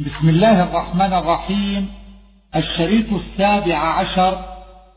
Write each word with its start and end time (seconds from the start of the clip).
بسم 0.00 0.28
الله 0.28 0.62
الرحمن 0.62 1.12
الرحيم. 1.12 1.88
الشريط 2.56 3.12
السابع 3.12 3.76
عشر 3.76 4.44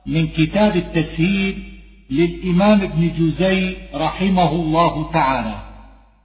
من 0.06 0.28
كتاب 0.28 0.76
التسهيل 0.76 1.80
للإمام 2.10 2.82
ابن 2.82 3.12
جزي 3.18 3.78
رحمه 3.96 4.52
الله 4.52 5.12
تعالى. 5.12 5.56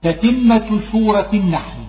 تتمة 0.02 0.80
سورة 0.92 1.30
النحل. 1.34 1.84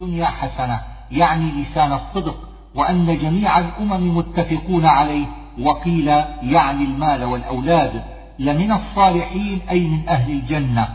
دنيا 0.00 0.26
حسنة 0.26 0.82
يعني 1.10 1.62
لسان 1.62 1.92
الصدق 1.92 2.48
وأن 2.74 3.18
جميع 3.18 3.58
الأمم 3.58 4.16
متفقون 4.16 4.86
عليه 4.86 5.26
وقيل 5.60 6.08
يعني 6.42 6.84
المال 6.84 7.24
والأولاد 7.24 8.04
لمن 8.38 8.72
الصالحين 8.72 9.60
أي 9.70 9.80
من 9.80 10.08
أهل 10.08 10.32
الجنة. 10.32 10.88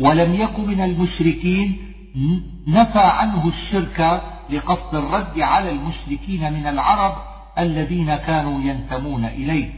ولم 0.00 0.34
يك 0.34 0.58
من 0.58 0.80
المشركين 0.80 1.91
نفى 2.68 2.98
عنه 2.98 3.48
الشرك 3.48 4.22
لقصد 4.50 4.94
الرد 4.94 5.40
على 5.40 5.70
المشركين 5.70 6.52
من 6.52 6.66
العرب 6.66 7.14
الذين 7.58 8.16
كانوا 8.16 8.60
ينتمون 8.60 9.24
إليه. 9.24 9.70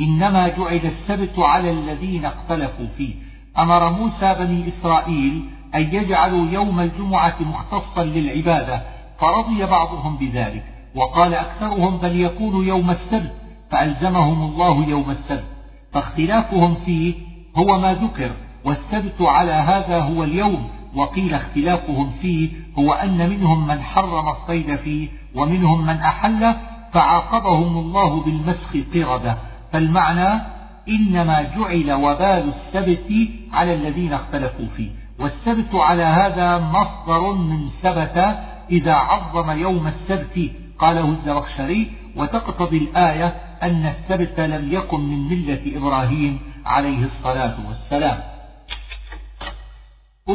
إنما 0.00 0.48
جعل 0.48 0.80
السبت 0.84 1.38
على 1.38 1.70
الذين 1.70 2.24
اختلفوا 2.24 2.86
فيه. 2.98 3.14
أمر 3.58 3.92
موسى 3.92 4.34
بني 4.34 4.64
إسرائيل 4.68 5.42
أن 5.74 5.80
يجعلوا 5.80 6.46
يوم 6.50 6.80
الجمعة 6.80 7.36
مختصا 7.40 8.04
للعبادة 8.04 8.82
فرضي 9.18 9.66
بعضهم 9.66 10.16
بذلك 10.16 10.64
وقال 10.94 11.34
أكثرهم 11.34 11.96
بل 11.96 12.20
يكون 12.20 12.66
يوم 12.66 12.90
السبت 12.90 13.32
فألزمهم 13.70 14.42
الله 14.42 14.88
يوم 14.88 15.10
السبت. 15.10 15.44
فاختلافهم 15.92 16.74
فيه 16.74 17.14
هو 17.56 17.78
ما 17.80 17.94
ذكر 17.94 18.30
والسبت 18.64 19.22
على 19.22 19.52
هذا 19.52 20.00
هو 20.00 20.24
اليوم 20.24 20.68
وقيل 20.94 21.34
اختلافهم 21.34 22.10
فيه 22.22 22.50
هو 22.78 22.92
أن 22.92 23.30
منهم 23.30 23.66
من 23.66 23.80
حرم 23.80 24.28
الصيد 24.28 24.76
فيه 24.76 25.08
ومنهم 25.34 25.82
من 25.82 25.96
أحله 25.96 26.56
فعاقبهم 26.92 27.78
الله 27.78 28.24
بالمسخ 28.24 28.76
قردة. 28.94 29.36
فالمعنى 29.72 30.42
إنما 30.88 31.42
جعل 31.42 31.92
وبال 31.92 32.52
السبت 32.54 33.28
على 33.52 33.74
الذين 33.74 34.12
اختلفوا 34.12 34.66
فيه. 34.76 34.90
والسبت 35.18 35.74
على 35.74 36.02
هذا 36.02 36.58
مصدر 36.58 37.32
من 37.32 37.68
ثبت 37.82 38.38
إذا 38.70 38.94
عظم 38.94 39.60
يوم 39.60 39.86
السبت 39.86 40.50
قاله 40.78 41.08
الزرخشري. 41.08 41.90
وتقتضي 42.16 42.78
الآية 42.78 43.34
أن 43.62 43.86
السبت 43.86 44.40
لم 44.40 44.72
يكن 44.72 45.00
من 45.00 45.28
ملة 45.28 45.76
إبراهيم 45.76 46.38
عليه 46.66 47.04
الصلاة 47.04 47.54
والسلام. 47.68 48.29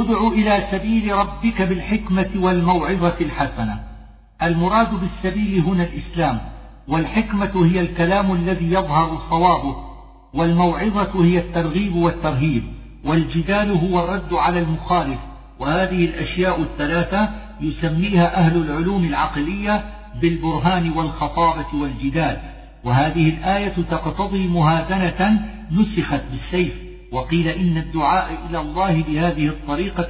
ادع 0.01 0.27
إلى 0.27 0.67
سبيل 0.71 1.15
ربك 1.15 1.61
بالحكمة 1.61 2.29
والموعظة 2.35 3.15
الحسنة. 3.21 3.83
المراد 4.43 4.87
بالسبيل 4.99 5.59
هنا 5.59 5.83
الإسلام 5.83 6.39
والحكمة 6.87 7.65
هي 7.65 7.79
الكلام 7.79 8.31
الذي 8.31 8.65
يظهر 8.65 9.17
صوابه 9.29 9.75
والموعظة 10.33 11.25
هي 11.25 11.39
الترغيب 11.39 11.95
والترهيب 11.95 12.63
والجدال 13.05 13.71
هو 13.71 14.03
الرد 14.03 14.33
على 14.33 14.59
المخالف. 14.59 15.19
وهذه 15.59 16.05
الأشياء 16.05 16.61
الثلاثة 16.61 17.29
يسميها 17.61 18.37
أهل 18.37 18.57
العلوم 18.57 19.05
العقلية 19.05 19.85
بالبرهان 20.21 20.91
والخطابة 20.91 21.67
والجدال. 21.73 22.37
وهذه 22.83 23.29
الآية 23.29 23.73
تقتضي 23.89 24.47
مهادنة 24.47 25.41
نسخت 25.71 26.21
بالسيف 26.31 26.84
وقيل 27.15 27.47
إن 27.47 27.77
الدعاء 27.77 28.37
إلى 28.49 28.59
الله 28.59 29.03
بهذه 29.03 29.47
الطريقة 29.47 30.07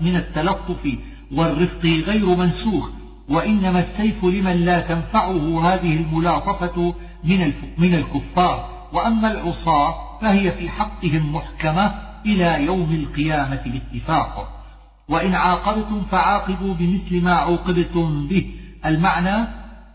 من 0.00 0.16
التلطف 0.16 0.96
والرفق 1.32 1.86
غير 1.86 2.26
منسوخ 2.26 2.90
وإنما 3.28 3.80
السيف 3.80 4.24
لمن 4.24 4.56
لا 4.56 4.80
تنفعه 4.80 5.74
هذه 5.74 5.96
الملاطفة 5.96 6.94
من 7.24 7.52
من 7.78 7.94
الكفار. 7.94 8.76
وأما 8.92 9.32
العصاة 9.32 10.18
فهي 10.20 10.52
في 10.52 10.68
حقهم 10.68 11.34
محكمة 11.34 11.94
إلى 12.26 12.64
يوم 12.64 12.94
القيامة 12.94 13.62
باتفاق. 13.66 14.62
وإن 15.08 15.34
عاقبتم 15.34 16.02
فعاقبوا 16.10 16.74
بمثل 16.74 17.24
ما 17.24 17.34
عوقبتم 17.34 18.26
به. 18.28 18.46
المعنى 18.86 19.48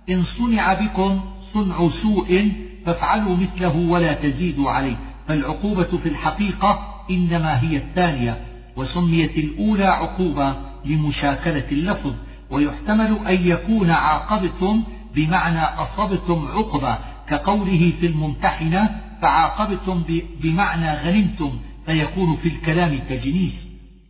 إن 0.09 0.23
صنع 0.23 0.73
بكم 0.73 1.21
صنع 1.53 1.89
سوء 1.89 2.51
فافعلوا 2.85 3.37
مثله 3.37 3.77
ولا 3.89 4.13
تزيدوا 4.13 4.71
عليه. 4.71 5.10
فالعقوبة 5.31 5.97
في 5.97 6.09
الحقيقة 6.09 6.79
إنما 7.11 7.61
هي 7.61 7.77
الثانية 7.77 8.37
وسميت 8.77 9.37
الأولى 9.37 9.85
عقوبة 9.85 10.55
لمشاكلة 10.85 11.63
اللفظ 11.71 12.13
ويحتمل 12.49 13.27
أن 13.27 13.47
يكون 13.47 13.91
عاقبتم 13.91 14.83
بمعنى 15.15 15.59
أصبتم 15.59 16.47
عقبة 16.47 16.97
كقوله 17.29 17.93
في 17.99 18.05
الممتحنة 18.05 18.99
فعاقبتم 19.21 20.03
بمعنى 20.41 20.93
غنمتم 20.93 21.51
فيكون 21.85 22.35
في 22.35 22.47
الكلام 22.47 22.99
تجنيس. 23.09 23.53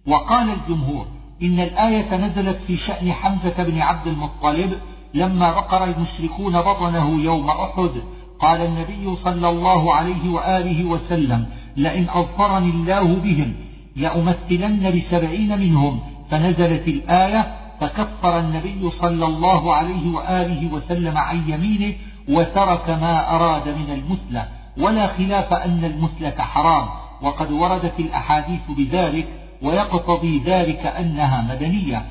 وقال 0.08 0.50
الجمهور 0.50 1.08
إن 1.44 1.60
الآية 1.60 2.18
نزلت 2.18 2.58
في 2.68 2.78
شأن 2.78 3.14
حمزة 3.14 3.64
بن 3.64 3.82
عبد 3.82 4.08
المطلب 4.08 4.74
لما 5.14 5.52
بقر 5.52 5.84
المشركون 5.84 6.62
بطنه 6.62 7.22
يوم 7.24 7.50
أحد 7.50 7.92
قال 8.42 8.62
النبي 8.62 9.16
صلى 9.16 9.50
الله 9.50 9.94
عليه 9.94 10.30
وآله 10.30 10.86
وسلم 10.86 11.46
لئن 11.78 12.10
أظفرني 12.10 12.70
الله 12.70 13.16
بهم 13.16 13.54
لأمثلن 13.96 14.92
بسبعين 15.00 15.60
منهم 15.60 16.00
فنزلت 16.32 16.88
الآية 16.88 17.56
فكفر 17.80 18.40
النبي 18.40 18.90
صلى 18.90 19.26
الله 19.26 19.76
عليه 19.76 20.16
وآله 20.16 20.74
وسلم 20.74 21.18
عن 21.18 21.50
يمينه 21.50 21.94
وترك 22.30 22.90
ما 22.90 23.36
أراد 23.36 23.68
من 23.70 23.90
المثلة 23.90 24.48
ولا 24.78 25.08
خلاف 25.08 25.54
أن 25.54 25.86
المثلة 25.86 26.44
حرام 26.44 26.90
وقد 27.22 27.52
وردت 27.52 28.00
الأحاديث 28.00 28.72
بذلك 28.78 29.28
ويقتضي 29.62 30.42
ذلك 30.46 30.86
أنها 30.86 31.42
مدنية. 31.54 32.06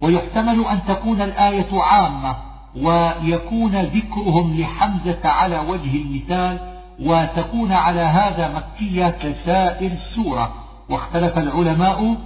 ويحتمل 0.00 0.64
أن 0.64 0.80
تكون 0.88 1.22
الآية 1.22 1.68
عامة 1.72 2.36
ويكون 2.82 3.76
ذكرهم 3.76 4.60
لحمزة 4.60 5.20
على 5.24 5.58
وجه 5.58 5.96
المثال 5.96 6.58
وتكون 7.02 7.72
على 7.72 8.00
هذا 8.00 8.54
مكية 8.54 9.10
كسائر 9.10 9.92
السورة. 9.92 10.54
واختلف 10.88 11.38
العلماء 11.38 12.16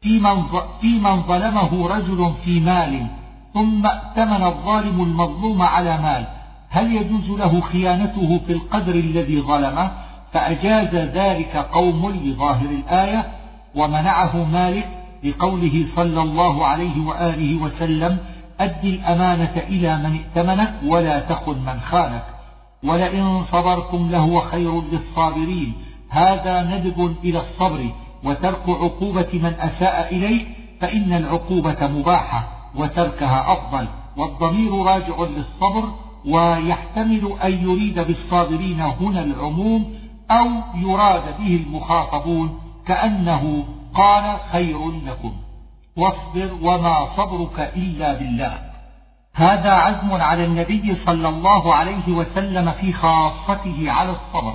في 0.00 0.20
من, 0.98 1.22
ظلمه 1.22 1.88
رجل 1.88 2.32
في 2.44 2.60
مال 2.60 3.06
ثم 3.54 3.86
ائتمن 3.86 4.42
الظالم 4.42 5.02
المظلوم 5.02 5.62
على 5.62 5.98
مال. 5.98 6.26
هل 6.70 6.96
يجوز 6.96 7.30
له 7.30 7.60
خيانته 7.60 8.40
في 8.46 8.52
القدر 8.52 8.94
الذي 8.94 9.40
ظلمه؟ 9.40 9.90
فأجاز 10.32 10.94
ذلك 10.94 11.56
قوم 11.56 12.10
لظاهر 12.10 12.70
الآية 12.70 13.26
ومنعه 13.74 14.44
مالك 14.52 14.88
لقوله 15.24 15.86
صلى 15.96 16.22
الله 16.22 16.66
عليه 16.66 17.06
وآله 17.06 17.62
وسلم 17.62 18.18
أد 18.60 18.84
الأمانة 18.84 19.52
إلى 19.56 19.98
من 19.98 20.18
ائتمنك 20.18 20.74
ولا 20.86 21.20
تخن 21.20 21.58
من 21.66 21.80
خانك. 21.80 22.24
ولئن 22.84 23.44
صبرتم 23.52 24.10
لهو 24.10 24.40
خير 24.40 24.82
للصابرين. 24.92 25.72
هذا 26.10 26.62
ندب 26.62 27.16
إلى 27.24 27.40
الصبر 27.40 27.90
وترك 28.24 28.68
عقوبة 28.68 29.28
من 29.32 29.54
أساء 29.60 30.16
إليك 30.16 30.46
فإن 30.80 31.12
العقوبة 31.12 31.86
مباحة 31.86 32.48
وتركها 32.74 33.52
أفضل. 33.52 33.86
والضمير 34.16 34.82
راجع 34.82 35.20
للصبر 35.20 35.92
ويحتمل 36.26 37.32
أن 37.44 37.52
يريد 37.52 38.00
بالصابرين 38.00 38.80
هنا 38.80 39.24
العموم 39.24 39.94
أو 40.30 40.48
يراد 40.74 41.22
به 41.38 41.64
المخاطبون 41.66 42.58
كأنه 42.86 43.64
قال 43.94 44.36
خير 44.52 44.90
لكم. 45.06 45.32
واصبر 45.96 46.50
وما 46.62 47.06
صبرك 47.16 47.72
إلا 47.76 48.14
بالله. 48.18 48.58
هذا 49.34 49.72
عزم 49.72 50.12
على 50.12 50.44
النبي 50.44 50.96
صلى 51.06 51.28
الله 51.28 51.74
عليه 51.74 52.08
وسلم 52.08 52.72
في 52.72 52.92
خاصته 52.92 53.90
على 53.90 54.10
الصبر. 54.10 54.54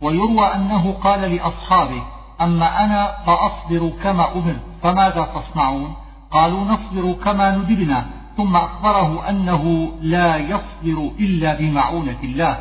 ويروى 0.00 0.46
أنه 0.54 0.92
قال 0.92 1.20
لأصحابه 1.20 2.02
أما 2.40 2.84
أنا 2.84 3.16
فأصبر 3.26 3.92
كما 4.02 4.32
أمر 4.32 4.56
فماذا 4.82 5.28
تصنعون؟ 5.34 5.94
قالوا 6.30 6.64
نصبر 6.64 7.12
كما 7.24 7.56
ندبنا. 7.56 8.06
ثم 8.36 8.56
أخبره 8.56 9.28
أنه 9.28 9.92
لا 10.00 10.36
يصبر 10.36 11.10
إلا 11.20 11.54
بمعونة 11.54 12.18
الله. 12.24 12.58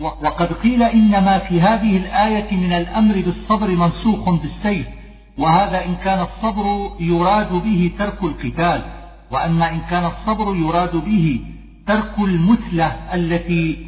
وقد 0.00 0.52
قيل 0.52 0.82
إنما 0.82 1.38
في 1.38 1.60
هذه 1.60 1.96
الآية 1.96 2.56
من 2.56 2.72
الأمر 2.72 3.14
بالصبر 3.14 3.68
منسوخ 3.68 4.30
بالسيف. 4.30 4.97
وهذا 5.38 5.84
إن 5.84 5.94
كان 5.94 6.20
الصبر 6.20 6.90
يراد 7.00 7.52
به 7.52 7.90
ترك 7.98 8.22
القتال 8.22 8.82
وأما 9.30 9.70
إن 9.70 9.80
كان 9.90 10.04
الصبر 10.04 10.56
يراد 10.56 10.96
به 10.96 11.40
ترك 11.86 12.18
المثلة 12.18 12.86
التي 13.14 13.78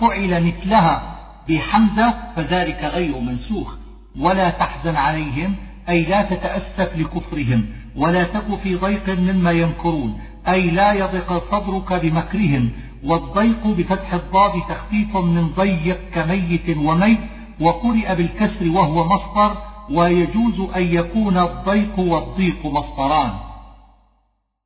فعل 0.00 0.44
مثلها 0.44 1.16
بحمزة 1.48 2.14
فذلك 2.36 2.84
غير 2.84 3.20
منسوخ. 3.20 3.76
ولا 4.18 4.50
تحزن 4.50 4.96
عليهم 4.96 5.54
أي 5.88 6.02
لا 6.02 6.22
تتأسف 6.22 6.96
لكفرهم 6.96 7.66
ولا 7.96 8.24
تك 8.24 8.58
في 8.62 8.74
ضيق 8.74 9.08
مما 9.08 9.50
يمكرون 9.50 10.20
أي 10.48 10.70
لا 10.70 10.92
يضق 10.92 11.50
صدرك 11.50 11.92
بمكرهم. 11.92 12.70
والضيق 13.04 13.66
بفتح 13.66 14.14
الضاد 14.14 14.52
تخفيف 14.68 15.16
من 15.16 15.48
ضيق 15.48 15.98
كميت 16.14 16.76
وميت 16.76 17.18
وقرئ 17.60 18.14
بالكسر 18.14 18.68
وهو 18.68 19.04
مصدر 19.04 19.69
ويجوز 19.90 20.60
أن 20.76 20.82
يكون 20.82 21.38
الضيق 21.38 21.98
والضيق 21.98 22.66
مصدران. 22.66 23.30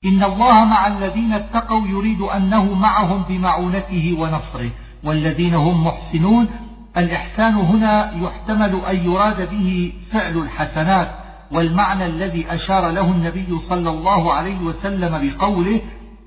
إن 0.04 0.22
الله 0.22 0.64
مع 0.64 0.86
الذين 0.86 1.32
اتقوا 1.32 1.86
يريد 1.88 2.20
أنه 2.20 2.74
معهم 2.74 3.22
بمعونته 3.28 4.16
ونصره 4.18 4.70
والذين 5.04 5.54
هم 5.54 5.86
محسنون. 5.86 6.48
الإحسان 6.96 7.54
هنا 7.54 8.12
يحتمل 8.22 8.80
أن 8.90 8.96
يراد 8.96 9.50
به 9.50 9.92
فعل 10.12 10.36
الحسنات 10.36 11.10
والمعنى 11.52 12.06
الذي 12.06 12.54
أشار 12.54 12.90
له 12.90 13.12
النبي 13.12 13.58
صلى 13.68 13.90
الله 13.90 14.32
عليه 14.32 14.58
وسلم 14.58 15.28
بقوله 15.28 15.80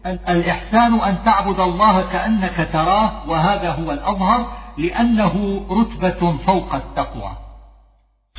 الإحسان 0.06 0.94
أن 1.00 1.18
تعبد 1.26 1.60
الله 1.60 2.02
كأنك 2.02 2.70
تراه 2.74 3.30
وهذا 3.30 3.72
هو 3.72 3.92
الأظهر 3.92 4.46
لأنه 4.78 5.66
رتبة 5.72 6.38
فوق 6.38 6.76
التقوى. 6.76 7.47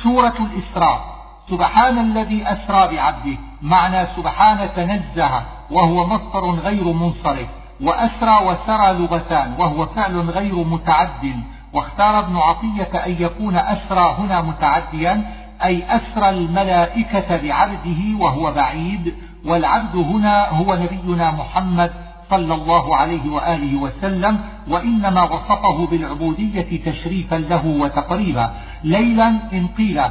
سورة 0.03 0.33
الإسراء. 0.39 1.19
سبحان 1.49 1.97
الذي 1.97 2.43
أسرى 2.43 2.95
بعبده. 2.95 3.37
معنى 3.61 4.07
سبحان 4.15 4.69
تنزه 4.75 5.41
وهو 5.71 6.07
مصدر 6.07 6.49
غير 6.49 6.83
منصرف. 6.83 7.47
وأسرى 7.81 8.45
وسرى 8.45 8.93
لغتان 8.93 9.53
وهو 9.59 9.85
فعل 9.85 10.29
غير 10.29 10.55
متعد 10.55 11.35
واختار 11.73 12.19
ابن 12.19 12.37
عطية 12.37 13.05
أن 13.05 13.15
يكون 13.19 13.55
أسرى 13.55 14.15
هنا 14.19 14.41
متعديا 14.41 15.23
أي 15.63 15.83
أسرى 15.95 16.29
الملائكة 16.29 17.37
بعبده 17.37 18.19
وهو 18.19 18.51
بعيد. 18.51 19.15
والعبد 19.45 19.95
هنا 19.95 20.49
هو 20.49 20.75
نبينا 20.75 21.31
محمد 21.31 22.08
صلى 22.29 22.53
الله 22.53 22.95
عليه 22.95 23.29
وآله 23.31 23.75
وسلم 23.75 24.39
وإنما 24.67 25.23
وصفه 25.23 25.87
بالعبودية 25.91 26.91
تشريفا 26.91 27.35
له 27.35 27.65
وتقريبا. 27.67 28.51
ليلا 28.83 29.27
إن 29.27 29.67
قيل 29.77 30.01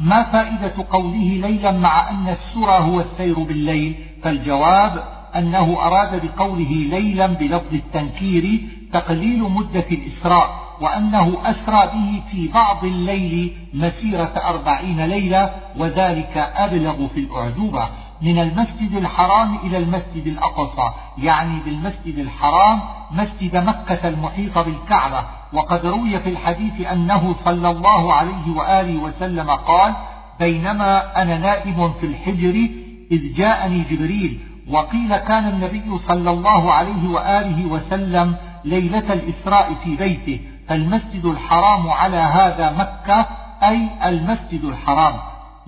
ما 0.00 0.22
فائدة 0.22 0.74
قوله 0.90 1.40
ليلا 1.46 1.72
مع 1.72 2.10
أن 2.10 2.28
السرى 2.28 2.78
هو 2.78 3.00
السير 3.00 3.38
بالليل؟ 3.38 3.94
فالجواب 4.22 5.04
أنه 5.36 5.78
أراد 5.80 6.26
بقوله 6.26 6.70
ليلا 6.70 7.26
بلفظ 7.26 7.74
التنكير 7.74 8.60
تقليل 8.92 9.42
مدة 9.42 9.86
الإسراء 9.92 10.68
وأنه 10.80 11.38
أسرى 11.44 11.90
به 11.94 12.22
في 12.30 12.48
بعض 12.48 12.84
الليل 12.84 13.52
مسيرة 13.74 14.32
أربعين 14.44 15.00
ليلة 15.06 15.50
وذلك 15.76 16.36
أبلغ 16.36 17.06
في 17.06 17.20
الأعجوبة. 17.20 17.88
من 18.22 18.38
المسجد 18.38 18.94
الحرام 18.94 19.56
إلى 19.56 19.78
المسجد 19.78 20.26
الأقصى 20.26 20.92
يعني 21.18 21.60
بالمسجد 21.64 22.18
الحرام 22.18 22.80
مسجد 23.10 23.56
مكة 23.56 24.08
المحيط 24.08 24.58
بالكعبة. 24.58 25.24
وقد 25.52 25.86
روي 25.86 26.20
في 26.20 26.28
الحديث 26.28 26.86
أنه 26.86 27.34
صلى 27.44 27.70
الله 27.70 28.14
عليه 28.14 28.56
وآله 28.56 29.02
وسلم 29.02 29.50
قال 29.50 29.94
بينما 30.38 31.22
أنا 31.22 31.38
نائم 31.38 31.92
في 32.00 32.06
الحجر 32.06 32.68
إذ 33.12 33.34
جاءني 33.34 33.84
جبريل 33.90 34.40
وقيل 34.70 35.16
كان 35.16 35.48
النبي 35.48 35.98
صلى 36.08 36.30
الله 36.30 36.72
عليه 36.72 37.08
وآله 37.08 37.66
وسلم 37.66 38.36
ليلة 38.64 39.12
الإسراء 39.12 39.74
في 39.84 39.96
بيته 39.96 40.40
فالمسجد 40.68 41.24
الحرام 41.24 41.90
على 41.90 42.16
هذا 42.16 42.72
مكة 42.72 43.26
أي 43.62 43.88
المسجد 44.04 44.64
الحرام. 44.64 45.14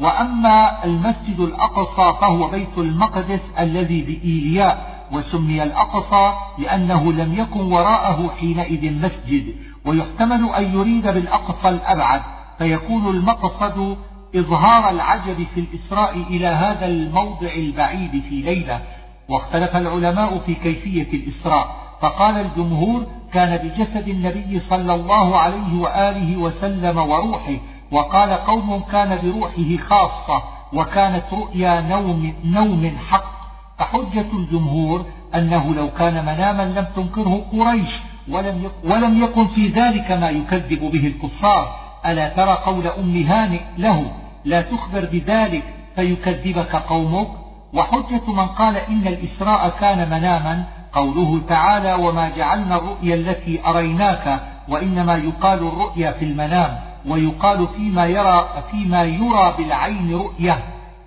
وأما 0.01 0.85
المسجد 0.85 1.41
الأقصى 1.41 2.19
فهو 2.21 2.49
بيت 2.49 2.79
المقدس 2.79 3.41
الذي 3.59 4.03
بإيلياء 4.03 5.07
وسمي 5.13 5.63
الأقصى 5.63 6.33
لأنه 6.59 7.13
لم 7.13 7.35
يكن 7.35 7.73
وراءه 7.73 8.31
حينئذ 8.41 8.93
مسجد 8.93 9.55
ويحتمل 9.85 10.49
أن 10.55 10.75
يريد 10.75 11.03
بالأقصى 11.03 11.69
الأبعد 11.69 12.23
فيكون 12.59 13.09
المقصد 13.09 13.97
إظهار 14.37 14.91
العجب 14.91 15.47
في 15.55 15.61
الإسراء 15.61 16.17
إلى 16.31 16.47
هذا 16.47 16.87
الموضع 16.87 17.49
البعيد 17.57 18.23
في 18.29 18.35
ليلة. 18.35 18.81
واختلف 19.29 19.77
العلماء 19.77 20.39
في 20.47 20.55
كيفية 20.55 21.09
الإسراء 21.13 21.77
فقال 22.01 22.37
الجمهور 22.37 23.07
كان 23.33 23.57
بجسد 23.57 24.09
النبي 24.09 24.61
صلى 24.71 24.95
الله 24.95 25.37
عليه 25.37 25.81
وآله 25.81 26.37
وسلم 26.37 26.99
وروحه 26.99 27.57
وقال 27.93 28.33
قوم 28.33 28.83
كان 28.93 29.19
بروحه 29.23 29.77
خاصة 29.89 30.43
وكانت 30.73 31.25
رؤيا 31.33 31.81
نوم, 31.81 32.35
نوم 32.45 32.97
حق 33.11 33.41
فحجة 33.79 34.27
الجمهور 34.33 35.05
أنه 35.35 35.75
لو 35.75 35.91
كان 35.91 36.15
مناما 36.25 36.63
لم 36.63 36.87
تنكره 36.97 37.45
قريش 37.53 37.91
ولم 38.29 38.71
ولم 38.85 39.25
يكن 39.25 39.47
في 39.47 39.69
ذلك 39.69 40.11
ما 40.11 40.31
يكذب 40.31 40.91
به 40.91 41.07
الكفار. 41.07 41.77
ألا 42.07 42.29
ترى 42.29 42.53
قول 42.53 42.87
أم 42.87 43.23
هانئ 43.23 43.61
له 43.79 44.11
لا 44.45 44.63
تخبر 44.63 45.09
بذلك 45.13 45.63
فيكذبك 45.97 46.77
قومك؟ 46.77 47.29
وحجة 47.75 48.27
من 48.29 48.47
قال 48.47 48.77
إن 48.77 49.07
الإسراء 49.07 49.69
كان 49.81 50.11
مناما 50.11 50.65
قوله 50.93 51.41
تعالى 51.49 51.95
وما 51.95 52.31
جعلنا 52.37 52.77
الرؤيا 52.77 53.15
التي 53.15 53.67
أريناك 53.67 54.41
وإنما 54.69 55.17
يقال 55.17 55.59
الرؤيا 55.59 56.13
في 56.13 56.25
المنام. 56.25 56.90
ويقال 57.07 57.69
فيما 57.69 58.07
يرى 58.07 58.49
فيما 58.71 59.03
يرى 59.03 59.55
بالعين 59.59 60.15
رؤية. 60.15 60.59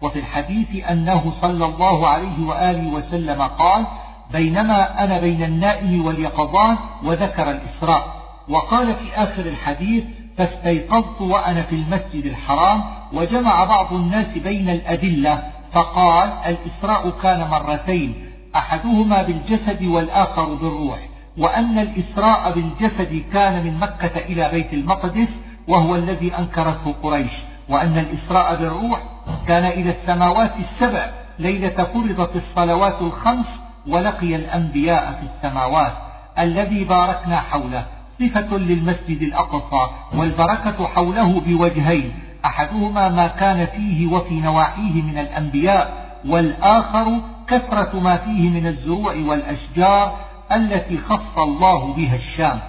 وفي 0.01 0.19
الحديث 0.19 0.85
أنه 0.89 1.33
صلى 1.41 1.65
الله 1.65 2.07
عليه 2.07 2.47
وآله 2.47 2.93
وسلم 2.93 3.41
قال 3.41 3.85
بينما 4.31 5.03
أنا 5.03 5.19
بين 5.19 5.43
النائم 5.43 6.05
واليقظان 6.05 6.77
وذكر 7.03 7.51
الإسراء. 7.51 8.23
وقال 8.49 8.95
في 8.95 9.15
آخر 9.15 9.45
الحديث 9.45 10.03
فاستيقظت 10.37 11.21
وأنا 11.21 11.61
في 11.61 11.75
المسجد 11.75 12.25
الحرام 12.25 12.83
وجمع 13.13 13.63
بعض 13.63 13.93
الناس 13.93 14.37
بين 14.37 14.69
الأدلة 14.69 15.43
فقال 15.73 16.29
الإسراء 16.45 17.09
كان 17.09 17.47
مرتين 17.47 18.15
أحدهما 18.55 19.23
بالجسد 19.23 19.83
والآخر 19.83 20.53
بالروح 20.53 20.99
وأن 21.37 21.79
الإسراء 21.79 22.51
بالجسد 22.51 23.23
كان 23.33 23.63
من 23.65 23.79
مكة 23.79 24.17
إلى 24.17 24.49
بيت 24.51 24.73
المقدس 24.73 25.27
وهو 25.67 25.95
الذي 25.95 26.37
أنكرته 26.37 26.93
قريش 27.03 27.31
وأن 27.69 27.97
الإسراء 27.97 28.55
بالروح 28.55 29.03
كان 29.47 29.65
إلى 29.65 29.89
السماوات 29.89 30.51
السبع 30.59 31.09
ليلة 31.39 31.83
فرضت 31.83 32.35
الصلوات 32.35 33.01
الخمس 33.01 33.45
ولقي 33.87 34.35
الأنبياء 34.35 35.19
في 35.19 35.47
السماوات 35.47 35.93
الذي 36.39 36.83
باركنا 36.83 37.39
حوله 37.39 37.85
صفة 38.19 38.57
للمسجد 38.57 39.21
الأقصى 39.21 39.89
والبركة 40.13 40.87
حوله 40.87 41.41
بوجهين 41.45 42.13
أحدهما 42.45 43.09
ما 43.09 43.27
كان 43.27 43.65
فيه 43.65 44.07
وفي 44.07 44.33
نواحيه 44.33 45.01
من 45.01 45.17
الأنبياء 45.17 46.03
والآخر 46.27 47.21
كثرة 47.47 47.99
ما 47.99 48.17
فيه 48.17 48.49
من 48.49 48.67
الزروع 48.67 49.15
والأشجار 49.15 50.17
التي 50.51 50.97
خص 50.97 51.37
الله 51.37 51.93
بها 51.93 52.15
الشام. 52.15 52.59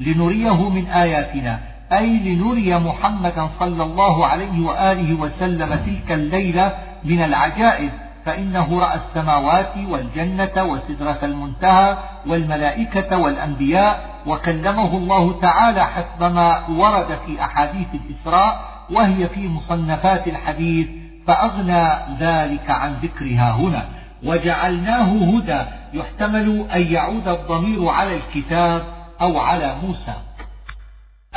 لنريه 0.00 0.68
من 0.68 0.86
آياتنا. 0.86 1.60
أي 1.92 2.18
لنري 2.18 2.78
محمدا 2.78 3.48
صلى 3.60 3.82
الله 3.82 4.26
عليه 4.26 4.66
وآله 4.66 5.20
وسلم 5.20 5.74
تلك 5.86 6.12
الليلة 6.12 6.74
من 7.04 7.22
العجائب 7.22 7.90
فإنه 8.24 8.80
رأى 8.80 8.98
السماوات 9.08 9.72
والجنة 9.88 10.64
وسدرة 10.64 11.18
المنتهى 11.22 11.96
والملائكة 12.26 13.18
والأنبياء 13.18 14.14
وكلمه 14.26 14.96
الله 14.96 15.40
تعالى 15.40 15.84
حسب 15.84 16.22
ما 16.22 16.68
ورد 16.68 17.18
في 17.26 17.44
أحاديث 17.44 17.86
الإسراء 17.94 18.60
وهي 18.92 19.28
في 19.28 19.48
مصنفات 19.48 20.28
الحديث 20.28 20.88
فأغنى 21.26 21.88
ذلك 22.20 22.70
عن 22.70 22.94
ذكرها 23.02 23.52
هنا. 23.52 23.84
وجعلناه 24.24 25.36
هدى 25.36 25.62
يحتمل 25.94 26.66
أن 26.74 26.82
يعود 26.92 27.28
الضمير 27.28 27.88
على 27.88 28.16
الكتاب 28.16 28.82
أو 29.20 29.38
على 29.38 29.76
موسى. 29.82 30.14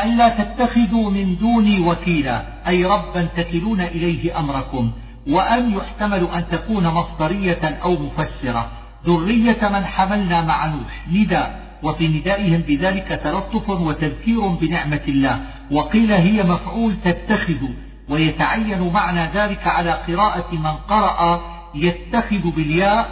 ألا 0.03 0.29
تتخذوا 0.29 1.11
من 1.11 1.37
دوني 1.37 1.79
وكيلا 1.79 2.43
أي 2.67 2.85
ربا 2.85 3.27
تكلون 3.37 3.81
إليه 3.81 4.39
أمركم 4.39 4.91
وأن 5.27 5.71
يحتمل 5.73 6.27
أن 6.35 6.43
تكون 6.51 6.87
مصدرية 6.87 7.79
أو 7.83 7.91
مفسرة. 7.91 8.69
ذرية 9.05 9.69
من 9.69 9.85
حملنا 9.85 10.41
مع 10.41 10.65
نوح 10.65 11.07
نداء 11.11 11.59
وفي 11.83 12.07
ندائهم 12.07 12.61
بذلك 12.61 13.19
تلطف 13.23 13.69
وتذكير 13.69 14.47
بنعمة 14.47 15.01
الله. 15.07 15.41
وقيل 15.71 16.11
هي 16.11 16.43
مفعول 16.43 16.95
تتخذ 17.05 17.67
ويتعين 18.09 18.93
معنى 18.93 19.29
ذلك 19.33 19.67
على 19.67 19.91
قراءة 19.91 20.55
من 20.55 20.71
قرأ 20.71 21.41
يتخذ 21.75 22.51
بالياء 22.55 23.09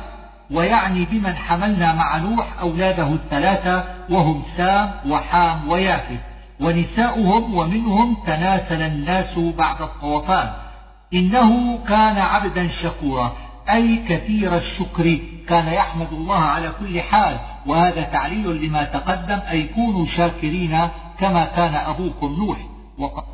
ويعني 0.52 1.06
بمن 1.06 1.36
حملنا 1.36 1.96
مع 1.96 2.18
نوح 2.18 2.60
أولاده 2.60 3.08
الثلاثة 3.08 3.84
وهم 4.10 4.44
سام 4.58 4.92
وحام 5.10 5.70
ويافث. 5.70 6.35
ونساؤهم 6.62 7.56
ومنهم 7.56 8.18
تناسل 8.28 8.82
الناس 8.82 9.40
بعد 9.40 9.82
الطوفان. 9.82 10.50
إنه 11.14 11.80
كان 11.88 12.18
عبدا 12.18 12.68
شكورا 12.68 13.34
أي 13.70 14.04
كثير 14.10 14.56
الشكر 14.56 15.20
كان 15.48 15.68
يحمد 15.68 16.08
الله 16.12 16.40
على 16.40 16.72
كل 16.80 17.02
حال. 17.02 17.40
وهذا 17.66 18.02
تعليل 18.02 18.66
لما 18.66 18.84
تقدم 18.84 19.40
أي 19.50 19.64
كونوا 19.64 20.06
شاكرين 20.06 20.80
كما 21.20 21.46
كان 21.46 21.76
أبوكم 21.76 22.36
نوح. 22.40 22.58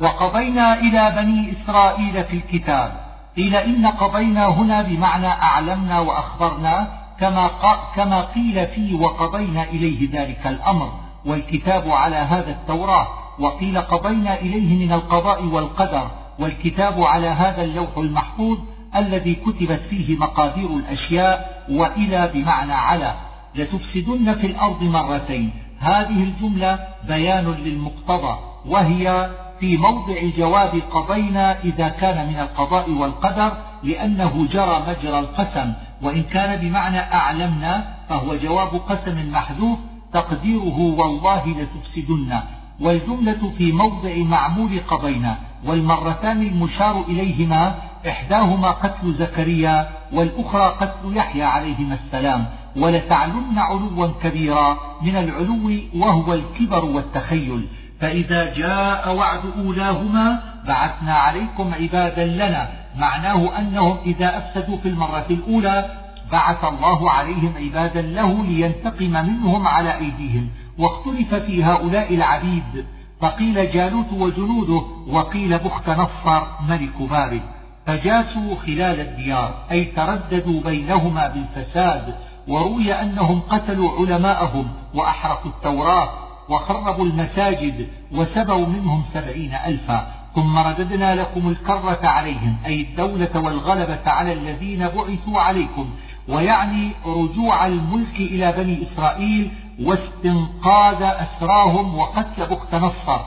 وقضينا 0.00 0.78
إلى 0.78 1.12
بني 1.16 1.52
إسرائيل 1.52 2.24
في 2.24 2.36
الكتاب. 2.36 2.92
قيل 3.36 3.56
إن 3.56 3.86
قضينا 3.86 4.46
هنا 4.46 4.82
بمعنى 4.82 5.26
أعلمنا 5.28 6.00
وأخبرنا 6.00 6.88
كما, 7.20 7.50
كما 7.96 8.20
قيل 8.20 8.66
في 8.66 8.94
وقضينا 8.94 9.62
إليه 9.62 10.10
ذلك 10.12 10.46
الأمر. 10.46 10.92
والكتاب 11.26 11.90
على 11.90 12.16
هذا 12.16 12.50
التوراة 12.50 13.08
وقيل 13.38 13.78
قضينا 13.80 14.40
إليه 14.40 14.86
من 14.86 14.92
القضاء 14.92 15.44
والقدر 15.44 16.10
والكتاب 16.38 17.02
على 17.02 17.26
هذا 17.26 17.64
اللوح 17.64 17.96
المحفوظ 17.96 18.58
الذي 18.96 19.34
كتبت 19.34 19.80
فيه 19.90 20.16
مقادير 20.16 20.66
الأشياء 20.66 21.64
وإلى 21.70 22.30
بمعنى 22.34 22.72
على. 22.72 23.14
لتفسدن 23.54 24.34
في 24.34 24.46
الأرض 24.46 24.82
مرتين. 24.82 25.50
هذه 25.80 26.22
الجملة 26.22 26.78
بيان 27.08 27.44
للمقتضى 27.44 28.38
وهي 28.66 29.30
في 29.60 29.76
موضع 29.76 30.14
جواب 30.36 30.82
قضينا 30.90 31.60
إذا 31.64 31.88
كان 31.88 32.28
من 32.28 32.38
القضاء 32.40 32.90
والقدر 32.90 33.52
لأنه 33.82 34.46
جرى 34.52 34.82
مجرى 34.88 35.18
القسم 35.18 35.72
وإن 36.02 36.22
كان 36.22 36.60
بمعنى 36.60 36.98
أعلمنا 36.98 37.94
فهو 38.08 38.36
جواب 38.36 38.68
قسم 38.68 39.32
محذوف 39.32 39.78
تقديره 40.12 40.78
والله 40.78 41.42
لتفسدن 41.46 42.40
والجملة 42.80 43.52
في 43.58 43.72
موضع 43.72 44.16
معمول 44.16 44.80
قضينا 44.88 45.38
والمرتان 45.66 46.42
المشار 46.42 47.04
إليهما 47.08 47.74
إحداهما 48.08 48.70
قتل 48.70 49.14
زكريا 49.14 49.88
والأخرى 50.12 50.64
قتل 50.80 51.16
يحيى 51.16 51.42
عليهما 51.42 51.98
السلام 52.04 52.46
ولتعلن 52.76 53.58
علوا 53.58 54.08
كبيرا 54.22 54.78
من 55.02 55.16
العلو 55.16 55.80
وهو 55.96 56.34
الكبر 56.34 56.84
والتخيل. 56.84 57.66
فإذا 58.00 58.54
جاء 58.54 59.14
وعد 59.14 59.40
أولاهما 59.58 60.42
بعثنا 60.66 61.14
عليكم 61.14 61.74
عبادا 61.74 62.24
لنا 62.24 62.68
معناه 62.96 63.58
أنهم 63.58 63.96
إذا 64.06 64.38
أفسدوا 64.38 64.76
في 64.76 64.88
المرة 64.88 65.26
الأولى 65.30 66.01
بعث 66.32 66.64
الله 66.64 67.10
عليهم 67.10 67.52
عبادا 67.56 68.02
له 68.02 68.44
لينتقم 68.44 69.10
منهم 69.10 69.68
على 69.68 69.98
أيديهم 69.98 70.48
واختلف 70.78 71.34
في 71.34 71.64
هؤلاء 71.64 72.14
العبيد. 72.14 72.86
فقيل 73.20 73.70
جالوت 73.70 74.12
وجنوده 74.12 74.82
وقيل 75.08 75.58
بخت 75.58 75.90
نصر 75.90 76.42
ملك 76.68 77.02
بابل 77.10 77.40
فجاسوا 77.86 78.54
خلال 78.66 79.00
الديار 79.00 79.54
أي 79.70 79.84
ترددوا 79.84 80.60
بينهما 80.62 81.28
بالفساد. 81.28 82.14
وروي 82.48 82.92
أنهم 82.92 83.40
قتلوا 83.40 83.90
علماءهم 83.98 84.68
وأحرقوا 84.94 85.50
التوراة 85.50 86.10
وخربوا 86.48 87.04
المساجد 87.04 87.88
وسبوا 88.12 88.66
منهم 88.66 89.02
سبعين 89.14 89.54
ألفا. 89.66 90.06
ثم 90.34 90.58
رددنا 90.58 91.14
لكم 91.14 91.48
الكرة 91.48 91.98
عليهم 92.02 92.56
أي 92.66 92.80
الدولة 92.80 93.30
والغلبة 93.34 94.10
على 94.10 94.32
الذين 94.32 94.78
بعثوا 94.78 95.40
عليكم. 95.40 95.90
ويعني 96.28 96.90
رجوع 97.06 97.66
الملك 97.66 98.16
إلى 98.16 98.52
بني 98.52 98.82
إسرائيل 98.82 99.50
واستنقاذ 99.82 101.02
أسراهم 101.02 101.98
وقتل 101.98 102.46
بخت 102.50 102.74
نصر. 102.74 103.20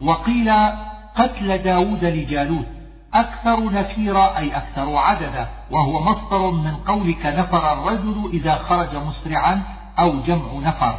وقيل 0.00 0.52
قتل 1.16 1.58
داود 1.58 2.04
لجالوت. 2.04 2.66
أكثر 3.14 3.72
نفيرا 3.72 4.38
أي 4.38 4.56
أكثر 4.56 4.96
عددا. 4.96 5.48
وهو 5.70 6.02
مصدر 6.02 6.50
من 6.50 6.76
قولك 6.76 7.26
نفر 7.26 7.72
الرجل 7.72 8.30
إذا 8.32 8.54
خرج 8.54 8.96
مسرعا 8.96 9.62
أو 9.98 10.20
جمع 10.20 10.52
نفر. 10.62 10.98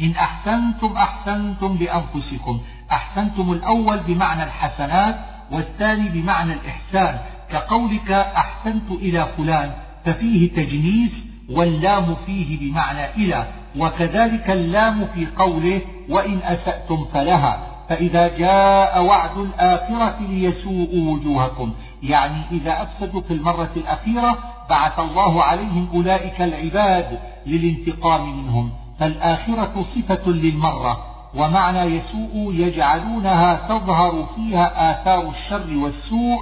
إن 0.00 0.10
أحسنتم 0.10 0.96
أحسنتم 0.96 1.74
بأنفسكم 1.74 2.60
أحسنتم 2.92 3.52
الأول 3.52 3.98
بمعنى 3.98 4.44
الحسنات 4.44 5.16
والثاني 5.50 6.08
بمعنى 6.08 6.52
الإحسان. 6.52 7.18
كقولك 7.50 8.10
أحسنت 8.10 8.90
إلى 8.90 9.28
فلان 9.36 9.72
ففيه 10.04 10.50
تجنيس 10.50 11.12
واللام 11.50 12.14
فيه 12.26 12.58
بمعنى 12.60 13.10
إلى 13.16 13.46
وكذلك 13.78 14.50
اللام 14.50 15.06
في 15.14 15.26
قوله 15.26 15.80
وإن 16.08 16.38
أسأتم 16.42 17.04
فلها 17.04 17.70
فإذا 17.90 18.38
جاء 18.38 19.04
وعد 19.04 19.38
الآخرة 19.38 20.18
ليسوءوا 20.28 21.12
وجوهكم. 21.12 21.72
يعني 22.02 22.42
إذا 22.52 22.82
أفسدوا 22.82 23.20
في 23.20 23.34
المرة 23.34 23.70
الأخيرة 23.76 24.38
بعث 24.70 24.98
الله 24.98 25.42
عليهم 25.42 25.88
أولئك 25.94 26.42
العباد 26.42 27.18
للانتقام 27.46 28.38
منهم. 28.38 28.70
فالآخرة 28.98 29.84
صفة 29.94 30.30
للمرة 30.30 31.04
ومعنى 31.34 31.78
يسوء 31.78 32.54
يجعلونها 32.54 33.68
تظهر 33.68 34.26
فيها 34.36 34.90
آثار 34.90 35.30
الشر 35.30 35.76
والسوء 35.76 36.40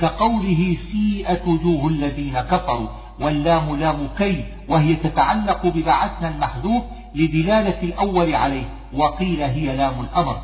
كقوله 0.00 0.76
سيئة 0.92 1.48
وجوه 1.48 1.88
الذين 1.88 2.40
كفروا. 2.40 2.88
واللام 3.20 3.76
لام 3.76 4.08
كي 4.18 4.44
وهي 4.68 4.94
تتعلق 4.94 5.66
ببعثنا 5.66 6.28
المحذوف 6.28 6.82
لدلالة 7.14 7.82
الأول 7.82 8.34
عليه 8.34 8.64
وقيل 8.92 9.42
هي 9.42 9.76
لام 9.76 10.00
الأمر. 10.00 10.36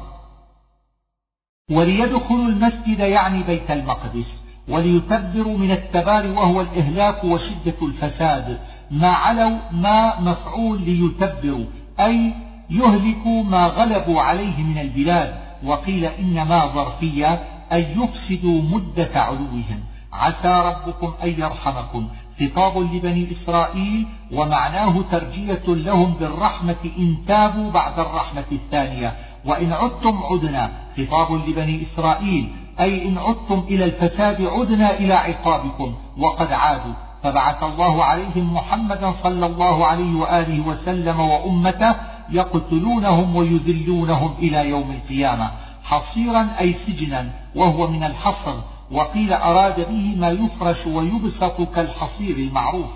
وليدخلوا 1.70 2.48
المسجد 2.48 2.98
يعني 2.98 3.42
بيت 3.42 3.70
المقدس 3.70 4.26
وليتبروا 4.68 5.58
من 5.58 5.70
التبار 5.70 6.26
وهو 6.26 6.60
الإهلاك 6.60 7.24
وشدة 7.24 7.74
الفساد. 7.82 8.58
ما 8.90 9.08
علوا 9.08 9.58
ما 9.72 10.20
مفعول 10.20 10.82
ليتبروا 10.82 11.64
أي 12.00 12.32
يهلكوا 12.70 13.42
ما 13.42 13.66
غلبوا 13.66 14.20
عليه 14.20 14.62
من 14.62 14.78
البلاد. 14.78 15.34
وقيل 15.64 16.04
إنما 16.04 16.66
ظرفية 16.66 17.34
أن 17.72 17.80
يفسدوا 17.80 18.62
مدة 18.62 19.20
علوهم. 19.20 19.80
عسى 20.12 20.62
ربكم 20.68 21.14
أن 21.22 21.28
يرحمكم. 21.28 22.08
خطاب 22.40 22.78
لبني 22.78 23.28
إسرائيل 23.32 24.06
ومعناه 24.32 25.02
ترجية 25.10 25.62
لهم 25.66 26.14
بالرحمة 26.20 26.76
إن 26.98 27.16
تابوا 27.28 27.70
بعد 27.70 27.98
الرحمة 27.98 28.44
الثانية. 28.52 29.12
وإن 29.44 29.72
عدتم 29.72 30.20
عدنا 30.30 30.70
خطاب 30.96 31.48
لبني 31.48 31.82
إسرائيل. 31.82 32.48
أي 32.80 33.08
إن 33.08 33.18
عدتم 33.18 33.64
إلى 33.68 33.84
الفساد 33.84 34.42
عدنا 34.42 34.98
إلى 34.98 35.14
عقابكم. 35.14 35.94
وقد 36.18 36.52
عادوا. 36.52 36.94
فبعث 37.22 37.62
الله 37.62 38.04
عليهم 38.04 38.54
محمدا 38.54 39.12
صلى 39.22 39.46
الله 39.46 39.86
عليه 39.86 40.20
وآله 40.20 40.68
وسلم 40.68 41.20
وأمته 41.20 41.94
يقتلونهم 42.30 43.36
ويذلونهم 43.36 44.34
إلى 44.38 44.68
يوم 44.68 44.90
القيامة. 44.90 45.50
حصيرا 45.84 46.48
أي 46.60 46.74
سجنا 46.86 47.30
وهو 47.54 47.86
من 47.86 48.04
الحصر. 48.04 48.75
وقيل 48.90 49.32
أراد 49.32 49.88
به 49.88 50.14
ما 50.18 50.30
يفرش 50.30 50.86
ويبسط 50.86 51.74
كالحصير 51.74 52.36
المعروف 52.36 52.90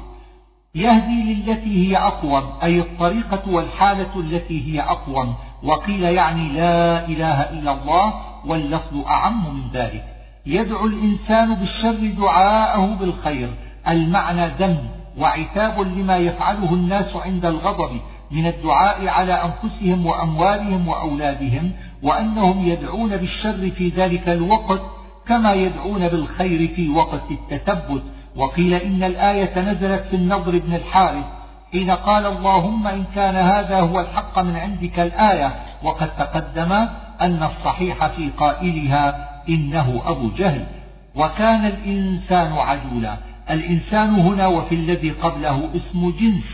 يهدي 0.74 1.34
للتي 1.34 1.88
هي 1.88 1.96
أقوم 1.96 2.42
أي 2.62 2.80
الطريقة 2.80 3.42
والحالة 3.50 4.20
التي 4.20 4.72
هي 4.72 4.80
أقوم 4.80 5.34
وقيل 5.62 6.02
يعني 6.02 6.48
لا 6.48 7.08
إله 7.08 7.40
إلا 7.50 7.72
الله 7.72 8.14
واللفظ 8.46 9.06
أعم 9.06 9.54
من 9.54 9.70
ذلك. 9.72 10.04
يدعو 10.46 10.86
الإنسان 10.86 11.54
بالشر 11.54 12.10
دعاءه 12.18 12.86
بالخير 12.86 13.50
المعنى 13.88 14.46
ذم 14.46 14.78
وعتاب 15.18 15.80
لما 15.80 16.16
يفعله 16.16 16.74
الناس 16.74 17.16
عند 17.16 17.44
الغضب 17.44 18.00
من 18.30 18.46
الدعاء 18.46 19.08
على 19.08 19.32
أنفسهم 19.32 20.06
وأموالهم 20.06 20.88
وأولادهم 20.88 21.72
وأنهم 22.02 22.68
يدعون 22.68 23.16
بالشر 23.16 23.70
في 23.70 23.88
ذلك 23.88 24.28
الوقت 24.28 24.80
كما 25.28 25.52
يدعون 25.52 26.08
بالخير 26.08 26.68
في 26.68 26.88
وقت 26.88 27.22
التثبت. 27.30 28.02
وقيل 28.36 28.74
إن 28.74 29.02
الآية 29.02 29.60
نزلت 29.60 30.02
في 30.10 30.16
النضر 30.16 30.58
بن 30.58 30.74
الحارث 30.74 31.24
حين 31.72 31.90
قال 31.90 32.26
اللهم 32.26 32.86
إن 32.86 33.04
كان 33.14 33.36
هذا 33.36 33.80
هو 33.80 34.00
الحق 34.00 34.38
من 34.38 34.56
عندك 34.56 35.00
الآية. 35.00 35.54
وقد 35.82 36.16
تقدم 36.16 36.72
أن 37.20 37.42
الصحيح 37.42 38.06
في 38.06 38.28
قائلها 38.36 39.30
إنه 39.48 40.02
أبو 40.04 40.30
جهل. 40.38 40.66
وكان 41.14 41.66
الإنسان 41.66 42.52
عجولا. 42.52 43.16
الإنسان 43.50 44.14
هنا 44.14 44.46
وفي 44.46 44.74
الذي 44.74 45.10
قبله 45.10 45.70
اسم 45.76 46.12
جنس. 46.20 46.44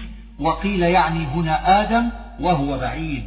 وقيل 0.41 0.83
يعني 0.83 1.27
هنا 1.27 1.83
آدم 1.83 2.09
وهو 2.41 2.79
بعيد. 2.79 3.25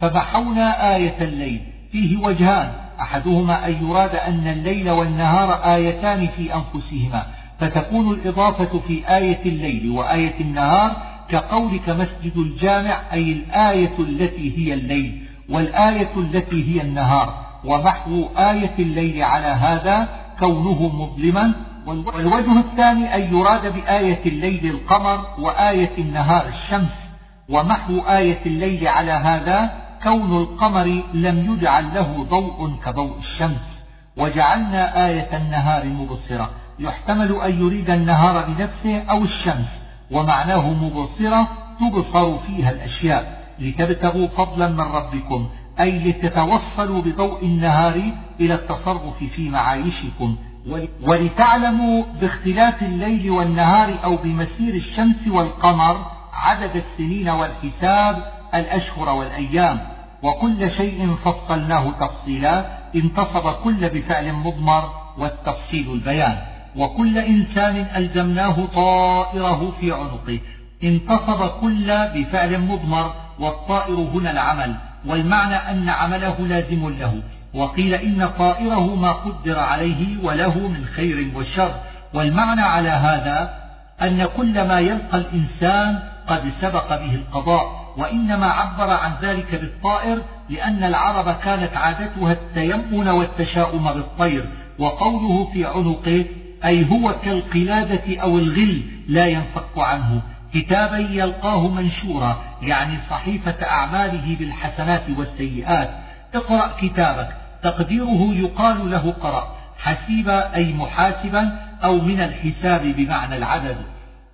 فمحونا 0.00 0.94
آية 0.96 1.14
الليل. 1.20 1.60
فيه 1.92 2.16
وجهان. 2.16 2.85
أحدهما 3.00 3.66
أن 3.66 3.86
يراد 3.86 4.14
أن 4.14 4.46
الليل 4.46 4.90
والنهار 4.90 5.52
آيتان 5.74 6.26
في 6.26 6.54
أنفسهما 6.54 7.26
فتكون 7.60 8.10
الإضافة 8.14 8.78
في 8.78 9.16
آية 9.16 9.42
الليل 9.46 9.90
وآية 9.90 10.40
النهار 10.40 10.96
كقولك 11.28 11.88
مسجد 11.88 12.36
الجامع 12.36 13.00
أي 13.12 13.32
الآية 13.32 13.98
التي 13.98 14.58
هي 14.58 14.74
الليل 14.74 15.22
والآية 15.48 16.10
التي 16.16 16.74
هي 16.74 16.82
النهار 16.82 17.46
ومحو 17.64 18.28
آية 18.38 18.74
الليل 18.78 19.22
على 19.22 19.46
هذا 19.46 20.08
كونه 20.38 20.88
مظلما. 20.88 21.52
والوجه 21.86 22.58
الثاني 22.58 23.14
أن 23.14 23.36
يراد 23.36 23.72
بآية 23.74 24.20
الليل 24.26 24.66
القمر 24.66 25.26
وآية 25.38 25.90
النهار 25.98 26.48
الشمس 26.48 26.90
ومحو 27.48 27.98
آية 27.98 28.38
الليل 28.46 28.88
على 28.88 29.12
هذا 29.12 29.85
كون 30.06 30.36
القمر 30.36 31.02
لم 31.14 31.52
يجعل 31.52 31.94
له 31.94 32.26
ضوء 32.30 32.76
كضوء 32.84 33.18
الشمس 33.18 33.84
وجعلنا 34.16 35.06
آية 35.08 35.36
النهار 35.36 35.86
مبصرة. 35.86 36.50
يحتمل 36.78 37.40
أن 37.40 37.62
يريد 37.62 37.90
النهار 37.90 38.44
بنفسه 38.48 39.02
أو 39.10 39.22
الشمس 39.22 39.68
ومعناه 40.10 40.70
مبصرة 40.70 41.48
تبصر 41.80 42.38
فيها 42.38 42.70
الأشياء. 42.70 43.46
لتبتغوا 43.58 44.26
فضلا 44.26 44.68
من 44.68 44.80
ربكم 44.80 45.48
أي 45.80 45.98
لتتوصلوا 45.98 47.02
بضوء 47.02 47.42
النهار 47.42 48.02
إلى 48.40 48.54
التصرف 48.54 49.24
في 49.34 49.50
معايشكم. 49.50 50.36
ولتعلموا 51.02 52.04
باختلاف 52.20 52.82
الليل 52.82 53.30
والنهار 53.30 53.98
أو 54.04 54.16
بمسير 54.16 54.74
الشمس 54.74 55.28
والقمر 55.28 56.06
عدد 56.32 56.82
السنين 56.84 57.28
والحساب 57.28 58.32
الأشهر 58.54 59.08
والأيام. 59.08 59.95
وكل 60.26 60.70
شيء 60.70 61.14
فصلناه 61.24 61.90
تفصيلا 61.90 62.66
انتصب 62.94 63.52
كل 63.64 63.88
بفعل 63.88 64.32
مضمر 64.32 64.90
والتفصيل 65.18 65.92
البيان. 65.92 66.36
وكل 66.76 67.18
إنسان 67.18 67.86
ألزمناه 67.96 68.66
طائره 68.74 69.72
في 69.80 69.92
عنقه. 69.92 70.40
انتصب 70.84 71.48
كل 71.60 72.08
بفعل 72.14 72.58
مضمر 72.58 73.14
والطائر 73.38 73.94
هنا 73.94 74.30
العمل. 74.30 74.74
والمعنى 75.06 75.54
أن 75.54 75.88
عمله 75.88 76.36
لازم 76.38 76.88
له. 76.88 77.22
وقيل 77.54 77.94
إن 77.94 78.28
طائره 78.38 78.94
ما 78.94 79.12
قدر 79.12 79.58
عليه 79.58 80.24
وله 80.24 80.68
من 80.68 80.84
خير 80.84 81.30
وشر. 81.36 81.74
والمعنى 82.14 82.62
على 82.62 82.88
هذا 82.88 83.50
أن 84.02 84.28
كل 84.36 84.68
ما 84.68 84.80
يلقى 84.80 85.18
الإنسان 85.18 85.98
قد 86.28 86.52
سبق 86.60 86.88
به 86.88 87.14
القضاء. 87.14 87.85
وإنما 87.96 88.46
عبر 88.46 88.90
عن 88.90 89.12
ذلك 89.22 89.54
بالطائر 89.54 90.22
لأن 90.50 90.84
العرب 90.84 91.36
كانت 91.44 91.76
عادتها 91.76 92.32
التيمن 92.32 93.08
والتشاؤم 93.08 93.92
بالطير 93.92 94.44
وقوله 94.78 95.50
في 95.52 95.64
عنقه 95.64 96.24
أي 96.64 96.90
هو 96.90 97.14
كالقلادة 97.24 98.20
أو 98.20 98.38
الغل 98.38 98.82
لا 99.08 99.26
ينفك 99.26 99.78
عنه. 99.78 100.22
كتابا 100.54 100.98
يلقاه 100.98 101.68
منشورا 101.68 102.42
يعني 102.62 102.98
صحيفة 103.10 103.66
أعماله 103.66 104.36
بالحسنات 104.38 105.02
والسيئات. 105.18 105.90
اقرأ 106.34 106.72
كتابك. 106.80 107.28
تقديره 107.62 108.34
يقال 108.34 108.90
له 108.90 109.14
قرأ. 109.22 109.56
حسيبا 109.78 110.54
أي 110.54 110.72
محاسبا 110.72 111.58
أو 111.84 112.00
من 112.00 112.20
الحساب 112.20 112.82
بمعنى 112.82 113.36
العدد. 113.36 113.76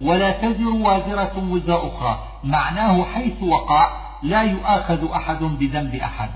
ولا 0.00 0.30
تزر 0.30 0.68
وازرة 0.68 1.48
وزر 1.50 1.88
أخرى. 1.88 2.31
معناه 2.44 3.04
حيث 3.04 3.42
وقع 3.42 3.90
لا 4.22 4.42
يؤاخذ 4.42 5.10
أحد 5.10 5.42
بذنب 5.42 5.94
أحد. 5.94 6.28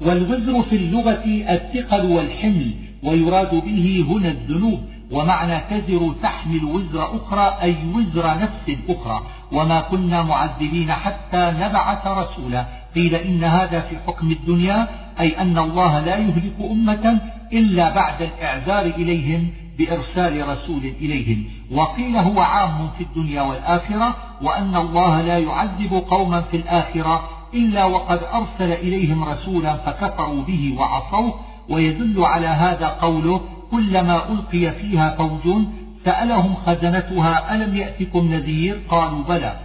والوزر 0.00 0.62
في 0.62 0.76
اللغة 0.76 1.24
الثقل 1.26 2.06
والحمل 2.06 2.74
ويراد 3.02 3.54
به 3.54 4.04
هنا 4.08 4.28
الذنوب. 4.28 4.80
ومعنى 5.10 5.60
تزر 5.70 6.14
تحمل 6.22 6.64
وزر 6.64 7.16
أخرى 7.16 7.56
أي 7.62 7.76
وزر 7.94 8.38
نفس 8.38 8.78
أخرى. 8.88 9.22
وما 9.52 9.80
كنا 9.80 10.22
معذبين 10.22 10.92
حتى 10.92 11.52
نبعث 11.60 12.06
رسولا. 12.06 12.66
قيل 12.94 13.14
إن 13.14 13.44
هذا 13.44 13.80
في 13.80 13.96
حكم 14.06 14.30
الدنيا 14.30 14.88
أي 15.20 15.38
أن 15.38 15.58
الله 15.58 16.00
لا 16.00 16.16
يهلك 16.16 16.54
أمة 16.70 17.20
إلا 17.52 17.94
بعد 17.94 18.22
الإعذار 18.22 18.86
إليهم. 18.86 19.50
بإرسال 19.78 20.48
رسول 20.48 20.84
إليهم. 21.00 21.44
وقيل 21.72 22.16
هو 22.16 22.40
عام 22.40 22.88
في 22.98 23.04
الدنيا 23.04 23.42
والآخرة 23.42 24.16
وأن 24.42 24.76
الله 24.76 25.20
لا 25.20 25.38
يعذب 25.38 26.04
قوما 26.08 26.40
في 26.40 26.56
الآخرة 26.56 27.28
إلا 27.54 27.84
وقد 27.84 28.20
أرسل 28.34 28.72
إليهم 28.72 29.24
رسولا 29.24 29.76
فكفروا 29.76 30.42
به 30.42 30.74
وعصوه. 30.78 31.34
ويدل 31.70 32.24
على 32.24 32.46
هذا 32.46 32.88
قوله 32.88 33.40
كلما 33.70 34.32
ألقي 34.32 34.70
فيها 34.70 35.16
فوج 35.16 35.62
سألهم 36.04 36.54
خزنتها 36.54 37.54
ألم 37.54 37.76
يأتكم 37.76 38.34
نذير؟ 38.34 38.80
قالوا 38.88 39.22
بلى. 39.22 39.56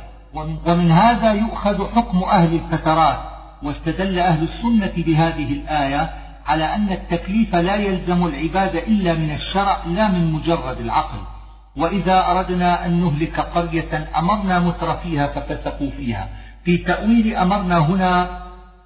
ومن 0.65 0.91
هذا 0.91 1.33
يؤخذ 1.33 1.87
حكم 1.95 2.23
أهل 2.23 2.53
الفترات. 2.53 3.19
واستدل 3.63 4.19
أهل 4.19 4.43
السنة 4.43 5.03
بهذه 5.05 5.53
الآية 5.53 6.09
على 6.49 6.75
أن 6.75 6.91
التكليف 6.91 7.55
لا 7.55 7.75
يلزم 7.75 8.25
العباد 8.25 8.75
إلا 8.75 9.13
من 9.13 9.31
الشرع 9.31 9.77
لا 9.85 10.07
من 10.07 10.31
مجرد 10.31 10.77
العقل. 10.79 11.19
وإذا 11.77 12.31
أردنا 12.31 12.85
أن 12.85 12.99
نهلك 13.01 13.39
قرية 13.39 14.09
أمرنا 14.17 14.59
متر 14.59 14.97
فيها 14.97 15.27
ففسقوا 15.27 15.89
فيها. 15.89 16.29
في 16.63 16.77
تأويل 16.77 17.35
أمرنا 17.35 17.77
هنا 17.77 18.41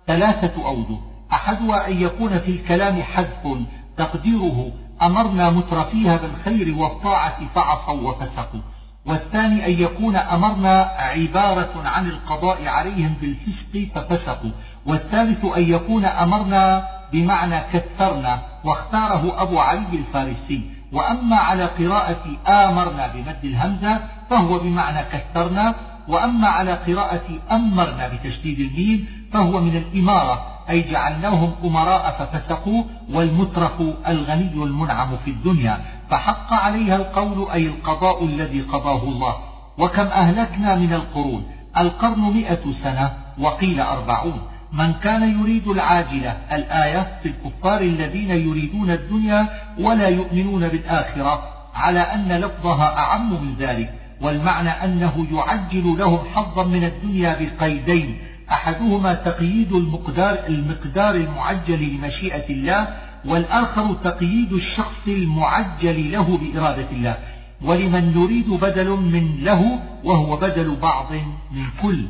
ثلاثة 0.08 0.66
أوجه. 0.66 0.98
أحدها 1.34 1.88
أن 1.88 2.02
يكون 2.02 2.40
في 2.40 2.52
الكلام 2.52 3.04
حذف 3.04 3.58
تقديره 3.98 4.72
أمرنا 5.02 5.50
متر 5.50 5.84
فيها 5.84 6.18
بالخير 6.18 6.76
والطاعة 6.78 7.48
فعصوا 7.56 8.10
وفسقوا. 8.10 8.62
والثاني 9.06 9.66
أن 9.66 9.72
يكون 9.72 10.16
أمرنا 10.16 10.82
عبارة 10.98 11.74
عن 11.86 12.08
القضاء 12.08 12.68
عليهم 12.68 13.14
بالفسق 13.22 13.88
ففسقوا. 13.96 14.52
والثالث 14.86 15.46
أن 15.46 15.64
يكون 15.64 16.06
أمرنا 16.06 16.88
بمعنى 17.14 17.60
كثرنا 17.74 18.40
واختاره 18.64 19.42
أبو 19.42 19.60
علي 19.60 19.94
الفارسي. 19.94 20.62
وأما 20.92 21.36
على 21.36 21.66
قراءة 21.66 22.24
آمرنا 22.48 23.08
بمد 23.08 23.40
الهمزة 23.44 24.00
فهو 24.30 24.60
بمعنى 24.60 25.04
كثرنا. 25.04 25.76
وأما 26.08 26.48
على 26.48 26.74
قراءة 26.74 27.40
أمرنا 27.52 28.08
بتشديد 28.08 28.60
الميم 28.60 29.08
فهو 29.34 29.62
من 29.62 29.78
الإمارة 29.78 30.46
أي 30.70 30.82
جعلناهم 30.92 31.54
أمراء 31.64 32.16
ففسقوا 32.20 32.84
والمترف 33.12 33.82
الغني 34.08 34.64
المنعم 34.64 35.18
في 35.26 35.32
الدنيا. 35.32 35.80
فحق 36.10 36.54
عليها 36.54 36.96
القول 36.96 37.50
أي 37.52 37.68
القضاء 37.68 38.26
الذي 38.26 38.62
قضاه 38.62 39.04
الله. 39.04 39.36
وكم 39.78 40.08
أهلكنا 40.08 40.76
من 40.76 40.94
القرون. 40.94 41.46
القرن 41.78 42.20
مئة 42.20 42.62
سنة 42.84 43.14
وقيل 43.40 43.82
أربعون. 43.82 44.42
من 44.74 44.94
كان 44.94 45.40
يريد 45.40 45.68
العاجلة 45.68 46.38
الآية 46.52 47.20
في 47.24 47.30
الكفار 47.30 47.82
الذين 47.82 48.30
يريدون 48.30 48.92
الدنيا 48.92 49.48
ولا 49.80 50.08
يؤمنون 50.08 50.68
بالآخرة 50.68 51.44
على 51.76 52.00
أن 52.00 52.32
لفظها 52.32 52.98
أعم 52.98 53.46
من 53.46 53.56
ذلك. 53.60 53.94
والمعنى 54.22 54.70
أنه 54.70 55.28
يعجل 55.32 55.96
لهم 56.00 56.20
حظا 56.36 56.64
من 56.64 56.84
الدنيا 56.84 57.38
بقيدين. 57.40 58.18
أحدهما 58.52 59.14
تقييد 59.14 59.72
المقدار, 59.72 60.38
المقدار 60.48 61.16
المعجل 61.16 61.96
لمشيئة 61.96 62.50
الله 62.50 62.88
والآخر 63.26 63.94
تقييد 63.94 64.54
الشخص 64.54 65.08
المعجل 65.08 66.12
له 66.12 66.38
بإرادة 66.38 66.88
الله 66.92 67.18
ولمن 67.62 68.18
نريد 68.18 68.50
بدل 68.50 68.90
من 68.90 69.38
له 69.40 69.80
وهو 70.04 70.36
بدل 70.36 70.76
بعض 70.76 71.12
من 71.52 71.66
كل 71.82 72.06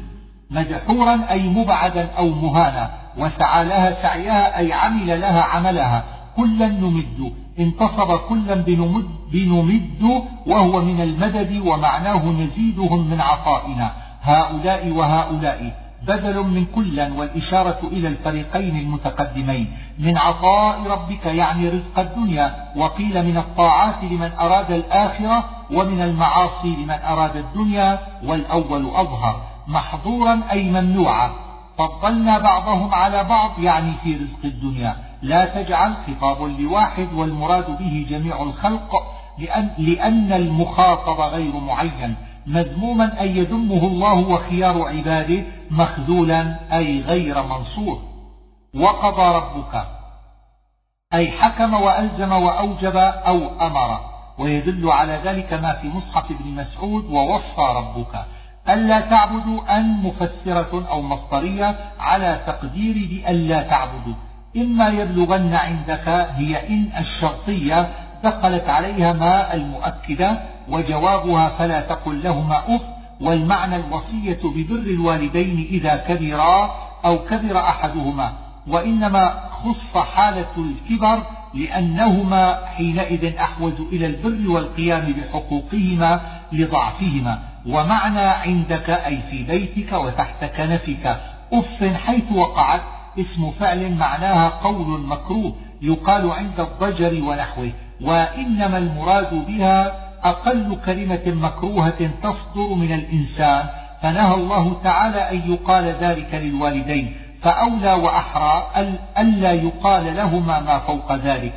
مدحورا 0.52 1.20
أي 1.30 1.50
مبعدا 1.50 2.10
أو 2.18 2.30
مهانا 2.30 2.92
وسعى 3.18 3.66
لها 3.66 4.02
سعيها 4.02 4.58
أي 4.58 4.74
عمل 4.74 5.22
لها 5.22 5.42
عملها 5.42 6.04
كلا 6.38 6.68
نمد 6.68 7.34
انتصب 7.60 8.18
كلا 8.30 8.56
بنمد, 8.56 9.06
بنمد 9.32 10.24
وهو 10.46 10.82
من 10.82 11.02
المدد 11.02 11.62
ومعناه 11.66 12.26
نزيدهم 12.26 13.10
من 13.10 13.22
عطائنا 13.22 13.92
هؤلاء 14.22 14.90
وهؤلاء. 14.90 15.83
بدل 16.08 16.44
من 16.44 16.66
كلا 16.76 17.14
والإشارة 17.14 17.80
إلى 17.92 18.08
الفريقين 18.08 18.80
المتقدمين. 18.80 19.68
من 20.00 20.18
عطاء 20.18 20.88
ربك 20.88 21.26
يعني 21.26 21.70
رزق 21.70 22.00
الدنيا 22.00 22.56
وقيل 22.76 23.26
من 23.26 23.38
الطاعات 23.38 24.04
لمن 24.04 24.32
أراد 24.40 24.72
الآخرة 24.72 25.46
ومن 25.72 26.02
المعاصي 26.02 26.76
لمن 26.76 27.00
أراد 27.08 27.36
الدنيا 27.36 28.00
والأول 28.26 28.86
أظهر. 28.96 29.42
محظورا 29.68 30.42
أي 30.52 30.64
ممنوعا. 30.64 31.32
فضلنا 31.78 32.40
بعضهم 32.40 32.94
على 32.94 33.24
بعض 33.24 33.60
يعني 33.60 33.92
في 34.04 34.16
رزق 34.16 34.46
الدنيا. 34.46 34.96
لا 35.22 35.46
تجعل 35.46 35.94
خطاب 36.08 36.42
لواحد 36.60 37.08
والمراد 37.14 37.78
به 37.78 38.06
جميع 38.10 38.44
الخلق 38.44 38.92
لأن, 39.38 39.70
لأن 39.78 40.34
المخاطب 40.34 41.22
غير 41.22 41.56
معين. 41.56 42.16
مذموما 42.48 43.22
أن 43.22 43.28
يذمه 43.28 43.88
الله 43.88 44.14
وخيار 44.14 44.82
عباده 44.82 45.44
مخذولا 45.72 46.56
أي 46.74 47.02
غير 47.02 47.44
منصور. 47.44 48.02
وقضى 48.76 49.36
ربك 49.36 49.86
أي 51.14 51.32
حكم 51.32 51.74
وألزم 51.74 52.32
وأوجب 52.32 52.96
أو 52.98 53.68
أمر. 53.68 54.00
ويدل 54.40 54.90
على 54.90 55.22
ذلك 55.24 55.54
ما 55.54 55.74
في 55.74 55.88
مصحف 55.88 56.32
ابن 56.32 56.50
مسعود 56.52 57.06
ووصى 57.06 57.76
ربك. 57.76 58.26
ألا 58.70 59.00
تعبدوا 59.00 59.78
أن 59.78 60.04
مفسرة 60.04 60.88
أو 60.90 61.02
مصدرية 61.02 61.76
على 62.00 62.42
تقدير 62.48 63.08
بألا 63.10 63.62
تعبدوا. 63.62 64.16
إما 64.58 64.88
يبلغن 64.88 65.54
عندك 65.54 66.08
هي 66.08 66.68
إن 66.70 66.90
الشرطية 66.98 67.90
دخلت 68.24 68.70
عليها 68.70 69.14
ما 69.14 69.54
المؤكدة 69.54 70.38
وجوابها 70.70 71.50
فلا 71.50 71.82
تقل 71.82 72.24
لهما 72.24 72.76
أف 72.76 72.82
والمعنى 73.22 73.76
الوصية 73.76 74.40
ببر 74.44 74.76
الوالدين 74.80 75.68
إذا 75.72 75.96
كبرا 75.96 76.76
أو 77.06 77.20
كبر 77.20 77.58
أحدهما 77.58 78.34
وإنما 78.68 79.50
خص 79.64 79.98
حالة 79.98 80.52
الكبر 80.58 81.24
لأنهما 81.54 82.60
حينئذ 82.66 83.36
أحوج 83.36 83.74
إلى 83.92 84.06
البر 84.06 84.52
والقيام 84.52 85.14
بحقوقهما 85.14 86.22
لضعفهما 86.52 87.40
ومعنى 87.68 88.22
عندك 88.22 88.90
أي 88.90 89.20
في 89.32 89.44
بيتك 89.44 89.94
وتحت 89.94 90.46
كنفك 90.46 91.18
أف 91.54 91.84
حيث 91.84 92.32
وقعت 92.32 92.82
اسم 93.20 93.52
فعل 93.52 93.92
معناها 93.96 94.50
قول 94.50 95.02
مكروه 95.02 95.56
يقال 95.82 96.32
عند 96.32 96.60
الضجر 96.60 97.24
ونحوه 97.24 97.72
وإنما 98.02 98.78
المراد 98.78 99.46
بها 99.48 100.03
أقل 100.24 100.78
كلمة 100.86 101.22
مكروهة 101.26 102.10
تصدر 102.24 102.74
من 102.74 102.94
الإنسان 102.94 103.66
فنهى 104.02 104.34
الله 104.34 104.82
تعالى 104.84 105.32
أن 105.32 105.52
يقال 105.52 105.84
ذلك 105.84 106.34
للوالدين 106.34 107.16
فأولى 107.42 107.94
وأحرى 107.94 108.68
ألا 109.18 109.52
يقال 109.52 110.16
لهما 110.16 110.60
ما 110.60 110.80
فوق 110.80 111.16
ذلك. 111.16 111.54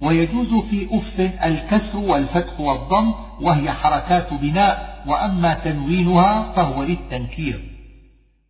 ويجوز 0.00 0.54
في 0.70 0.88
أف 0.92 1.20
الكسر 1.44 1.98
والفتح 1.98 2.60
والضم 2.60 3.12
وهي 3.40 3.72
حركات 3.72 4.32
بناء 4.32 5.02
وأما 5.06 5.54
تنوينها 5.54 6.52
فهو 6.56 6.82
للتنكير. 6.82 7.60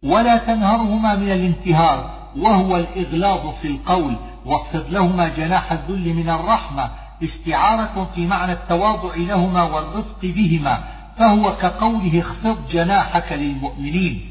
ولا 0.03 0.37
تنهرهما 0.37 1.15
من 1.15 1.33
الانتهار 1.33 2.11
وهو 2.37 2.77
الإغلاظ 2.77 3.55
في 3.63 3.69
القول 3.69 4.15
واخفض 4.47 4.85
لهما 4.91 5.29
جناح 5.29 5.73
الذل 5.73 6.15
من 6.15 6.31
الرحمة 6.31 6.91
استعارة 7.23 8.11
في 8.15 8.27
معنى 8.27 8.53
التواضع 8.53 9.15
لهما 9.17 9.63
والرفق 9.63 10.21
بهما 10.23 10.85
فهو 11.19 11.57
كقوله 11.57 12.21
اخفض 12.21 12.69
جناحك 12.69 13.33
للمؤمنين. 13.33 14.31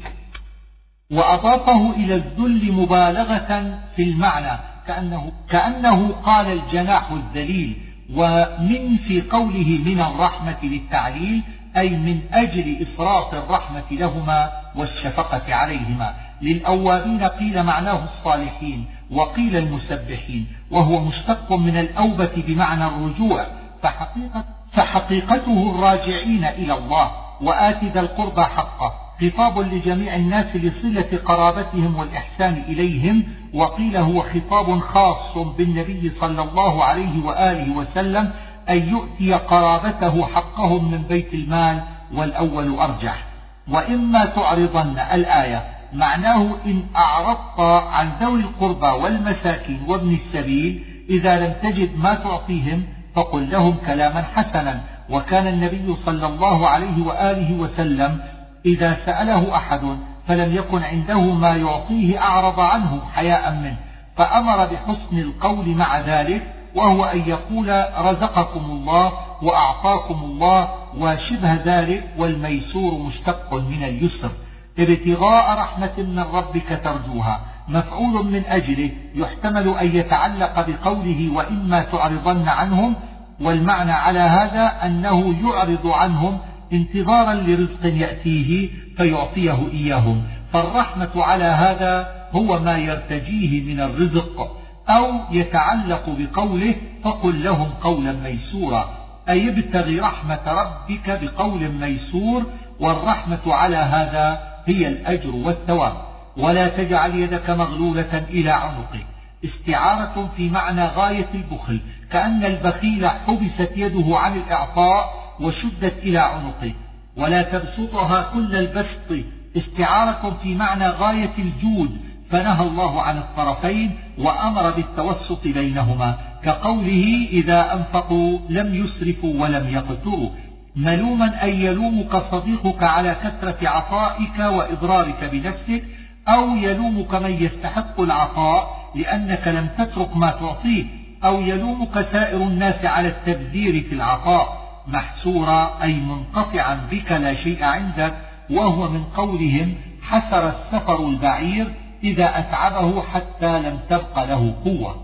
وأضافه 1.10 1.90
إلى 1.90 2.14
الذل 2.14 2.72
مبالغة 2.72 3.78
في 3.96 4.02
المعنى 4.02 4.58
كأنه, 4.86 5.32
كأنه 5.48 6.12
قال 6.12 6.52
الجناح 6.52 7.10
الذليل 7.10 7.76
ومن 8.14 8.96
في 8.96 9.20
قوله 9.20 9.80
من 9.84 10.00
الرحمة 10.00 10.56
للتعليل 10.62 11.42
أي 11.76 11.88
من 11.88 12.20
أجل 12.32 12.82
إفراط 12.82 13.34
الرحمة 13.34 13.84
لهما 13.90 14.50
والشفقة 14.76 15.54
عليهما. 15.54 16.27
للأوابين 16.42 17.22
قيل 17.24 17.62
معناه 17.62 18.04
الصالحين 18.04 18.84
وقيل 19.10 19.56
المسبحين 19.56 20.46
وهو 20.70 21.00
مشتق 21.04 21.52
من 21.52 21.76
الأوبة 21.76 22.44
بمعنى 22.46 22.86
الرجوع 22.86 23.46
فحقيقة 23.82 24.44
فحقيقته 24.72 25.74
الراجعين 25.74 26.44
إلى 26.44 26.74
الله 26.74 27.10
وآت 27.40 27.84
ذا 27.84 28.00
القربى 28.00 28.42
حقه 28.42 28.92
خطاب 29.20 29.58
لجميع 29.58 30.16
الناس 30.16 30.56
لصلة 30.56 31.18
قرابتهم 31.24 31.96
والإحسان 31.96 32.62
إليهم 32.68 33.24
وقيل 33.54 33.96
هو 33.96 34.22
خطاب 34.22 34.78
خاص 34.80 35.38
بالنبي 35.38 36.12
صلى 36.20 36.42
الله 36.42 36.84
عليه 36.84 37.24
وآله 37.24 37.76
وسلم 37.76 38.32
أن 38.68 38.88
يؤتي 38.88 39.34
قرابته 39.34 40.26
حقهم 40.26 40.90
من 40.90 41.02
بيت 41.02 41.34
المال 41.34 41.82
والأول 42.14 42.78
أرجح. 42.78 43.24
وإما 43.68 44.24
تعرضن 44.24 44.98
الآية 44.98 45.77
معناه 45.92 46.56
إن 46.66 46.82
أعرضت 46.96 47.60
عن 47.92 48.10
ذوي 48.20 48.40
القربى 48.40 48.86
والمساكين 48.86 49.80
وابن 49.88 50.14
السبيل 50.14 50.84
إذا 51.10 51.40
لم 51.40 51.54
تجد 51.62 51.98
ما 51.98 52.14
تعطيهم 52.14 52.82
فقل 53.14 53.50
لهم 53.50 53.76
كلاما 53.86 54.22
حسنا. 54.22 54.84
وكان 55.10 55.46
النبي 55.46 55.96
صلى 56.06 56.26
الله 56.26 56.68
عليه 56.68 57.06
وآله 57.06 57.52
وسلم 57.60 58.20
إذا 58.66 58.96
سأله 59.06 59.56
أحد 59.56 59.80
فلم 60.26 60.54
يكن 60.54 60.82
عنده 60.82 61.20
ما 61.20 61.56
يعطيه 61.56 62.18
أعرض 62.18 62.60
عنه 62.60 63.00
حياء 63.14 63.54
منه 63.54 63.76
فأمر 64.16 64.66
بحسن 64.66 65.18
القول 65.18 65.68
مع 65.68 66.00
ذلك 66.00 66.42
وهو 66.74 67.04
أن 67.04 67.22
يقول 67.26 67.84
رزقكم 67.98 68.64
الله 68.64 69.12
وأعطاكم 69.42 70.20
الله 70.24 70.68
وشبه 70.98 71.54
ذلك 71.54 72.04
والميسور 72.18 72.94
مشتق 72.94 73.54
من 73.54 73.84
اليسر. 73.84 74.30
ابتغاء 74.80 75.58
رحمة 75.58 75.92
من 75.98 76.18
ربك 76.18 76.80
ترجوها. 76.84 77.40
مفعول 77.68 78.26
من 78.32 78.44
أجله 78.46 78.90
يحتمل 79.14 79.68
أن 79.68 79.96
يتعلق 79.96 80.66
بقوله 80.68 81.32
وإما 81.34 81.82
تعرضن 81.82 82.48
عنهم 82.48 82.94
والمعنى 83.40 83.92
على 83.92 84.18
هذا 84.18 84.86
أنه 84.86 85.34
يعرض 85.48 85.86
عنهم 85.86 86.38
انتظارا 86.72 87.34
لرزق 87.34 87.86
يأتيه 87.86 88.68
فيعطيه 88.96 89.68
إياهم. 89.72 90.22
فالرحمة 90.52 91.10
على 91.16 91.44
هذا 91.44 92.06
هو 92.32 92.58
ما 92.58 92.78
يرتجيه 92.78 93.74
من 93.74 93.80
الرزق 93.80 94.56
أو 94.88 95.12
يتعلق 95.30 96.16
بقوله 96.18 96.74
فقل 97.04 97.44
لهم 97.44 97.68
قولا 97.80 98.12
ميسورا. 98.12 98.88
أي 99.28 99.48
ابتغي 99.48 100.00
رحمة 100.00 100.40
ربك 100.46 101.20
بقول 101.22 101.68
ميسور 101.80 102.42
والرحمة 102.80 103.40
على 103.46 103.76
هذا 103.76 104.40
هي 104.68 104.88
الأجر 104.88 105.34
والثواب 105.34 105.96
ولا 106.36 106.68
تجعل 106.68 107.14
يدك 107.14 107.50
مغلولة 107.50 108.26
إلى 108.30 108.50
عنقك 108.50 109.06
استعارة 109.44 110.30
في 110.36 110.50
معنى 110.50 110.84
غاية 110.84 111.28
البخل 111.34 111.80
كأن 112.10 112.44
البخيل 112.44 113.08
حبست 113.08 113.72
يده 113.76 114.18
عن 114.18 114.36
الإعطاء 114.36 115.04
وشدت 115.40 115.98
إلى 116.02 116.18
عنقه. 116.18 116.72
ولا 117.16 117.42
تبسطها 117.42 118.30
كل 118.34 118.56
البسط. 118.56 119.24
استعارة 119.56 120.36
في 120.42 120.54
معنى 120.54 120.88
غاية 120.88 121.32
الجود. 121.38 121.98
فنهى 122.30 122.66
الله 122.66 123.02
عن 123.02 123.18
الطرفين 123.18 123.90
وأمر 124.18 124.70
بالتوسط 124.70 125.44
بينهما 125.44 126.14
كقوله 126.44 127.28
إذا 127.30 127.74
أنفقوا 127.74 128.38
لم 128.48 128.74
يسرفوا 128.74 129.42
ولم 129.42 129.68
يقتروا. 129.68 130.30
ملوما 130.78 131.44
أن 131.44 131.48
يلومك 131.48 132.16
صديقك 132.16 132.82
على 132.82 133.16
كثرة 133.24 133.68
عطائك 133.68 134.38
وإضرارك 134.38 135.24
بنفسك 135.32 135.84
أو 136.28 136.56
يلومك 136.56 137.14
من 137.14 137.30
يستحق 137.30 138.00
العطاء 138.00 138.90
لأنك 138.94 139.48
لم 139.48 139.68
تترك 139.78 140.16
ما 140.16 140.30
تعطيه 140.30 140.84
أو 141.24 141.40
يلومك 141.40 142.08
سائر 142.12 142.42
الناس 142.42 142.84
على 142.84 143.08
التبذير 143.08 143.82
في 143.88 143.94
العطاء. 143.94 144.68
محسورا 144.88 145.82
أي 145.82 145.94
منقطعا 145.94 146.74
بك 146.90 147.12
لا 147.12 147.34
شيء 147.34 147.64
عندك 147.64 148.14
وهو 148.50 148.90
من 148.90 149.04
قولهم 149.04 149.74
حسر 150.02 150.48
السفر 150.48 151.06
البعير 151.06 151.66
إذا 152.04 152.38
أتعبه 152.38 153.02
حتى 153.02 153.58
لم 153.58 153.78
تبق 153.90 154.24
له 154.24 154.54
قوة 154.64 154.96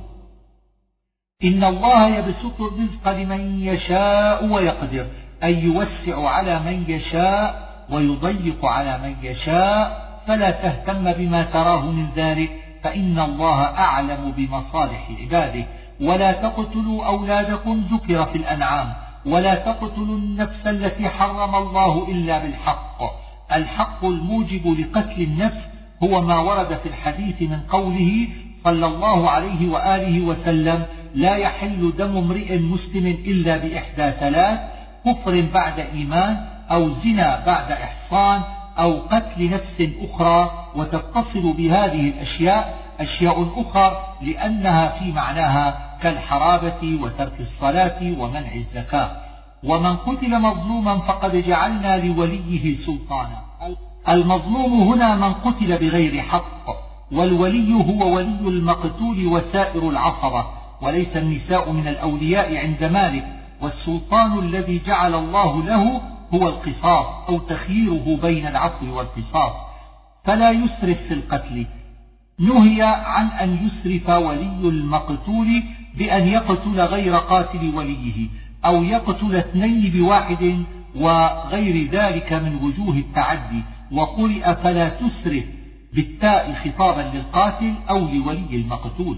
إن 1.44 1.64
الله 1.64 2.08
يبسط 2.08 2.60
الرزق 2.60 3.08
لمن 3.08 3.60
يشاء 3.60 4.46
ويقدر. 4.46 5.06
أي 5.44 5.62
يوسع 5.62 6.28
على 6.28 6.60
من 6.60 6.84
يشاء 6.88 7.68
ويضيق 7.90 8.64
على 8.64 8.98
من 8.98 9.14
يشاء 9.22 10.04
فلا 10.26 10.50
تهتم 10.50 11.12
بما 11.12 11.42
تراه 11.42 11.90
من 11.90 12.06
ذلك 12.16 12.50
فإن 12.82 13.18
الله 13.18 13.62
أعلم 13.62 14.32
بمصالح 14.36 15.08
عباده. 15.20 15.64
ولا 16.00 16.32
تقتلوا 16.32 17.06
أولادكم 17.06 17.84
ذكر 17.92 18.24
في 18.26 18.38
الأنعام 18.38 18.92
ولا 19.26 19.54
تقتلوا 19.54 20.16
النفس 20.16 20.66
التي 20.66 21.08
حرم 21.08 21.54
الله 21.54 22.08
إلا 22.08 22.38
بالحق. 22.38 23.02
الحق 23.52 24.04
الموجب 24.04 24.66
لقتل 24.80 25.22
النفس 25.22 25.60
هو 26.02 26.20
ما 26.20 26.38
ورد 26.38 26.76
في 26.76 26.88
الحديث 26.88 27.42
من 27.42 27.60
قوله 27.68 28.28
صلى 28.64 28.86
الله 28.86 29.30
عليه 29.30 29.70
وآله 29.70 30.20
وسلم 30.20 30.84
لا 31.14 31.36
يحل 31.36 31.92
دم 31.98 32.16
امرئ 32.16 32.58
مسلم 32.58 33.06
إلا 33.06 33.56
بإحدى 33.56 34.12
ثلاث 34.20 34.73
كفر 35.06 35.44
بعد 35.54 35.80
إيمان 35.80 36.46
أو 36.70 36.88
زنا 36.88 37.44
بعد 37.46 37.72
إحصان 37.72 38.42
أو 38.78 39.00
قتل 39.10 39.50
نفس 39.50 39.90
أخرى 40.02 40.50
وتتصل 40.76 41.52
بهذه 41.52 42.08
الأشياء 42.08 42.84
أشياء 43.00 43.48
أخرى 43.56 43.96
لأنها 44.22 44.88
في 44.88 45.12
معناها 45.12 45.96
كالحرابة 46.02 46.98
وترك 47.02 47.40
الصلاة 47.40 48.14
ومنع 48.18 48.54
الزكاة. 48.54 49.10
ومن 49.64 49.96
قتل 49.96 50.40
مظلوما 50.40 50.98
فقد 50.98 51.36
جعلنا 51.36 51.96
لوليه 51.96 52.76
سلطانا. 52.76 53.42
المظلوم 54.08 54.92
هنا 54.92 55.14
من 55.14 55.32
قتل 55.32 55.78
بغير 55.78 56.22
حق 56.22 56.66
والولي 57.12 57.74
هو 57.74 58.14
ولي 58.14 58.48
المقتول 58.48 59.26
وسائر 59.26 59.88
العصبة 59.88 60.44
وليس 60.82 61.16
النساء 61.16 61.72
من 61.72 61.88
الأولياء 61.88 62.56
عند 62.56 62.84
مالك. 62.84 63.26
والسلطان 63.62 64.38
الذي 64.38 64.80
جعل 64.86 65.14
الله 65.14 65.64
له 65.64 66.02
هو 66.34 66.48
القصاص 66.48 67.06
أو 67.28 67.38
تخييره 67.38 68.18
بين 68.22 68.46
العفو 68.46 68.96
والقصاص. 68.96 69.52
فلا 70.24 70.50
يسرف 70.50 70.98
في 71.08 71.14
القتل. 71.14 71.66
نهي 72.38 72.82
عن 72.82 73.26
أن 73.26 73.66
يسرف 73.66 74.08
ولي 74.08 74.68
المقتول 74.68 75.62
بأن 75.98 76.28
يقتل 76.28 76.80
غير 76.80 77.16
قاتل 77.16 77.74
وليه 77.74 78.28
أو 78.64 78.82
يقتل 78.82 79.36
اثنين 79.36 79.92
بواحد 79.92 80.64
وغير 80.96 81.90
ذلك 81.90 82.32
من 82.32 82.54
وجوه 82.62 82.96
التعدي. 82.96 83.62
وقرئ 83.92 84.54
فلا 84.54 84.88
تسرف 84.88 85.44
بالتاء 85.92 86.54
خطابا 86.54 87.10
للقاتل 87.14 87.74
أو 87.90 87.98
لولي 87.98 88.56
المقتول. 88.56 89.16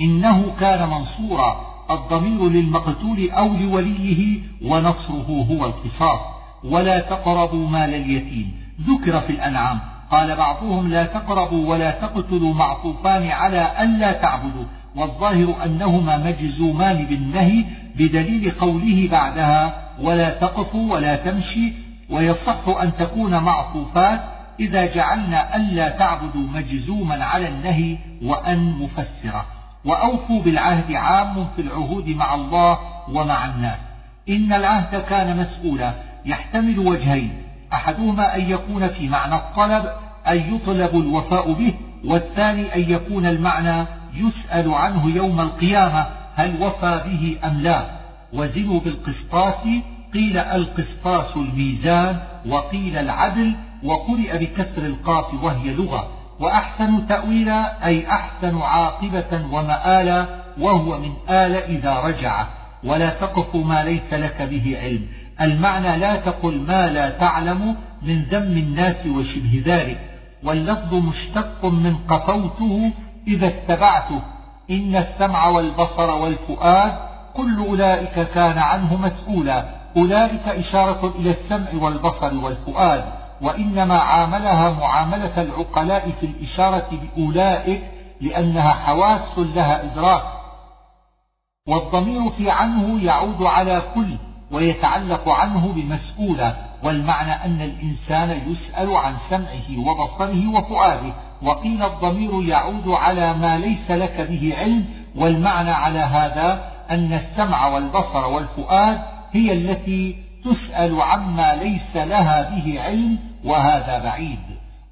إنه 0.00 0.54
كان 0.60 0.88
منصورا. 0.88 1.79
الضمير 1.90 2.48
للمقتول 2.48 3.30
أو 3.30 3.48
لوليه 3.54 4.38
ونصره 4.64 5.46
هو 5.50 5.64
القصاص 5.64 6.20
ولا 6.64 7.00
تقربوا 7.00 7.68
مال 7.68 7.94
اليتيم. 7.94 8.52
ذكر 8.80 9.20
في 9.20 9.30
الأنعام. 9.30 9.78
قال 10.10 10.36
بعضهم 10.36 10.88
لا 10.88 11.04
تقربوا 11.04 11.70
ولا 11.70 11.90
تقتلوا 11.90 12.54
معطوفان 12.54 13.30
على 13.30 13.72
ألا 13.80 14.12
تعبدوا. 14.12 14.64
والظاهر 14.96 15.54
أنهما 15.64 16.16
مجزومان 16.16 17.06
بالنهي 17.06 17.64
بدليل 17.96 18.50
قوله 18.50 19.08
بعدها 19.12 19.82
ولا 20.00 20.30
تقفوا 20.30 20.92
ولا 20.92 21.16
تمشي. 21.16 21.72
ويصح 22.10 22.68
أن 22.82 22.92
تكون 22.98 23.38
معطوفات 23.38 24.20
إذا 24.60 24.94
جعلنا 24.94 25.56
ألا 25.56 25.88
تعبدوا 25.88 26.48
مجزوما 26.54 27.24
على 27.24 27.48
النهي 27.48 27.98
وأن 28.22 28.72
مفسرة. 28.80 29.59
وأوفوا 29.84 30.42
بالعهد 30.42 30.92
عام 30.92 31.46
في 31.56 31.62
العهود 31.62 32.08
مع 32.08 32.34
الله 32.34 32.78
ومع 33.08 33.44
الناس. 33.44 33.78
إن 34.28 34.52
العهد 34.52 35.02
كان 35.02 35.36
مسؤولا. 35.36 35.94
يحتمل 36.26 36.78
وجهين. 36.78 37.42
أحدهما 37.72 38.36
أن 38.36 38.50
يكون 38.50 38.88
في 38.88 39.08
معنى 39.08 39.34
الطلب 39.34 39.84
أن 40.28 40.54
يطلب 40.54 41.00
الوفاء 41.00 41.52
به 41.52 41.74
والثاني 42.04 42.74
أن 42.74 42.80
يكون 42.80 43.26
المعنى 43.26 43.86
يسأل 44.14 44.74
عنه 44.74 45.16
يوم 45.16 45.40
القيامة 45.40 46.06
هل 46.34 46.62
وفى 46.62 47.02
به 47.06 47.48
أم 47.48 47.60
لا. 47.60 47.84
وزنوا 48.32 48.80
بالقسطاس. 48.80 49.68
قيل 50.14 50.38
القسطاس 50.38 51.36
الميزان 51.36 52.20
وقيل 52.48 52.96
العدل 52.96 53.54
وقرئ 53.84 54.38
بكسر 54.38 54.86
القاف 54.86 55.44
وهي 55.44 55.74
لغة. 55.74 56.19
وأحسن 56.40 57.06
تأويلا 57.06 57.86
أي 57.86 58.08
أحسن 58.08 58.58
عاقبة 58.58 59.44
ومآلا 59.52 60.26
وهو 60.60 60.98
من 60.98 61.12
آل 61.28 61.54
إذا 61.56 62.00
رجع. 62.00 62.44
ولا 62.84 63.10
تقف 63.10 63.56
ما 63.56 63.84
ليس 63.84 64.12
لك 64.12 64.42
به 64.42 64.78
علم. 64.82 65.06
المعنى 65.40 65.96
لا 65.96 66.16
تقل 66.16 66.60
ما 66.68 66.86
لا 66.86 67.10
تعلم 67.10 67.76
من 68.02 68.22
ذم 68.22 68.42
الناس 68.42 69.06
وشبه 69.06 69.62
ذلك. 69.66 70.00
واللفظ 70.44 70.94
مشتق 70.94 71.64
من 71.64 71.96
قفوته 72.08 72.90
إذا 73.28 73.46
اتبعته. 73.46 74.22
إن 74.70 74.96
السمع 74.96 75.48
والبصر 75.48 76.10
والفؤاد 76.10 76.92
كل 77.34 77.58
أولئك 77.58 78.28
كان 78.34 78.58
عنه 78.58 78.96
مسؤولا. 78.96 79.64
أولئك 79.96 80.48
إشارة 80.48 81.14
إلى 81.18 81.30
السمع 81.30 81.82
والبصر 81.82 82.34
والفؤاد. 82.34 83.19
وإنما 83.42 83.98
عاملها 83.98 84.70
معاملة 84.70 85.42
العقلاء 85.42 86.10
في 86.20 86.26
الإشارة 86.26 86.88
بأولئك 86.92 87.82
لأنها 88.20 88.70
حواس 88.70 89.38
لها 89.38 89.84
إدراك 89.84 90.22
والضمير 91.68 92.30
في 92.30 92.50
عنه 92.50 93.04
يعود 93.04 93.42
على 93.42 93.82
كل 93.94 94.16
ويتعلق 94.50 95.28
عنه 95.28 95.72
بمسؤولة 95.72 96.56
والمعنى 96.82 97.32
أن 97.32 97.60
الإنسان 97.62 98.42
يسأل 98.50 98.96
عن 98.96 99.14
سمعه 99.30 99.88
وبصره 99.88 100.48
وفؤاده 100.54 101.12
وقيل 101.42 101.82
الضمير 101.82 102.42
يعود 102.42 102.88
على 102.88 103.34
ما 103.34 103.58
ليس 103.58 103.90
لك 103.90 104.20
به 104.20 104.54
علم 104.58 104.84
والمعنى 105.16 105.70
على 105.70 105.98
هذا 105.98 106.72
أن 106.90 107.12
السمع 107.12 107.66
والبصر 107.66 108.26
والفؤاد 108.26 109.00
هي 109.32 109.52
التي 109.52 110.16
تسأل 110.44 111.02
عما 111.02 111.56
ليس 111.56 111.96
لها 111.96 112.50
به 112.50 112.80
علم 112.82 113.18
وهذا 113.44 113.98
بعيد. 113.98 114.38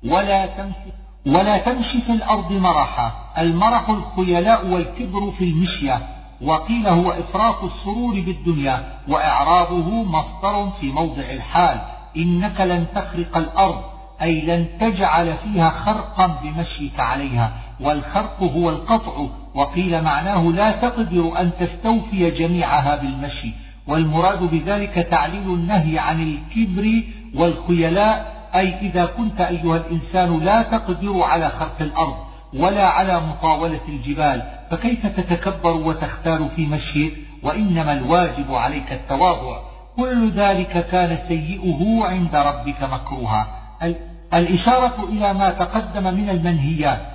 ولا 0.05 0.47
تمشي 0.47 0.93
ولا 1.27 1.59
تمشي 1.59 2.01
في 2.01 2.13
الأرض 2.13 2.53
مرحا. 2.53 3.13
المرح 3.39 3.89
الخيلاء 3.89 4.67
والكبر 4.67 5.31
في 5.31 5.45
المشية. 5.45 5.99
وقيل 6.43 6.89
هو 6.89 7.11
إفراط 7.11 7.65
السرور 7.65 8.21
بالدنيا. 8.21 8.83
وإعرابه 9.09 10.05
مصدر 10.05 10.71
في 10.81 10.93
موضع 10.93 11.23
الحال. 11.23 11.81
إنك 12.17 12.61
لن 12.61 12.87
تخرق 12.95 13.37
الأرض. 13.37 13.83
أي 14.23 14.41
لن 14.41 14.67
تجعل 14.81 15.37
فيها 15.37 15.71
خرقا 15.71 16.27
بمشيك 16.27 17.01
عليها. 17.01 17.53
والخرق 17.81 18.43
هو 18.43 18.71
القطع. 18.71 19.27
وقيل 19.55 20.03
معناه 20.03 20.43
لا 20.43 20.71
تقدر 20.71 21.41
أن 21.41 21.51
تستوفي 21.61 22.31
جميعها 22.31 22.97
بالمشي. 22.97 23.53
والمراد 23.87 24.51
بذلك 24.51 24.95
تعليل 25.11 25.49
النهي 25.49 25.99
عن 25.99 26.23
الكبر 26.23 27.03
والخيلاء 27.35 28.38
أي 28.55 28.79
إذا 28.79 29.07
كنت 29.07 29.41
أيها 29.41 29.77
الإنسان 29.77 30.41
لا 30.41 30.63
تقدر 30.63 31.23
على 31.23 31.49
خرق 31.49 31.77
الأرض 31.81 32.17
ولا 32.55 32.87
على 32.87 33.21
مطاولة 33.21 33.81
الجبال 33.89 34.43
فكيف 34.71 35.07
تتكبر 35.07 35.77
وتختار 35.77 36.49
في 36.57 36.67
مشيك 36.67 37.15
وإنما 37.43 37.93
الواجب 37.93 38.55
عليك 38.55 38.93
التواضع. 38.93 39.59
كل 39.97 40.31
ذلك 40.31 40.87
كان 40.91 41.19
سيئه 41.29 42.05
عند 42.05 42.37
ربك 42.37 42.83
مكروها. 42.83 43.47
الإشارة 44.35 45.05
إلى 45.09 45.35
ما 45.35 45.51
تقدم 45.51 46.15
من 46.15 46.31
المنهيات. 46.31 47.07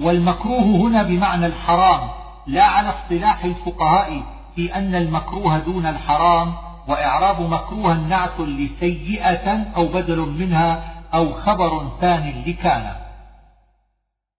والمكروه 0.00 0.62
هنا 0.62 1.02
بمعنى 1.02 1.46
الحرام 1.46 2.00
لا 2.46 2.64
على 2.64 2.88
اصطلاح 2.88 3.44
الفقهاء 3.44 4.22
في 4.56 4.74
أن 4.74 4.94
المكروه 4.94 5.58
دون 5.58 5.86
الحرام 5.86 6.52
وإعراب 6.88 7.40
مكروها 7.40 7.94
نعت 7.94 8.40
لسيئة 8.40 9.64
أو 9.76 9.86
بدل 9.86 10.18
منها 10.18 10.84
أو 11.14 11.32
خبر 11.32 11.90
ثان 12.00 12.42
لكان. 12.46 12.92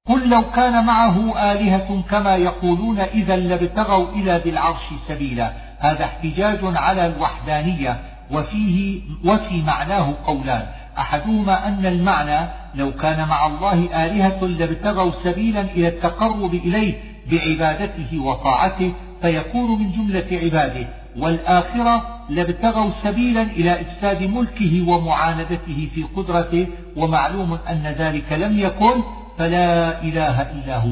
قل 0.07 0.29
لو 0.29 0.51
كان 0.51 0.85
معه 0.85 1.51
آلهة 1.51 2.01
كما 2.09 2.35
يقولون 2.35 2.99
إذا 2.99 3.35
لابتغوا 3.35 4.09
إلى 4.09 4.41
ذي 4.43 4.49
العرش 4.49 4.85
سبيلا. 5.07 5.51
هذا 5.79 6.05
احتجاج 6.05 6.59
على 6.63 7.05
الوحدانية 7.05 7.97
وفيه 8.31 9.01
وفي 9.25 9.61
معناه 9.61 10.13
قولان. 10.25 10.67
أحدهما 10.97 11.67
أن 11.67 11.85
المعنى 11.85 12.47
لو 12.75 12.91
كان 12.91 13.27
مع 13.27 13.47
الله 13.47 14.05
آلهة 14.05 14.45
لابتغوا 14.45 15.11
سبيلا 15.23 15.61
إلى 15.61 15.87
التقرب 15.87 16.53
إليه 16.53 16.93
بعبادته 17.31 18.19
وطاعته 18.19 18.93
فيكون 19.21 19.79
من 19.79 19.91
جملة 19.91 20.39
عباده. 20.43 20.87
والآخرة 21.17 22.16
لابتغوا 22.29 22.91
سبيلا 23.03 23.41
إلى 23.41 23.81
إفساد 23.81 24.23
ملكه 24.23 24.89
ومعاندته 24.89 25.89
في 25.95 26.03
قدرته 26.03 26.67
ومعلوم 26.95 27.57
أن 27.69 27.95
ذلك 27.97 28.33
لم 28.33 28.59
يكن 28.59 29.03
فلا 29.37 30.01
إله 30.03 30.41
إلا 30.41 30.77
هو. 30.77 30.91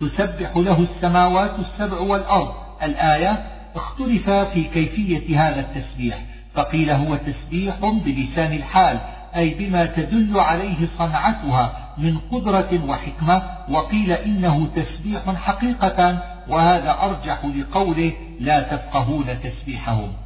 تسبح 0.00 0.56
له 0.56 0.80
السماوات 0.80 1.50
السبع 1.58 2.00
والأرض. 2.00 2.52
الآية 2.82 3.44
اختلف 3.76 4.30
في 4.30 4.64
كيفية 4.64 5.48
هذا 5.48 5.60
التسبيح. 5.60 6.18
فقيل 6.54 6.90
هو 6.90 7.16
تسبيح 7.16 7.74
بلسان 7.80 8.52
الحال 8.52 8.98
أي 9.36 9.50
بما 9.50 9.86
تدل 9.86 10.40
عليه 10.40 10.88
صنعتها 10.98 11.92
من 11.98 12.18
قدرة 12.32 12.84
وحكمة. 12.88 13.42
وقيل 13.70 14.12
إنه 14.12 14.66
تسبيح 14.76 15.34
حقيقة 15.34 16.18
وهذا 16.48 16.96
أرجح 17.02 17.44
لقوله 17.44 18.12
لا 18.40 18.60
تفقهون 18.60 19.24
تسبيحهم. 19.42 20.23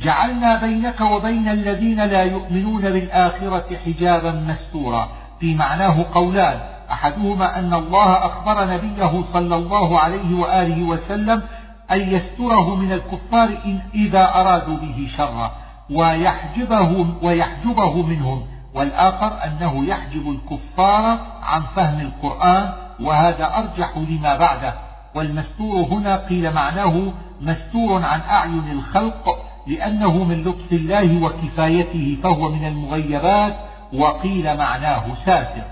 جعلنا 0.00 0.60
بينك 0.60 1.00
وبين 1.00 1.48
الذين 1.48 2.04
لا 2.04 2.22
يؤمنون 2.22 2.82
بالآخرة 2.82 3.76
حجابا 3.84 4.32
مستورا. 4.32 5.08
في 5.40 5.54
معناه 5.54 6.04
قولان. 6.14 6.60
أحدهما 6.90 7.58
أن 7.58 7.74
الله 7.74 8.26
أخبر 8.26 8.64
نبيه 8.64 9.24
صلى 9.32 9.56
الله 9.56 10.00
عليه 10.00 10.38
وآله 10.38 10.82
وسلم 10.82 11.42
أن 11.90 12.00
يستره 12.00 12.76
من 12.76 12.92
الكفار 12.92 13.48
إن 13.64 13.80
إذا 13.94 14.34
أرادوا 14.34 14.76
به 14.76 15.08
شرا. 15.16 15.50
ويحجبه, 15.90 17.06
ويحجبه 17.22 18.02
منهم. 18.02 18.46
والآخر 18.74 19.44
أنه 19.44 19.84
يحجب 19.84 20.30
الكفار 20.30 21.18
عن 21.42 21.62
فهم 21.76 22.00
القرآن 22.00 22.72
وهذا 23.00 23.56
أرجح 23.56 23.96
لما 23.96 24.36
بعده. 24.36 24.74
والمستور 25.14 25.76
هنا 25.76 26.16
قيل 26.16 26.54
معناه 26.54 27.12
مستور 27.40 28.02
عن 28.02 28.20
أعين 28.20 28.70
الخلق 28.72 29.45
لأنه 29.66 30.24
من 30.24 30.44
لطف 30.44 30.72
الله 30.72 31.22
وكفايته 31.22 32.16
فهو 32.22 32.48
من 32.48 32.64
المغيبات 32.64 33.56
وقيل 33.92 34.56
معناه 34.56 35.14
ساتر 35.24 35.62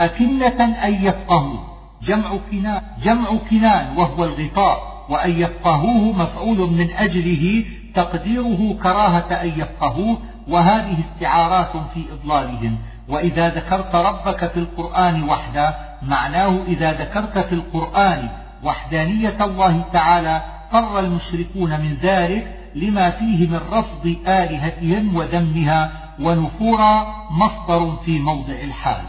أكنة 0.00 0.84
أن 0.84 1.06
يفقهوا 1.06 1.58
جمع 2.02 2.36
كنان, 2.50 2.82
جمع 3.02 3.28
كنان 3.50 3.96
وهو 3.96 4.24
الغطاء 4.24 5.06
وأن 5.08 5.30
يفقهوه 5.30 6.12
مفعول 6.12 6.70
من 6.70 6.90
أجله 6.90 7.64
تقديره 7.94 8.76
كراهة 8.82 9.42
أن 9.42 9.48
يفقهوه 9.48 10.18
وهذه 10.48 10.96
استعارات 11.00 11.72
في 11.94 12.04
إضلالهم. 12.12 12.78
وإذا 13.08 13.48
ذكرت 13.48 13.94
ربك 13.94 14.46
في 14.46 14.56
القرآن 14.56 15.28
وحده 15.28 15.74
معناه 16.02 16.58
إذا 16.68 16.92
ذكرت 16.92 17.38
في 17.38 17.52
القرآن 17.52 18.28
وحدانية 18.64 19.44
الله 19.44 19.84
تعالى 19.92 20.42
فر 20.72 20.98
المشركون 20.98 21.80
من 21.80 21.94
ذلك 21.94 22.58
لما 22.74 23.10
فيه 23.10 23.48
من 23.48 23.60
رفض 23.72 24.16
آلهتهم 24.26 25.16
وذمها 25.16 25.92
ونفورا 26.20 27.14
مصدر 27.30 27.96
في 27.96 28.18
موضع 28.18 28.54
الحال. 28.62 29.04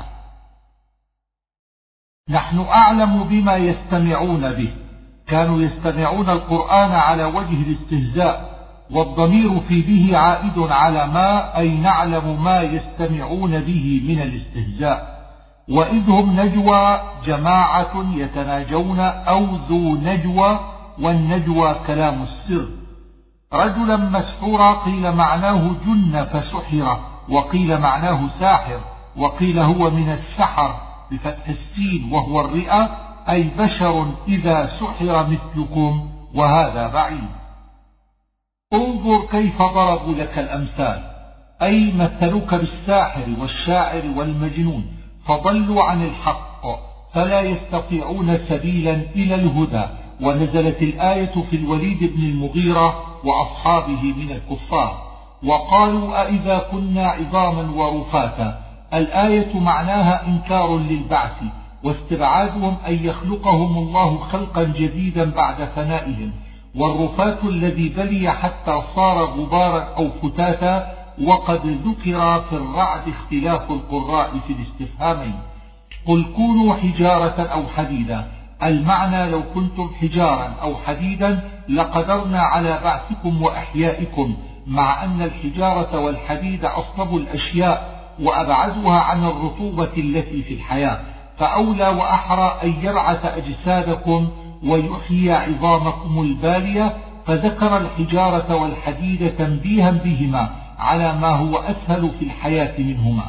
نحن 2.30 2.60
أعلم 2.60 3.24
بما 3.24 3.56
يستمعون 3.56 4.54
به. 4.54 4.74
كانوا 5.28 5.62
يستمعون 5.62 6.30
القرآن 6.30 6.92
على 6.92 7.24
وجه 7.24 7.62
الاستهزاء 7.68 8.60
والضمير 8.92 9.60
في 9.60 9.82
به 9.82 10.18
عائد 10.18 10.60
على 10.60 11.08
ما 11.08 11.58
أي 11.58 11.78
نعلم 11.78 12.44
ما 12.44 12.62
يستمعون 12.62 13.60
به 13.60 14.02
من 14.08 14.22
الاستهزاء. 14.22 15.20
وإذ 15.70 16.10
هم 16.10 16.40
نجوى 16.40 17.02
جماعة 17.26 18.06
يتناجون 18.16 19.00
أو 19.00 19.46
ذو 19.70 19.96
نجوى 19.96 20.60
والنجوى 21.02 21.76
كلام 21.88 22.22
السر. 22.22 22.68
رجلا 23.54 23.98
مسحورا 23.98 24.74
قيل 24.74 25.12
معناه 25.12 25.72
جن 25.86 26.26
فسحر 26.26 27.00
وقيل 27.30 27.78
معناه 27.78 28.28
ساحر 28.40 28.80
وقيل 29.18 29.60
هو 29.60 29.90
من 29.90 30.10
السحر 30.10 30.76
بفتح 31.12 31.48
السين 31.48 32.14
وهو 32.14 32.42
الرئة 32.42 32.90
أي 33.30 33.44
بشر 33.44 34.06
إذا 34.28 34.66
سحر 34.66 35.28
مثلكم 35.28 36.10
وهذا 36.36 36.88
بعيد. 36.88 37.30
انظر 38.74 39.26
كيف 39.32 39.62
ضربوا 39.62 40.14
لك 40.14 40.40
الأمثال. 40.40 41.04
أي 41.62 41.94
مثلوك 41.94 42.56
بالساحر 42.56 43.26
والشاعر 43.40 44.04
والمجنون 44.16 44.86
فضلوا 45.26 45.84
عن 45.84 46.04
الحق 46.04 46.62
فلا 47.14 47.42
يستطيعون 47.42 48.38
سبيلا 48.38 48.94
إلى 48.94 49.36
الهدى. 49.36 49.88
ونزلت 50.22 50.82
الآية 50.82 51.44
في 51.50 51.56
الوليد 51.56 52.14
بن 52.16 52.24
المغيرة 52.24 53.06
وأصحابه 53.24 54.02
من 54.02 54.32
الكفار. 54.32 55.10
وقالوا 55.44 56.22
أئذا 56.22 56.58
كنا 56.72 57.08
عظاما 57.08 57.72
ورفاتا. 57.72 58.62
الآية 58.94 59.60
معناها 59.60 60.28
إنكار 60.28 60.78
للبعث 60.78 61.44
واستبعادهم 61.84 62.78
أن 62.88 63.06
يخلقهم 63.06 63.78
الله 63.78 64.18
خلقا 64.18 64.64
جديدا 64.64 65.32
بعد 65.32 65.64
فنائهم 65.76 66.32
والرفات 66.76 67.44
الذي 67.44 67.90
بلي 67.90 68.32
حتى 68.32 68.82
صار 68.96 69.26
غبارا 69.26 69.80
أو 69.98 70.10
فتاتا 70.10 70.92
وقد 71.24 71.62
ذكر 71.66 72.42
في 72.42 72.54
الرعد 72.54 73.02
اختلاف 73.08 73.72
القراء 73.72 74.32
في 74.48 74.54
الاستفهامين. 74.54 75.36
قل 76.08 76.26
كونوا 76.36 76.74
حجارة 76.74 77.42
أو 77.42 77.68
حديدا. 77.68 78.39
المعنى 78.64 79.32
لو 79.32 79.44
كنتم 79.56 79.90
حجارا 80.02 80.56
أو 80.62 80.76
حديدا 80.76 81.50
لقدرنا 81.70 82.42
على 82.42 82.80
بعثكم 82.84 83.42
وأحيائكم 83.42 84.36
مع 84.68 85.04
أن 85.04 85.22
الحجارة 85.22 86.00
والحديد 86.00 86.66
أصلب 86.66 87.16
الأشياء 87.16 88.00
وأبعدها 88.22 89.00
عن 89.00 89.24
الرطوبة 89.24 89.94
التي 89.98 90.42
في 90.42 90.54
الحياة. 90.54 91.00
فأولى 91.38 91.88
وأحرى 91.88 92.60
أن 92.64 92.74
يبعث 92.82 93.26
أجسادكم 93.26 94.30
ويحيي 94.64 95.34
عظامكم 95.34 96.22
البالية. 96.22 96.98
فذكر 97.26 97.78
الحجارة 97.78 98.56
والحديد 98.56 99.36
تنبيها 99.36 99.92
بهما 99.92 100.50
على 100.80 101.16
ما 101.16 101.30
هو 101.30 101.58
أسهل 101.58 102.10
في 102.20 102.26
الحياة 102.26 102.80
منهما. 102.80 103.24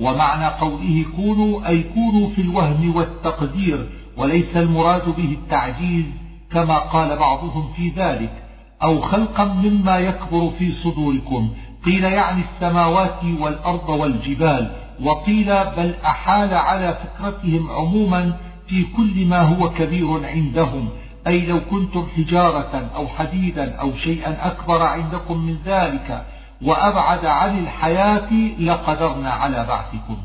ومعنى 0.00 0.46
قوله 0.46 1.04
كونوا 1.16 1.68
أي 1.68 1.82
كونوا 1.82 2.28
في 2.28 2.40
الوهم 2.40 2.96
والتقدير 2.96 3.86
وليس 4.16 4.56
المراد 4.56 5.16
به 5.16 5.38
التعجيز 5.42 6.04
كما 6.52 6.78
قال 6.78 7.16
بعضهم 7.16 7.72
في 7.76 7.88
ذلك 7.88 8.42
أو 8.82 9.00
خلقا 9.00 9.44
مما 9.44 9.98
يكبر 9.98 10.50
في 10.58 10.72
صدوركم 10.72 11.50
قيل 11.84 12.04
يعني 12.04 12.42
السماوات 12.42 13.24
والأرض 13.40 13.88
والجبال 13.88 14.70
وقيل 15.02 15.46
بل 15.46 15.94
أحال 16.04 16.54
على 16.54 16.98
فكرتهم 17.04 17.70
عموما 17.70 18.36
في 18.66 18.84
كل 18.96 19.26
ما 19.26 19.40
هو 19.40 19.70
كبير 19.70 20.26
عندهم 20.26 20.88
أي 21.26 21.46
لو 21.46 21.60
كنتم 21.70 22.06
حجارة 22.16 22.90
أو 22.96 23.08
حديدا 23.08 23.76
أو 23.76 23.92
شيئا 23.96 24.46
أكبر 24.46 24.82
عندكم 24.82 25.38
من 25.38 25.56
ذلك 25.64 26.26
وأبعد 26.62 27.26
عن 27.26 27.58
الحياة 27.58 28.32
لقدرنا 28.58 29.30
على 29.30 29.66
بعثكم. 29.68 30.16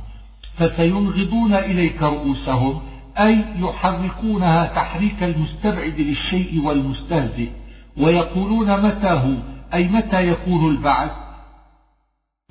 فسينغضون 0.57 1.53
إليك 1.53 2.01
رؤوسهم 2.01 2.81
أي 3.19 3.45
يحركونها 3.59 4.65
تحريك 4.65 5.23
المستبعد 5.23 5.99
للشيء 5.99 6.61
والمستهزئ 6.63 7.49
ويقولون 7.97 8.81
متى 8.85 9.09
هو؟ 9.09 9.35
أي 9.73 9.87
متى 9.87 10.27
يكون 10.27 10.69
البعث؟ 10.69 11.11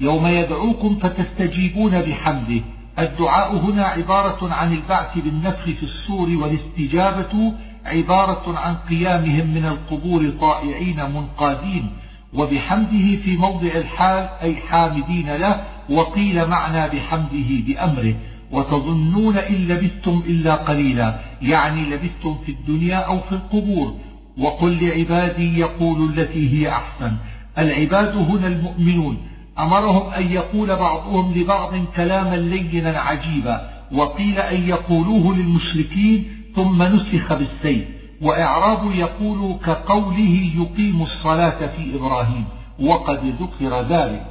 يوم 0.00 0.26
يدعوكم 0.26 0.98
فتستجيبون 0.98 2.00
بحمده. 2.00 2.60
الدعاء 2.98 3.56
هنا 3.56 3.84
عبارة 3.84 4.54
عن 4.54 4.72
البعث 4.72 5.18
بالنفخ 5.18 5.64
في 5.64 5.82
الصور 5.82 6.28
والاستجابة 6.28 7.52
عبارة 7.86 8.58
عن 8.58 8.74
قيامهم 8.74 9.46
من 9.46 9.64
القبور 9.64 10.30
طائعين 10.40 11.10
منقادين 11.10 11.90
وبحمده 12.34 13.16
في 13.24 13.36
موضع 13.36 13.68
الحال 13.74 14.28
أي 14.42 14.56
حامدين 14.56 15.36
له 15.36 15.64
وقيل 15.90 16.46
معنى 16.46 16.88
بحمده 16.88 17.64
بأمره. 17.66 18.14
وتظنون 18.52 19.36
إن 19.36 19.54
لبثتم 19.54 20.22
إلا 20.26 20.54
قليلا 20.54 21.18
يعني 21.42 21.80
لبثتم 21.80 22.34
في 22.46 22.52
الدنيا 22.52 22.96
أو 22.96 23.20
في 23.20 23.32
القبور. 23.32 23.94
وقل 24.38 24.84
لعبادي 24.84 25.58
يقول 25.58 26.08
التي 26.10 26.52
هي 26.52 26.68
أحسن. 26.68 27.12
العباد 27.58 28.16
هنا 28.16 28.46
المؤمنون 28.46 29.16
أمرهم 29.58 30.12
أن 30.12 30.32
يقول 30.32 30.76
بعضهم 30.76 31.34
لبعض 31.34 31.74
كلاما 31.96 32.36
لينا 32.36 32.98
عجيبا 32.98 33.70
وقيل 33.92 34.38
أن 34.38 34.68
يقولوه 34.68 35.36
للمشركين 35.36 36.24
ثم 36.56 36.82
نسخ 36.82 37.34
بالسيف. 37.34 37.84
وإعراب 38.22 38.94
يقول 38.94 39.56
كقوله 39.64 40.50
يقيم 40.56 41.02
الصلاة 41.02 41.66
في 41.66 41.96
إبراهيم 41.96 42.44
وقد 42.80 43.20
ذكر 43.40 43.80
ذلك. 43.80 44.26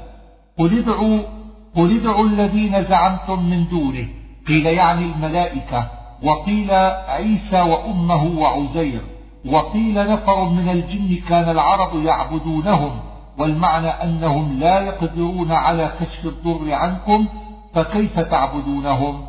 قل 0.57 0.77
ادعوا 0.77 1.19
قل 1.75 1.99
ادعوا 1.99 2.25
الذين 2.25 2.83
زعمتم 2.83 3.49
من 3.49 3.67
دونه. 3.69 4.07
قيل 4.47 4.65
يعني 4.65 5.05
الملائكة. 5.05 5.87
وقيل 6.23 6.71
عيسى 7.07 7.61
وأمه 7.61 8.39
وعزير. 8.39 9.01
وقيل 9.45 10.11
نفر 10.11 10.49
من 10.49 10.69
الجن 10.69 11.17
كان 11.29 11.49
العرب 11.49 12.05
يعبدونهم. 12.05 12.91
والمعنى 13.37 13.87
أنهم 13.87 14.59
لا 14.59 14.79
يقدرون 14.79 15.51
على 15.51 15.91
كشف 15.99 16.25
الضر 16.25 16.73
عنكم 16.73 17.25
فكيف 17.73 18.19
تعبدونهم؟ 18.19 19.21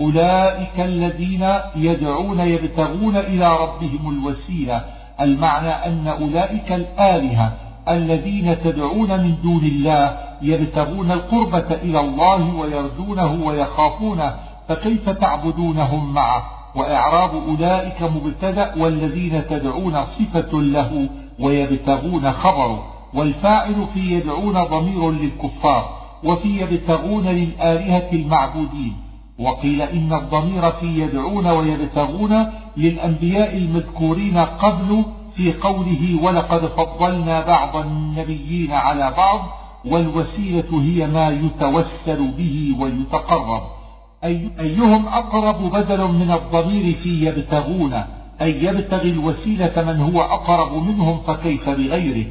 أولئك 0.00 0.80
الذين 0.80 1.54
يدعون 1.76 2.40
يبتغون 2.40 3.16
إلى 3.16 3.56
ربهم 3.56 4.08
الوسيلة. 4.10 4.84
المعنى 5.20 5.70
أن 5.70 6.08
أولئك 6.08 6.72
الآلهة 6.72 7.67
الذين 7.90 8.62
تدعون 8.64 9.20
من 9.20 9.34
دون 9.42 9.64
الله 9.64 10.18
يبتغون 10.42 11.12
القربة 11.12 11.74
إلى 11.82 12.00
الله 12.00 12.54
ويرجونه 12.54 13.46
ويخافونه 13.46 14.34
فكيف 14.68 15.10
تعبدونهم 15.10 16.14
معه؟ 16.14 16.42
وإعراب 16.74 17.30
أولئك 17.48 18.02
مبتدأ 18.02 18.74
والذين 18.78 19.42
تدعون 19.50 20.04
صفة 20.04 20.60
له 20.60 21.08
ويبتغون 21.40 22.32
خبره. 22.32 22.84
والفاعل 23.14 23.86
في 23.94 24.00
يدعون 24.00 24.64
ضمير 24.64 25.10
للكفار 25.10 25.88
وفي 26.24 26.60
يبتغون 26.62 27.26
للآلهة 27.26 28.12
المعبودين. 28.12 28.96
وقيل 29.38 29.82
إن 29.82 30.12
الضمير 30.12 30.70
في 30.70 30.86
يدعون 30.86 31.46
ويبتغون 31.46 32.46
للأنبياء 32.76 33.56
المذكورين 33.56 34.38
قبل 34.38 35.04
في 35.38 35.52
قوله 35.52 36.18
ولقد 36.22 36.66
فضلنا 36.66 37.46
بعض 37.46 37.76
النبيين 37.76 38.72
على 38.72 39.14
بعض 39.16 39.40
والوسيلة 39.84 40.82
هي 40.82 41.06
ما 41.06 41.28
يتوسل 41.28 42.30
به 42.38 42.76
ويتقرب. 42.80 43.62
أيهم 44.60 45.08
أقرب 45.08 45.72
بدل 45.72 46.08
من 46.08 46.30
الضمير 46.30 46.94
في 46.94 47.26
يبتغون؟ 47.26 48.02
أي 48.42 48.64
يبتغي 48.64 49.10
الوسيلة 49.10 49.82
من 49.82 50.00
هو 50.00 50.22
أقرب 50.22 50.72
منهم 50.72 51.18
فكيف 51.26 51.68
بغيره؟ 51.68 52.26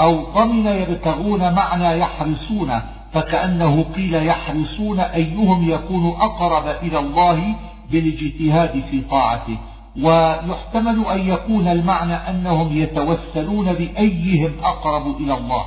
أو 0.00 0.24
ضمن 0.34 0.66
يبتغون 0.66 1.54
معنى 1.54 1.98
يحرصون؟ 1.98 2.80
فكأنه 3.12 3.82
قيل 3.82 4.14
يحرصون 4.14 5.00
أيهم 5.00 5.70
يكون 5.70 6.06
أقرب 6.06 6.66
إلى 6.82 6.98
الله 6.98 7.54
بالاجتهاد 7.92 8.82
في 8.90 9.00
طاعته. 9.00 9.56
ويحتمل 10.02 11.04
أن 11.06 11.28
يكون 11.28 11.68
المعنى 11.68 12.14
أنهم 12.14 12.78
يتوسلون 12.78 13.72
بأيهم 13.72 14.52
أقرب 14.62 15.16
إلى 15.20 15.34
الله 15.34 15.64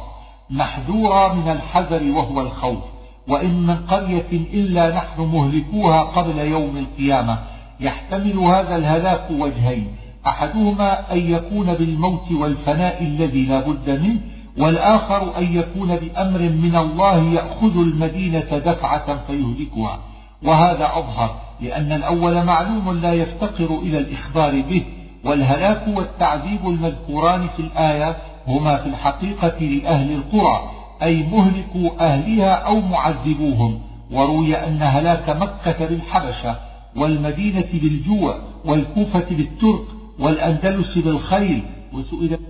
محذورا 0.50 1.34
من 1.34 1.52
الحذر 1.52 2.12
وهو 2.12 2.42
الخوف. 2.42 2.84
وإن 3.28 3.68
من 3.68 3.76
قرية 3.76 4.28
إلا 4.32 4.96
نحن 4.96 5.22
مهلكوها 5.22 6.02
قبل 6.02 6.40
يوم 6.40 6.78
القيامة 6.78 7.40
يحتمل 7.80 8.38
هذا 8.38 8.76
الهلاك 8.76 9.32
وجهين. 9.32 9.96
أحدهما 10.28 11.14
أن 11.14 11.34
يكون 11.34 11.74
بالموت 11.74 12.32
والفناء 12.32 13.04
الذي 13.04 13.46
لا 13.46 13.60
بد 13.60 13.90
منه 13.90 14.20
والآخر 14.58 15.38
أن 15.38 15.56
يكون 15.56 15.96
بأمر 15.96 16.40
من 16.40 16.76
الله 16.76 17.18
يأخذ 17.18 17.78
المدينة 17.78 18.58
دفعة 18.66 19.26
فيهلكها. 19.28 20.00
وهذا 20.44 20.86
أظهر. 20.86 21.36
لأن 21.62 21.92
الأول 21.92 22.44
معلوم 22.44 23.00
لا 23.02 23.14
يفتقر 23.14 23.80
إلى 23.80 23.98
الإخبار 23.98 24.62
به 24.62 24.84
والهلاك 25.24 25.88
والتعذيب 25.88 26.68
المذكوران 26.68 27.48
في 27.48 27.60
الآية 27.60 28.18
هما 28.48 28.78
في 28.78 28.90
الحقيقة 28.90 29.60
لأهل 29.60 30.12
القرى 30.12 30.72
أي 31.04 31.24
مهلكوا 31.24 31.90
أهلها 32.00 32.54
أو 32.54 32.82
معذبوهم 32.82 33.80
وروي 34.12 34.56
أن 34.56 34.82
هلاك 34.82 35.30
مكة 35.30 35.86
بالحبشة 35.86 36.56
والمدينة 36.96 37.70
بالجوع 37.74 38.38
والكوفة 38.66 39.26
بالترك 39.32 39.86
والأندلس 40.20 40.98
بالخيل 40.98 41.64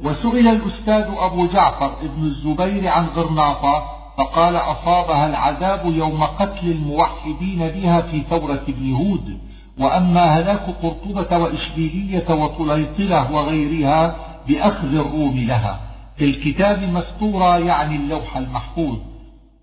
وسئل, 0.03 0.47
الأستاذ 0.47 1.05
أبو 1.17 1.47
جعفر 1.47 1.93
ابن 2.01 2.23
الزبير 2.23 2.87
عن 2.87 3.05
غرناطة 3.05 3.83
فقال 4.17 4.55
أصابها 4.55 5.27
العذاب 5.27 5.85
يوم 5.85 6.23
قتل 6.23 6.67
الموحدين 6.67 7.67
بها 7.67 8.01
في 8.01 8.21
ثورة 8.29 8.63
ابن 8.67 8.93
هود 8.93 9.37
وأما 9.79 10.23
هلاك 10.23 10.65
قرطبة 10.83 11.37
وإشبيلية 11.37 12.29
وطليطلة 12.29 13.31
وغيرها 13.31 14.15
بأخذ 14.47 14.95
الروم 14.95 15.37
لها. 15.37 15.79
في 16.17 16.25
الكتاب 16.25 16.83
مسطورة 16.83 17.57
يعني 17.57 17.95
اللوح 17.95 18.37
المحفوظ. 18.37 18.97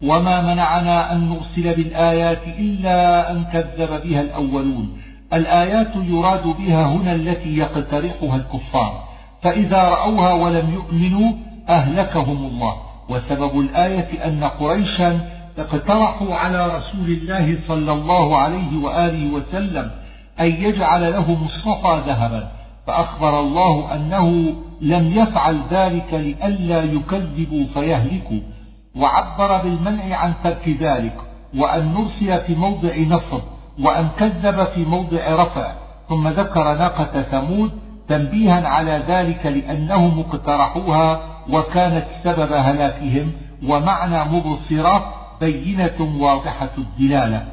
وما 0.03 0.55
منعنا 0.55 1.13
أن 1.13 1.29
نرسل 1.29 1.77
بالآيات 1.77 2.43
إلا 2.59 3.31
أن 3.31 3.45
كذب 3.45 4.03
بها 4.03 4.21
الأولون. 4.21 4.99
الآيات 5.33 5.97
يراد 5.97 6.47
بها 6.47 6.87
هنا 6.87 7.13
التي 7.13 7.57
يقترحها 7.57 8.37
الكفار. 8.37 9.05
فإذا 9.43 9.89
رأوها 9.89 10.33
ولم 10.33 10.75
يؤمنوا 10.75 11.33
أهلكهم 11.69 12.47
الله. 12.47 12.90
وسبب 13.11 13.61
الآية 13.61 14.25
أن 14.25 14.45
قريشا 14.45 15.21
اقترحوا 15.59 16.35
على 16.35 16.67
رسول 16.67 17.07
الله 17.07 17.59
صلى 17.69 17.93
الله 17.93 18.37
عليه 18.37 18.83
وآله 18.83 19.35
وسلم 19.35 19.91
أن 20.41 20.47
يجعل 20.47 21.13
لهم 21.13 21.45
الصفا 21.45 22.03
ذهبا 22.07 22.49
فأخبر 22.87 23.41
الله 23.41 23.95
أنه 23.95 24.55
لم 24.81 25.13
يفعل 25.15 25.61
ذلك 25.71 26.15
لئلا 26.15 26.83
يكذبوا 26.83 27.65
فيهلكوا. 27.75 28.41
وعبر 28.97 29.63
بالمنع 29.63 30.17
عن 30.17 30.33
ترك 30.45 30.69
ذلك 30.81 31.17
وأن 31.57 31.95
نرسل 31.95 32.41
في 32.47 32.55
موضع 32.55 32.97
نصب 32.97 33.41
وأن 33.81 34.09
كذب 34.19 34.65
في 34.65 34.85
موضع 34.85 35.43
رفع. 35.43 35.73
ثم 36.09 36.29
ذكر 36.29 36.75
ناقة 36.75 37.23
ثمود 37.23 37.71
تنبيها 38.09 38.69
على 38.69 39.03
ذلك 39.09 39.47
لأنهم 39.47 40.21
اقترحوها 40.21 41.21
وكانت 41.53 42.07
سبب 42.25 42.53
هلاكهم 42.53 43.33
ومعنى 43.67 44.25
مبصرة 44.25 45.15
بينة 45.41 46.17
واضحة 46.21 46.71
الدلالة. 46.79 47.47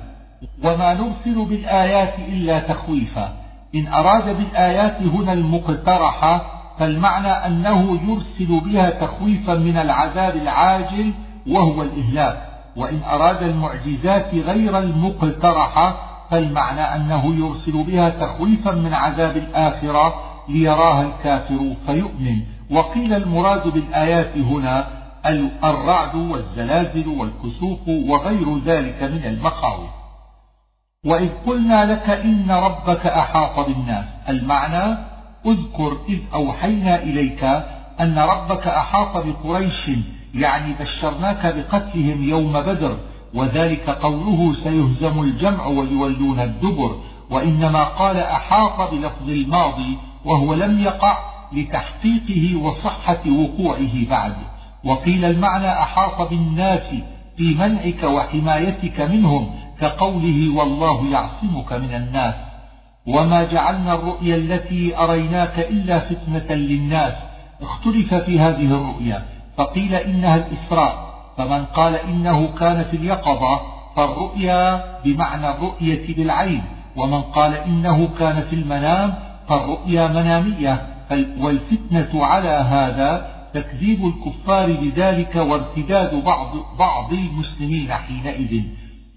وما 0.63 0.93
نرسل 0.93 1.45
بالآيات 1.45 2.13
إلا 2.19 2.59
تخويفا. 2.59 3.33
إن 3.75 3.87
أراد 3.87 4.37
بالآيات 4.37 5.01
هنا 5.01 5.33
المقترحة 5.33 6.41
فالمعنى 6.79 7.27
أنه 7.27 7.99
يرسل 8.07 8.59
بها 8.59 8.89
تخويفا 8.89 9.53
من 9.53 9.77
العذاب 9.77 10.35
العاجل 10.35 11.13
وهو 11.47 11.81
الإهلاك. 11.81 12.37
وإن 12.75 13.01
أراد 13.03 13.43
المعجزات 13.43 14.35
غير 14.35 14.79
المقترحة 14.79 15.95
فالمعنى 16.31 16.81
أنه 16.81 17.35
يرسل 17.35 17.83
بها 17.83 18.09
تخويفا 18.09 18.71
من 18.71 18.93
عذاب 18.93 19.37
الآخرة 19.37 20.15
ليراها 20.49 21.01
الكافر 21.01 21.73
فيؤمن. 21.85 22.56
وقيل 22.71 23.13
المراد 23.13 23.67
بالآيات 23.67 24.37
هنا 24.37 24.87
الرعد 25.63 26.15
والزلازل 26.15 27.07
والكسوف 27.07 27.87
وغير 27.87 28.57
ذلك 28.57 29.03
من 29.03 29.25
المخاوف 29.25 29.89
وإذ 31.05 31.29
قلنا 31.47 31.93
لك 31.93 32.09
إن 32.09 32.51
ربك 32.51 33.05
أحاط 33.05 33.67
بالناس 33.67 34.05
المعنى 34.29 34.97
اذكر 35.45 35.97
إذ 36.09 36.19
أوحينا 36.33 37.03
إليك 37.03 37.43
أن 37.99 38.19
ربك 38.19 38.67
أحاط 38.67 39.25
بقريش 39.25 39.91
يعني 40.35 40.73
بشرناك 40.79 41.55
بقتلهم 41.55 42.29
يوم 42.29 42.53
بدر 42.53 42.97
وذلك 43.33 43.89
قوله 43.89 44.53
سيهزم 44.53 45.19
الجمع 45.19 45.65
ويولون 45.65 46.39
الدبر 46.39 46.99
وإنما 47.29 47.83
قال 47.83 48.17
أحاط 48.17 48.91
بلفظ 48.91 49.29
الماضي 49.29 49.97
وهو 50.25 50.53
لم 50.53 50.79
يقع 50.79 51.36
لتحقيقه 51.51 52.55
وصحة 52.55 53.23
وقوعه 53.29 54.09
بعد. 54.09 54.33
وقيل 54.83 55.25
المعنى 55.25 55.71
أحاط 55.71 56.29
بالناس 56.29 56.93
في 57.37 57.55
منعك 57.55 58.03
وحمايتك 58.03 59.01
منهم 59.01 59.55
كقوله 59.81 60.57
والله 60.57 61.07
يعصمك 61.11 61.73
من 61.73 61.93
الناس. 61.95 62.35
وما 63.07 63.43
جعلنا 63.43 63.93
الرؤيا 63.93 64.35
التي 64.35 64.97
أريناك 64.97 65.59
إلا 65.59 65.99
فتنة 65.99 66.55
للناس. 66.55 67.13
اختلف 67.61 68.13
في 68.13 68.39
هذه 68.39 68.65
الرؤيا. 68.65 69.25
فقيل 69.57 69.95
إنها 69.95 70.35
الإسراء. 70.35 71.07
فمن 71.37 71.65
قال 71.65 71.95
إنه 71.95 72.47
كان 72.59 72.83
في 72.83 72.97
اليقظة 72.97 73.61
فالرؤيا 73.95 74.83
بمعنى 75.05 75.49
الرؤية 75.49 76.15
بالعين. 76.15 76.61
ومن 76.95 77.21
قال 77.21 77.53
إنه 77.53 78.09
كان 78.19 78.41
في 78.49 78.55
المنام 78.55 79.13
فالرؤيا 79.49 80.07
منامية. 80.07 80.96
والفتنة 81.11 82.25
على 82.25 82.49
هذا 82.49 83.37
تكذيب 83.53 84.05
الكفار 84.05 84.71
بذلك 84.71 85.35
وارتداد 85.35 86.23
بعض, 86.23 86.55
بعض 86.79 87.13
المسلمين 87.13 87.93
حينئذ. 87.93 88.63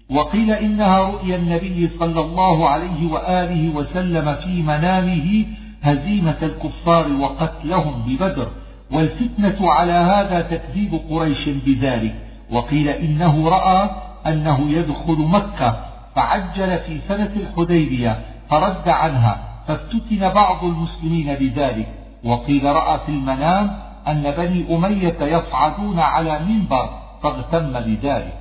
وقيل 0.09 0.51
إنها 0.51 0.99
رؤيا 0.99 1.35
النبي 1.35 1.89
صلى 1.99 2.19
الله 2.19 2.69
عليه 2.69 3.11
وآله 3.11 3.75
وسلم 3.75 4.35
في 4.35 4.61
منامه 4.61 5.45
هزيمة 5.81 6.37
الكفار 6.41 7.13
وقتلهم 7.13 8.01
ببدر. 8.07 8.47
والفتنة 8.91 9.71
على 9.71 9.91
هذا 9.91 10.41
تكذيب 10.41 11.01
قريش 11.09 11.49
بذلك. 11.49 12.15
وقيل 12.51 12.89
إنه 12.89 13.49
رأى 13.49 13.89
أنه 14.27 14.71
يدخل 14.71 15.17
مكة 15.17 15.85
فعجل 16.15 16.77
في 16.77 16.99
سنة 17.07 17.31
الحديبية 17.35 18.19
فرد 18.49 18.89
عنها. 18.89 19.50
فافتتن 19.67 20.29
بعض 20.29 20.63
المسلمين 20.63 21.35
بذلك 21.35 21.87
وقيل 22.23 22.65
رأى 22.65 22.99
في 22.99 23.09
المنام 23.09 23.77
أن 24.07 24.31
بني 24.31 24.75
أمية 24.75 25.17
يصعدون 25.21 25.99
على 25.99 26.39
منبر 26.39 26.89
فاغتم 27.23 27.73
بذلك. 27.73 28.37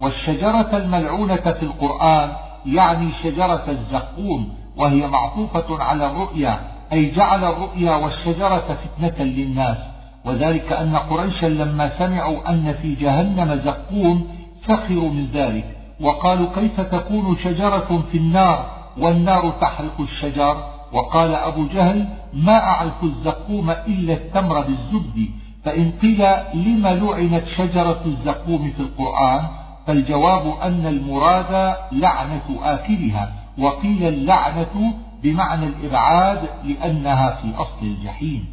والشجرة 0.00 0.76
الملعونة 0.76 1.36
في 1.36 1.62
القرآن 1.62 2.32
يعني 2.66 3.12
شجرة 3.22 3.64
الزقوم 3.68 4.54
وهي 4.76 5.06
معطوفة 5.06 5.82
على 5.82 6.06
الرؤيا 6.06 6.60
أي 6.92 7.10
جعل 7.10 7.44
الرؤيا 7.44 7.96
والشجرة 7.96 8.78
فتنة 8.84 9.24
للناس. 9.24 9.76
وذلك 10.24 10.72
أن 10.72 10.96
قريشا 10.96 11.46
لما 11.46 11.98
سمعوا 11.98 12.50
أن 12.50 12.74
في 12.82 12.94
جهنم 12.94 13.60
زقوم 13.64 14.28
سخروا 14.66 15.10
من 15.10 15.26
ذلك 15.34 15.76
وقالوا 16.00 16.46
كيف 16.54 16.80
تكون 16.80 17.36
شجرة 17.36 18.02
في 18.12 18.18
النار؟ 18.18 18.83
والنار 18.98 19.50
تحرق 19.50 20.00
الشجر. 20.00 20.64
وقال 20.92 21.34
أبو 21.34 21.66
جهل 21.66 22.08
ما 22.34 22.58
أعرف 22.58 23.04
الزقوم 23.04 23.70
إلا 23.70 24.12
التمر 24.12 24.60
بالزبد. 24.60 25.28
فإن 25.64 25.92
قيل 26.02 26.22
لم 26.54 26.86
لعنت 26.86 27.46
شجرة 27.46 28.02
الزقوم 28.06 28.72
في 28.76 28.80
القرآن 28.80 29.46
فالجواب 29.86 30.54
أن 30.62 30.86
المراد 30.86 31.76
لعنة 31.92 32.58
آكلها 32.62 33.32
وقيل 33.58 34.08
اللعنة 34.08 34.94
بمعنى 35.22 35.66
الإبعاد 35.66 36.40
لأنها 36.64 37.30
في 37.42 37.56
أصل 37.56 37.82
الجحيم. 37.82 38.44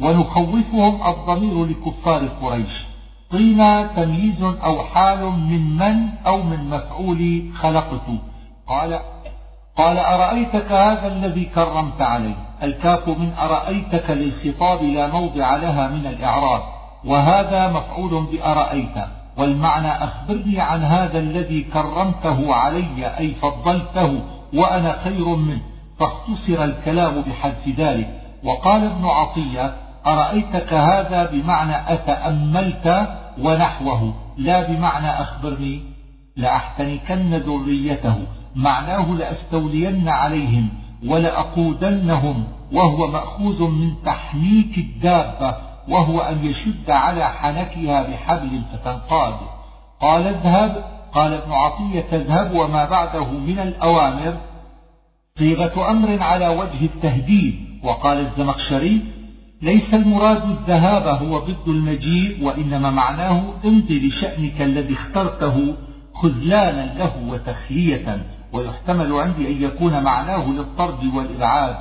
ونخوفهم 0.00 1.08
الضمير 1.08 1.64
لكفار 1.64 2.28
قريش. 2.42 2.86
قيل 3.32 3.88
تمييز 3.88 4.42
أو 4.42 4.82
حال 4.82 5.24
من 5.24 5.76
من 5.76 6.08
أو 6.26 6.42
من 6.42 6.70
مفعول 6.70 7.50
خلقت 7.54 8.06
قال 8.66 9.00
قال 9.76 9.98
أرأيتك 9.98 10.72
هذا 10.72 11.06
الذي 11.06 11.44
كرمت 11.44 12.02
عليه؟ 12.02 12.34
الكاف 12.62 13.08
من 13.08 13.32
أرأيتك 13.38 14.10
للخطاب 14.10 14.82
لا 14.82 15.06
موضع 15.06 15.56
لها 15.56 15.88
من 15.88 16.06
الإعراب. 16.06 16.62
وهذا 17.04 17.68
مفعول 17.68 18.26
بأرأيت. 18.32 18.96
والمعنى 19.36 19.88
أخبرني 20.04 20.60
عن 20.60 20.84
هذا 20.84 21.18
الذي 21.18 21.62
كرمته 21.62 22.54
علي 22.54 23.18
أي 23.18 23.34
فضلته 23.34 24.20
وأنا 24.54 24.98
خير 25.04 25.28
منه. 25.28 25.62
فاختصر 25.98 26.64
الكلام 26.64 27.20
بحذف 27.20 27.68
ذلك. 27.78 28.20
وقال 28.44 28.84
ابن 28.84 29.06
عطية 29.06 29.72
أرأيتك 30.06 30.72
هذا 30.72 31.30
بمعنى 31.32 31.92
أتأملت 31.92 33.08
ونحوه 33.42 34.14
لا 34.38 34.70
بمعنى 34.70 35.10
أخبرني. 35.10 35.82
لأحتنكن 36.36 37.34
ذريته. 37.34 38.16
معناه 38.56 39.12
لأستولين 39.12 40.08
عليهم 40.08 40.68
ولأقودنهم 41.06 42.44
وهو 42.72 43.06
مأخوذ 43.06 43.62
من 43.62 43.92
تحنيك 44.04 44.78
الدابة 44.78 45.56
وهو 45.88 46.20
أن 46.20 46.44
يشد 46.44 46.90
على 46.90 47.28
حنكها 47.28 48.02
بحبل 48.02 48.60
فتنقاد. 48.72 49.34
قال 50.00 50.26
اذهب 50.26 50.84
قال 51.12 51.32
ابن 51.32 51.52
عطية 51.52 52.06
اذهب 52.12 52.54
وما 52.54 52.84
بعده 52.84 53.30
من 53.30 53.58
الأوامر. 53.58 54.36
صيغة 55.38 55.90
أمر 55.90 56.22
على 56.22 56.48
وجه 56.48 56.84
التهديد. 56.84 57.54
وقال 57.84 58.18
الزمخشري 58.18 59.00
ليس 59.62 59.94
المراد 59.94 60.42
الذهاب 60.50 61.22
هو 61.22 61.38
ضد 61.38 61.68
المجيء 61.68 62.44
وإنما 62.44 62.90
معناه 62.90 63.42
امض 63.64 63.90
لشأنك 63.90 64.62
الذي 64.62 64.94
اخترته 64.94 65.74
خذلانا 66.14 66.98
له 66.98 67.12
وتخلية. 67.28 68.35
ويحتمل 68.52 69.12
عندي 69.12 69.48
أن 69.48 69.62
يكون 69.62 70.02
معناه 70.02 70.48
للطرد 70.48 71.14
والإبعاد. 71.14 71.76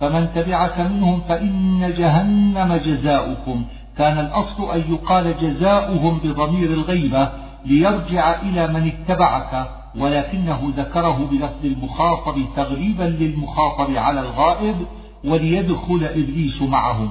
فمن 0.00 0.28
تبعك 0.34 0.80
منهم 0.80 1.20
فإن 1.20 1.94
جهنم 1.96 2.74
جزاؤكم. 2.74 3.64
كان 3.98 4.18
الأصل 4.18 4.70
أن 4.70 4.84
يقال 4.92 5.36
جزاؤهم 5.40 6.18
بضمير 6.24 6.70
الغيبة 6.70 7.28
ليرجع 7.66 8.40
إلى 8.40 8.66
من 8.66 8.92
اتبعك 8.92 9.68
ولكنه 9.98 10.72
ذكره 10.76 11.28
بلفظ 11.30 11.64
المخاطب 11.64 12.44
تغليبا 12.56 13.02
للمخاطب 13.02 13.96
على 13.96 14.20
الغائب 14.20 14.76
وليدخل 15.24 16.04
إبليس 16.04 16.62
معهم. 16.62 17.10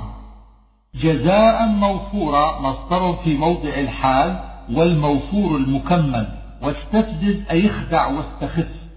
جزاء 0.95 1.67
موفورا 1.67 2.61
مصدر 2.61 3.13
في 3.23 3.37
موضع 3.37 3.69
الحال 3.69 4.39
والموفور 4.73 5.55
المكمل. 5.57 6.27
واستفزز 6.61 7.37
أي 7.51 7.67
اخدع 7.67 8.07
واستخف. 8.07 8.88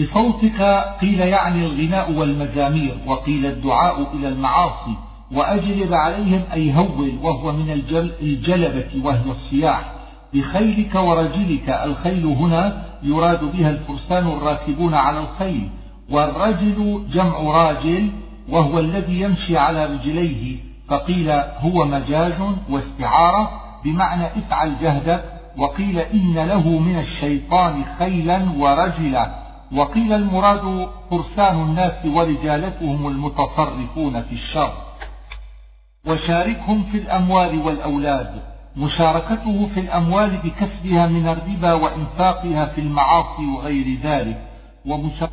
بصوتك 0.00 0.62
قيل 1.00 1.20
يعني 1.20 1.66
الغناء 1.66 2.12
والمزامير 2.12 2.96
وقيل 3.06 3.46
الدعاء 3.46 4.16
إلى 4.16 4.28
المعاصي 4.28 4.94
وأجلب 5.32 5.94
عليهم 5.94 6.42
أي 6.52 6.74
هول 6.74 7.12
وهو 7.22 7.52
من 7.52 7.70
الجل 7.70 8.12
الجلبة 8.22 8.88
وهي 9.04 9.30
الصياح. 9.30 9.92
بخيلك 10.34 10.94
ورجلك 10.94 11.68
الخيل 11.68 12.26
هنا 12.26 12.84
يراد 13.02 13.44
بها 13.44 13.70
الفرسان 13.70 14.26
الراكبون 14.26 14.94
على 14.94 15.20
الخيل 15.20 15.68
والرجل 16.10 17.04
جمع 17.12 17.38
راجل 17.38 18.10
وهو 18.48 18.78
الذي 18.78 19.20
يمشي 19.20 19.58
على 19.58 19.86
رجليه 19.86 20.56
فقيل 20.88 21.30
هو 21.58 21.84
مجاز 21.84 22.34
واستعارة 22.70 23.50
بمعنى 23.84 24.26
افعل 24.26 24.72
جهدك 24.82 25.24
وقيل 25.56 25.98
إن 25.98 26.34
له 26.34 26.68
من 26.68 26.98
الشيطان 26.98 27.84
خيلا 27.98 28.42
ورجلا. 28.58 29.49
وقيل 29.72 30.12
المراد 30.12 30.88
فرسان 31.10 31.62
الناس 31.62 32.06
ورجالتهم 32.06 33.06
المتصرفون 33.06 34.22
في 34.22 34.32
الشر 34.32 34.72
وشاركهم 36.06 36.82
في 36.82 36.98
الأموال 36.98 37.58
والأولاد 37.58 38.42
مشاركته 38.76 39.68
في 39.74 39.80
الأموال 39.80 40.36
بكسبها 40.36 41.06
من 41.06 41.28
الربا 41.28 41.72
وإنفاقها 41.72 42.64
في 42.66 42.80
المعاصي 42.80 43.46
وغير 43.46 43.98
ذلك 44.02 44.42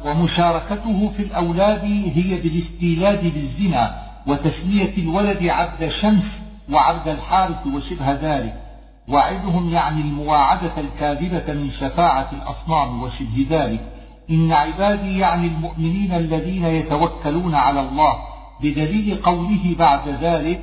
ومشاركته 0.06 1.12
في 1.18 1.24
الأولاد 1.24 1.84
هي 2.16 2.42
بالاستيلاد 2.42 3.34
بالزنا 3.34 4.04
وتسمية 4.28 4.98
الولد 4.98 5.48
عبد 5.48 5.88
شمس 5.88 6.24
وعبد 6.72 7.08
الحارث 7.08 7.68
وشبه 7.68 8.12
ذلك 8.12 8.64
وعدهم 9.08 9.70
يعني 9.70 10.02
المواعدة 10.02 10.72
الكاذبة 10.78 11.54
من 11.54 11.72
شفاعة 11.72 12.30
الأصنام 12.32 13.04
وشبه 13.04 13.46
ذلك. 13.50 13.97
إن 14.30 14.52
عبادي 14.52 15.18
يعني 15.18 15.48
المؤمنين 15.48 16.12
الذين 16.12 16.66
يتوكلون 16.66 17.56
على 17.56 17.82
الله 17.82 18.14
بدليل 18.62 19.22
قوله 19.24 19.76
بعد 19.80 20.10
ذلك 20.10 20.62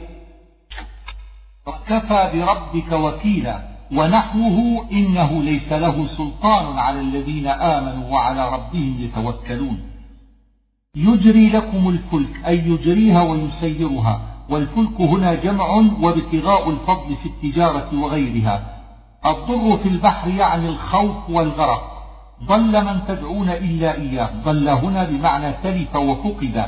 وكفى 1.67 2.31
بربك 2.35 2.93
وكيلا 2.93 3.63
ونحوه 3.93 4.87
إنه 4.93 5.43
ليس 5.43 5.73
له 5.73 6.07
سلطان 6.07 6.79
على 6.79 7.01
الذين 7.01 7.47
آمنوا 7.47 8.11
وعلى 8.11 8.55
ربهم 8.55 8.97
يتوكلون. 8.99 9.91
يجري 10.97 11.51
لكم 11.51 11.89
الفلك 11.89 12.47
أي 12.47 12.59
يجريها 12.59 13.23
ويسيرها 13.23 14.21
والفلك 14.51 15.01
هنا 15.01 15.35
جمع 15.35 15.67
وابتغاء 16.01 16.71
الفضل 16.71 17.17
في 17.17 17.27
التجارة 17.27 18.01
وغيرها. 18.01 18.83
الضر 19.27 19.79
في 19.79 19.89
البحر 19.89 20.31
يعني 20.31 20.69
الخوف 20.69 21.31
والغرق. 21.31 21.94
ضل 22.43 22.85
من 22.85 23.01
تدعون 23.09 23.49
إلا 23.49 23.95
إياه. 23.95 24.31
ضل 24.45 24.69
هنا 24.69 25.05
بمعنى 25.05 25.53
تلف 25.63 25.97
وفقد 25.97 26.67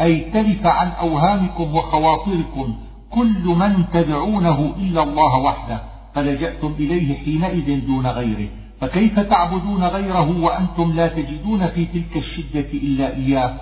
أي 0.00 0.20
تلف 0.20 0.66
عن 0.66 0.88
أوهامكم 0.88 1.74
وخواطركم. 1.74 2.74
كل 3.10 3.44
من 3.44 3.84
تدعونه 3.92 4.74
إلا 4.78 5.02
الله 5.02 5.36
وحده. 5.36 5.80
فلجأتم 6.14 6.74
إليه 6.78 7.18
حينئذ 7.18 7.86
دون 7.86 8.06
غيره. 8.06 8.48
فكيف 8.80 9.20
تعبدون 9.20 9.84
غيره 9.84 10.40
وأنتم 10.40 10.92
لا 10.92 11.06
تجدون 11.06 11.66
في 11.66 11.84
تلك 11.84 12.16
الشدة 12.16 12.68
إلا 12.74 13.16
إياه؟ 13.16 13.54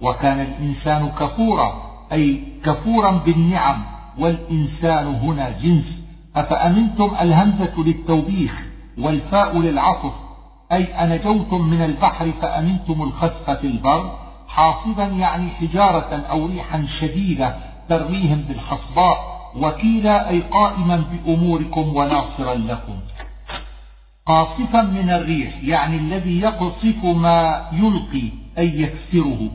وكان 0.00 0.40
الإنسان 0.40 1.08
كفورا 1.08 1.82
أي 2.12 2.42
كفورا 2.64 3.10
بالنعم. 3.10 3.82
والإنسان 4.18 5.06
هنا 5.06 5.50
جنس. 5.50 6.02
أفأمنتم 6.36 7.10
الهمزة 7.20 7.72
للتوبيخ 7.78 8.66
والفاء 8.98 9.58
للعطف؟ 9.58 10.25
أي 10.72 10.84
أنجوتم 10.84 11.62
من 11.62 11.82
البحر 11.82 12.32
فأمنتم 12.42 13.02
الخسف 13.02 13.50
في 13.50 13.66
البر 13.66 14.18
حاصبا 14.48 15.04
يعني 15.04 15.50
حجارة 15.50 16.24
أو 16.30 16.46
ريحا 16.46 16.86
شديدة 17.00 17.56
ترميهم 17.88 18.40
بالحصباء 18.48 19.36
وكيلا 19.56 20.28
أي 20.28 20.40
قائما 20.40 21.04
بأموركم 21.12 21.96
وناصرا 21.96 22.54
لكم. 22.54 22.98
قاصفا 24.26 24.82
من 24.82 25.10
الريح 25.10 25.52
يعني 25.62 25.96
الذي 25.96 26.40
يقصف 26.40 27.04
ما 27.04 27.68
يلقي 27.72 28.28
أي 28.58 28.82
يكسره. 28.82 29.48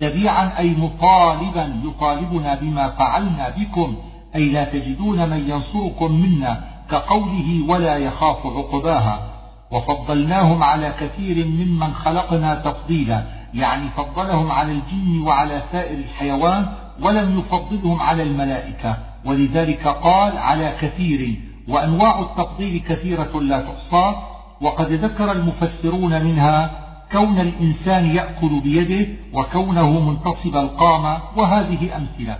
تبيعا 0.00 0.58
أي 0.58 0.70
مطالبا 0.70 1.80
يطالبنا 1.84 2.54
بما 2.54 2.90
فعلنا 2.90 3.48
بكم 3.48 3.96
أي 4.34 4.44
لا 4.48 4.64
تجدون 4.64 5.28
من 5.30 5.50
ينصركم 5.50 6.12
منا 6.12 6.64
كقوله 6.90 7.64
ولا 7.68 7.96
يخاف 7.96 8.46
عقباها. 8.46 9.35
وفضلناهم 9.70 10.62
على 10.62 10.94
كثير 11.00 11.46
ممن 11.46 11.94
خلقنا 11.94 12.54
تفضيلا 12.54 13.22
يعني 13.54 13.88
فضلهم 13.88 14.50
على 14.50 14.72
الجن 14.72 15.20
وعلى 15.20 15.62
سائر 15.72 15.98
الحيوان 15.98 16.66
ولم 17.02 17.38
يفضلهم 17.38 18.00
على 18.00 18.22
الملائكة. 18.22 18.96
ولذلك 19.24 19.88
قال 19.88 20.38
على 20.38 20.76
كثير 20.80 21.40
وأنواع 21.68 22.20
التفضيل 22.20 22.82
كثيرة 22.88 23.40
لا 23.40 23.60
تحصى. 23.60 24.14
وقد 24.60 24.92
ذكر 24.92 25.32
المفسرون 25.32 26.24
منها 26.24 26.70
كون 27.12 27.40
الإنسان 27.40 28.16
يأكل 28.16 28.60
بيده 28.60 29.06
وكونه 29.32 30.00
منتصب 30.00 30.56
القامة 30.56 31.18
وهذه 31.36 31.96
أمثلة. 31.96 32.38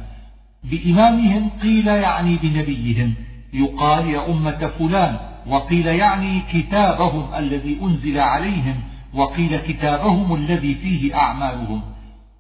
بإمامهم 0.65 1.51
قيل 1.63 1.87
يعني 1.87 2.37
بنبيهم 2.37 3.15
يقال 3.53 4.11
يا 4.11 4.31
أمة 4.31 4.71
فلان 4.79 5.17
وقيل 5.49 5.87
يعني 5.87 6.43
كتابهم 6.53 7.35
الذي 7.35 7.79
أنزل 7.83 8.19
عليهم 8.19 8.75
وقيل 9.15 9.57
كتابهم 9.57 10.35
الذي 10.35 10.75
فيه 10.75 11.17
أعمالهم. 11.17 11.81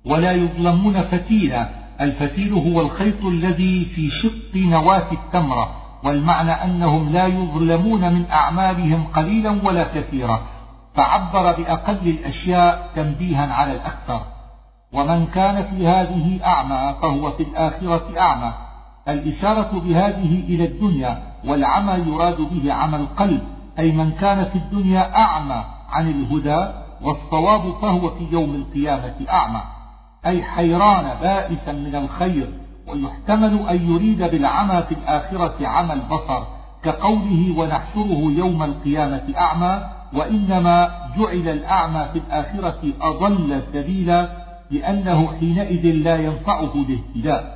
ولا 0.04 0.32
يظلمون 0.32 1.02
فتيلا 1.02 1.68
الفتيل 2.00 2.52
هو 2.52 2.80
الخيط 2.80 3.24
الذي 3.24 3.84
في 3.84 4.11
شق 4.11 4.57
نواة 4.57 5.12
التمرة 5.12 5.76
والمعنى 6.04 6.50
أنهم 6.50 7.12
لا 7.12 7.26
يظلمون 7.26 8.12
من 8.12 8.26
أعمالهم 8.30 9.04
قليلا 9.04 9.59
ولا 9.64 9.84
كثيرا. 9.94 10.42
فعبر 10.94 11.52
بأقل 11.52 12.09
الأشياء 12.09 12.90
تنبيها 12.96 13.54
على 13.54 13.72
الأكثر. 13.72 14.20
ومن 14.92 15.26
كان 15.26 15.62
في 15.62 15.86
هذه 15.86 16.38
أعمى 16.44 16.94
فهو 17.02 17.30
في 17.30 17.42
الآخرة 17.42 18.20
أعمى. 18.20 18.66
الإشارة 19.09 19.80
بهذه 19.84 20.44
إلى 20.48 20.64
الدنيا 20.64 21.22
والعمى 21.44 22.12
يراد 22.12 22.36
به 22.40 22.72
عمى 22.72 22.96
القلب 22.96 23.40
أي 23.78 23.92
من 23.92 24.11
كان 24.11 24.44
في 24.44 24.57
الدنيا 24.59 25.16
أعمى 25.16 25.64
عن 25.90 26.09
الهدى 26.09 26.68
والصواب 27.02 27.72
فهو 27.82 28.11
في 28.11 28.26
يوم 28.32 28.54
القيامة 28.54 29.14
أعمى 29.30 29.62
أي 30.26 30.42
حيران 30.42 31.20
بائسا 31.20 31.72
من 31.72 31.94
الخير 31.94 32.48
ويحتمل 32.88 33.68
أن 33.68 33.90
يريد 33.92 34.18
بالعمى 34.18 34.82
في 34.82 34.94
الآخرة 34.94 35.66
عمى 35.66 35.92
البصر 35.92 36.42
كقوله 36.82 37.54
ونحشره 37.59 38.32
يوم 38.36 38.62
القيامة 38.62 39.22
أعمى 39.38 39.80
وإنما 40.14 40.90
جعل 41.18 41.48
الأعمى 41.48 42.07
في 42.12 42.18
الآخرة 42.18 42.78
أضل 43.00 43.62
سبيلا 43.72 44.28
لأنه 44.70 45.28
حينئذ 45.40 45.86
لا 45.86 46.16
ينفعه 46.16 46.72
الاهتداء. 46.74 47.55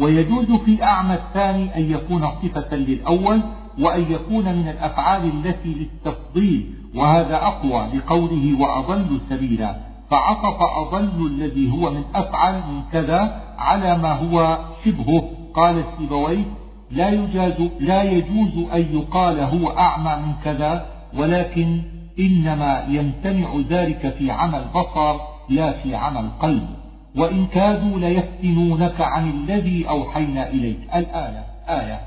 ويجوز 0.00 0.52
في 0.64 0.82
أعمى 0.82 1.14
الثاني 1.14 1.76
أن 1.76 1.90
يكون 1.90 2.28
صفة 2.42 2.76
للأول 2.76 3.40
وأن 3.78 4.12
يكون 4.12 4.44
من 4.44 4.68
الأفعال 4.68 5.22
التي 5.24 5.74
للتفضيل 5.74 6.74
وهذا 6.94 7.36
أقوى 7.36 7.86
لقوله 7.94 8.60
وأضل 8.60 9.20
سبيلا. 9.30 9.76
فعطف 10.10 10.62
أضل 10.62 11.26
الذي 11.26 11.72
هو 11.72 11.90
من 11.90 12.02
أفعل 12.14 12.54
من 12.54 12.82
كذا 12.92 13.42
على 13.58 13.98
ما 13.98 14.12
هو 14.12 14.58
شبهه. 14.84 15.30
قال 15.54 15.78
السيبويه 15.78 16.44
لا 16.90 17.08
يجاز 17.08 17.68
لا 17.80 18.02
يجوز 18.02 18.70
أن 18.72 18.80
يقال 18.80 19.40
هو 19.40 19.70
أعمى 19.70 20.26
من 20.26 20.32
كذا 20.44 20.86
ولكن 21.16 21.82
إنما 22.18 22.84
يمتنع 22.88 23.48
ذلك 23.68 24.14
في 24.18 24.30
عمى 24.30 24.58
البصر 24.58 25.16
لا 25.48 25.72
في 25.72 25.94
عمى 25.94 26.20
القلب. 26.20 26.79
وإن 27.16 27.46
كادوا 27.46 27.98
ليفتنونك 27.98 29.00
عن 29.00 29.30
الذي 29.30 29.88
أوحينا 29.88 30.48
إليك. 30.48 30.78
الآية 30.94 31.44
آية. 31.68 32.00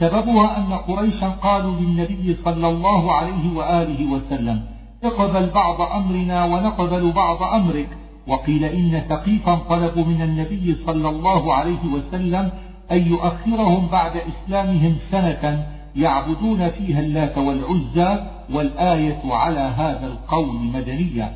سببها 0.00 0.58
أن 0.58 0.72
قريشا 0.72 1.28
قالوا 1.28 1.80
للنبي 1.80 2.36
صلى 2.44 2.68
الله 2.68 3.12
عليه 3.12 3.56
وآله 3.56 4.12
وسلم 4.12 4.62
اقبل 5.04 5.50
بعض 5.50 5.80
أمرنا 5.80 6.44
ونقبل 6.44 7.12
بعض 7.12 7.42
أمرك. 7.42 7.88
وقيل 8.26 8.64
إن 8.64 9.02
ثقيفا 9.08 9.54
طلبوا 9.54 10.04
من 10.04 10.22
النبي 10.22 10.76
صلى 10.86 11.08
الله 11.08 11.54
عليه 11.54 11.84
وسلم 11.94 12.50
أن 12.92 13.06
يؤخرهم 13.06 13.86
بعد 13.86 14.12
إسلامهم 14.16 14.96
سنة 15.10 15.66
يعبدون 15.96 16.70
فيها 16.70 17.00
اللات 17.00 17.38
والعزى 17.38 18.26
والآية 18.52 19.20
على 19.24 19.60
هذا 19.60 20.06
القول 20.06 20.54
مدنية 20.56 21.32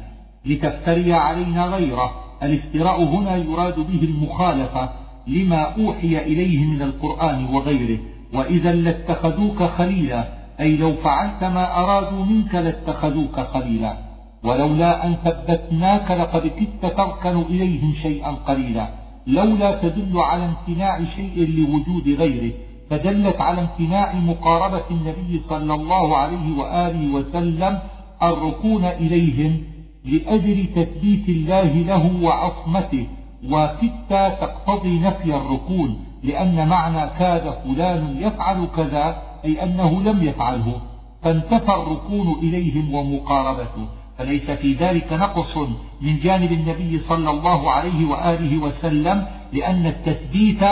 لتفتري 0.47 1.13
علينا 1.13 1.67
غيره. 1.67 2.24
الافتراء 2.47 3.05
هنا 3.05 3.37
يراد 3.37 3.75
به 3.75 4.03
المخالفة 4.03 4.91
لما 5.27 5.63
أوحي 5.63 6.19
إليه 6.19 6.65
من 6.65 6.83
القرآن 6.83 7.45
وغيره. 7.45 7.99
وإذا 8.35 8.73
لاتخذوك 8.73 9.63
خليلا 9.63 10.29
أي 10.61 10.77
لو 10.77 10.93
فعلت 10.93 11.45
ما 11.45 11.79
أرادوا 11.79 12.25
منك 12.25 12.55
لاتخذوك 12.55 13.41
خليلا. 13.41 13.97
ولولا 14.45 15.07
أن 15.07 15.15
ثبتناك 15.25 16.11
لقد 16.11 16.47
كدت 16.47 16.93
تركن 16.97 17.41
إليهم 17.41 17.95
شيئا 18.03 18.31
قليلا. 18.31 18.89
لولا 19.27 19.83
تدل 19.83 20.19
على 20.21 20.45
امتناع 20.45 21.05
شيء 21.05 21.49
لوجود 21.57 22.09
غيره. 22.09 22.53
فدلت 22.91 23.41
على 23.41 23.61
امتناع 23.61 24.15
مقاربة 24.15 24.83
النبي 24.91 25.41
صلى 25.49 25.75
الله 25.75 26.17
عليه 26.17 26.59
وآله 26.59 27.15
وسلم 27.15 27.79
الركون 28.23 28.85
إليهم 28.85 29.61
لأجل 30.05 30.67
تثبيت 30.75 31.29
الله 31.29 31.73
له 31.73 32.23
وعصمته 32.23 33.07
وكدت 33.51 34.39
تقتضي 34.41 34.99
نفي 34.99 35.37
الركون 35.37 36.05
لأن 36.23 36.69
معنى 36.69 37.11
كاد 37.19 37.55
فلان 37.65 38.17
يفعل 38.21 38.67
كذا 38.77 39.23
أي 39.45 39.63
أنه 39.63 40.03
لم 40.03 40.23
يفعله. 40.23 40.81
فانتفى 41.23 41.75
الركون 41.75 42.39
إليهم 42.43 42.95
ومقاربته. 42.95 43.89
فليس 44.19 44.51
في 44.51 44.73
ذلك 44.73 45.13
نقص 45.13 45.57
من 46.01 46.19
جانب 46.19 46.53
النبي 46.53 46.99
صلى 46.99 47.31
الله 47.31 47.71
عليه 47.71 48.07
وآله 48.07 48.59
وسلم 48.59 49.27
لأن 49.53 49.87
التثبيت 49.87 50.65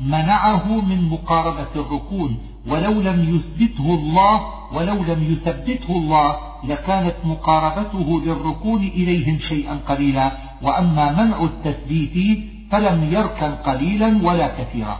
منعه 0.00 0.80
من 0.80 1.08
مقاربة 1.08 1.74
الركون. 1.76 2.38
ولو 2.68 2.92
لم 2.92 3.36
يثبته 3.36 3.94
الله 3.94 4.40
ولو 4.72 4.94
لم 4.94 5.32
يثبته 5.32 5.96
الله 5.96 6.36
لكانت 6.64 7.14
مقاربته 7.24 8.20
للركون 8.24 8.80
إليهم 8.80 9.38
شيئا 9.38 9.80
قليلا. 9.88 10.32
وأما 10.62 11.24
منع 11.24 11.44
التثبيت 11.44 12.44
فلم 12.72 13.12
يركن 13.12 13.54
قليلا 13.54 14.20
ولا 14.22 14.48
كثيرا. 14.48 14.98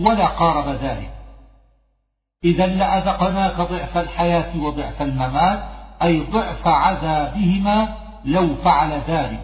ولا 0.00 0.26
قارب 0.26 0.68
ذلك. 0.68 1.10
إذا 2.44 2.66
لأذقناك 2.66 3.56
ضعف 3.56 3.98
الحياة 3.98 4.62
وضعف 4.62 5.02
الممات 5.02 5.62
أي 6.02 6.20
ضعف 6.20 6.66
عذابهما 6.66 7.94
لو 8.24 8.54
فعل 8.54 9.00
ذلك. 9.08 9.40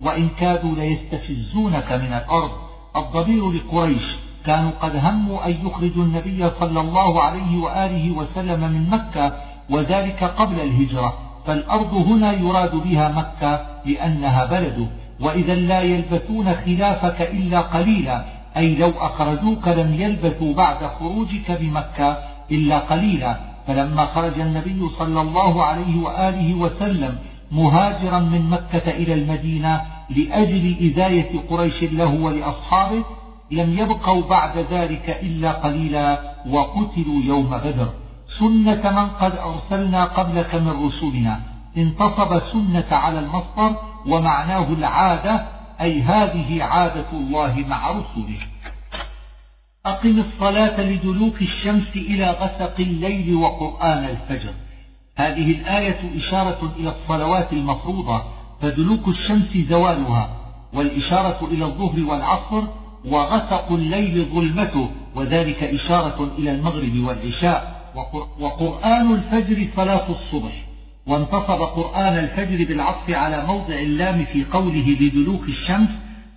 وإن 0.00 0.28
كادوا 0.28 0.74
ليستفزونك 0.74 1.92
من 1.92 2.12
الأرض. 2.12 2.50
الضمير 2.96 3.50
لقريش 3.50 4.27
كانوا 4.46 4.70
قد 4.70 4.96
هموا 4.96 5.46
أن 5.46 5.54
يخرجوا 5.66 6.04
النبي 6.04 6.50
صلى 6.60 6.80
الله 6.80 7.22
عليه 7.22 7.58
وآله 7.58 8.10
وسلم 8.10 8.60
من 8.60 8.90
مكة 8.90 9.32
وذلك 9.70 10.24
قبل 10.24 10.60
الهجرة. 10.60 11.14
فالأرض 11.46 11.94
هنا 11.94 12.32
يراد 12.32 12.74
بها 12.74 13.08
مكة 13.08 13.60
لأنها 13.86 14.44
بلده 14.44 14.86
وإذا 15.20 15.54
لا 15.54 15.80
يلبثون 15.80 16.54
خلافك 16.54 17.20
إلا 17.20 17.60
قليلا. 17.60 18.24
أي 18.56 18.74
لو 18.74 18.90
أخرجوك 18.98 19.68
لم 19.68 19.94
يلبثوا 19.98 20.54
بعد 20.54 20.86
خروجك 20.86 21.58
بمكة 21.60 22.18
إلا 22.50 22.78
قليلا. 22.78 23.36
فلما 23.66 24.06
خرج 24.06 24.40
النبي 24.40 24.88
صلى 24.98 25.20
الله 25.20 25.64
عليه 25.64 26.02
وآله 26.02 26.54
وسلم 26.54 27.18
مهاجرا 27.52 28.18
من 28.18 28.50
مكة 28.50 28.90
إلى 28.90 29.14
المدينة 29.14 29.80
لأجل 30.10 30.76
إذاية 30.80 31.40
قريش 31.50 31.82
له 31.82 32.14
ولأصحابه 32.14 33.04
لم 33.50 33.78
يبقوا 33.78 34.28
بعد 34.28 34.58
ذلك 34.58 35.18
إلا 35.22 35.52
قليلا 35.52 36.34
وقتلوا 36.46 37.22
يوم 37.24 37.50
بدر. 37.50 37.88
سنة 38.26 38.90
من 38.90 39.08
قد 39.08 39.32
أرسلنا 39.36 40.04
قبلك 40.04 40.54
من 40.54 40.86
رسلنا. 40.86 41.40
انتصب 41.76 42.38
سنة 42.38 42.86
على 42.90 43.18
المصدر 43.18 43.76
ومعناه 44.06 44.68
العادة 44.72 45.46
أي 45.80 46.02
هذه 46.02 46.62
عادة 46.62 47.10
الله 47.12 47.64
مع 47.68 47.90
رسله. 47.90 48.38
أقم 49.86 50.18
الصلاة 50.18 50.80
لدلوك 50.80 51.42
الشمس 51.42 51.96
إلى 51.96 52.30
غسق 52.30 52.74
الليل 52.80 53.34
وقرآن 53.34 54.04
الفجر. 54.04 54.52
هذه 55.16 55.50
الآية 55.50 56.18
إشارة 56.18 56.72
إلى 56.78 56.88
الصلوات 56.88 57.52
المفروضة 57.52 58.22
فدلوك 58.60 59.08
الشمس 59.08 59.56
زوالها 59.56 60.30
والإشارة 60.72 61.48
إلى 61.50 61.64
الظهر 61.64 62.04
والعصر 62.04 62.62
وغسق 63.04 63.72
الليل 63.72 64.24
ظلمته 64.24 64.90
وذلك 65.14 65.62
إشارة 65.62 66.30
إلى 66.38 66.50
المغرب 66.50 66.96
والعشاء. 66.96 67.78
وقرآن 68.40 69.12
الفجر 69.12 69.66
صلاة 69.76 70.10
الصبح. 70.10 70.52
وانتصب 71.06 71.62
قرآن 71.62 72.18
الفجر 72.18 72.64
بالعطف 72.64 73.10
على 73.10 73.46
موضع 73.46 73.74
اللام 73.74 74.24
في 74.24 74.44
قوله 74.44 74.96
بدلوك 75.00 75.48
الشمس 75.48 75.88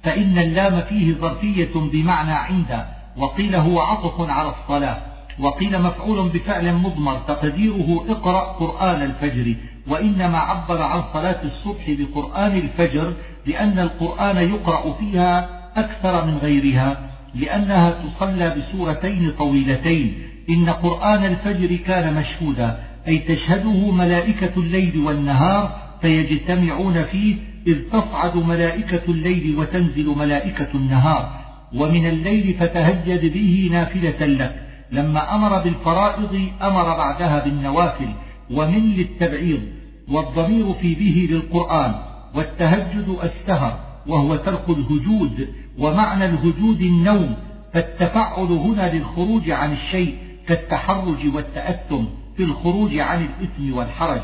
فإن 0.04 0.38
اللام 0.38 0.82
فيه 0.82 1.14
ظرفية 1.14 1.72
بمعنى 1.76 2.32
عند 2.32 2.86
وقيل 3.18 3.56
هو 3.56 3.80
عطف 3.80 4.30
على 4.30 4.50
الصلاة. 4.50 4.98
وقيل 5.40 5.82
مفعول 5.82 6.30
بفعل 6.30 6.74
مضمر 6.74 7.20
تقديره 7.28 8.06
اقرأ 8.10 8.42
قرآن 8.42 9.02
الفجر. 9.02 9.56
وإنما 9.88 10.38
عبر 10.38 10.82
عن 10.82 11.04
صلاة 11.14 11.44
الصبح 11.44 11.84
بقرآن 11.88 12.58
الفجر 12.58 13.14
لأن 13.46 13.80
القرآن 13.80 14.38
يقرأ 14.38 14.94
فيها 14.94 15.61
أكثر 15.78 16.26
من 16.26 16.38
غيرها 16.38 17.10
لأنها 17.36 17.92
تصلى 17.92 18.56
بسورتين 18.58 19.32
طويلتين. 19.38 20.14
إن 20.50 20.70
قرآن 20.70 21.26
الفجر 21.26 21.76
كان 21.76 22.14
مشهودا 22.14 22.80
أي 23.08 23.18
تشهده 23.20 23.92
ملائكة 23.92 24.52
الليل 24.58 24.98
والنهار 24.98 25.82
فيجتمعون 26.02 27.04
فيه 27.04 27.36
إذ 27.68 27.90
تصعد 27.90 28.38
ملائكة 28.38 29.02
الليل 29.10 29.60
وتنزل 29.60 30.16
ملائكة 30.18 30.70
النهار. 30.76 31.42
ومن 31.76 32.06
الليل 32.06 32.54
فتهجد 32.60 33.34
به 33.34 33.70
نافلة 33.72 34.26
لك. 34.26 34.68
لما 34.92 35.36
أمر 35.36 35.64
بالفرائض 35.64 36.48
أمر 36.62 36.84
بعدها 36.84 37.46
بالنوافل. 37.46 38.10
ومن 38.52 38.94
للتبعيض 38.94 39.62
والضمير 40.08 40.74
في 40.74 40.96
به 40.96 41.28
للقرآن. 41.32 41.94
والتهجد 42.36 43.18
السهر 43.24 43.80
وهو 44.08 44.36
ترك 44.36 44.70
الهجود. 44.70 45.48
ومعنى 45.80 46.26
الهجود 46.26 46.82
النوم 46.82 47.36
فالتفعل 47.74 48.46
هنا 48.46 48.94
للخروج 48.94 49.50
عن 49.50 49.74
الشيء 49.74 50.18
كالتحرج 50.48 51.36
والتأثم 51.36 52.06
في 52.38 52.44
الخروج 52.44 52.98
عن 52.98 53.26
الإثم 53.26 53.78
والحرج. 53.78 54.22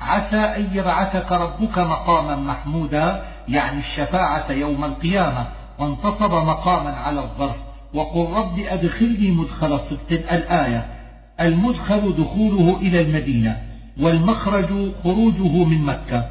عسى 0.00 0.36
أن 0.36 0.68
يبعثك 0.72 1.32
ربك 1.32 1.78
مقاما 1.78 2.36
محمودا 2.36 3.24
يعني 3.48 3.78
الشفاعة 3.80 4.52
يوم 4.52 4.84
القيامة 4.84 5.46
وانتصب 5.78 6.32
مقاما 6.32 6.90
على 6.90 7.20
الظرف. 7.20 7.56
وقل 7.94 8.32
رب 8.32 8.58
أدخلني 8.58 9.30
مدخل 9.30 9.80
صدق 9.90 10.32
الآية. 10.32 10.86
المدخل 11.40 12.14
دخوله 12.18 12.76
إلى 12.76 13.00
المدينة 13.00 13.56
والمخرج 14.00 14.92
خروجه 15.04 15.64
من 15.64 15.84
مكة. 15.84 16.24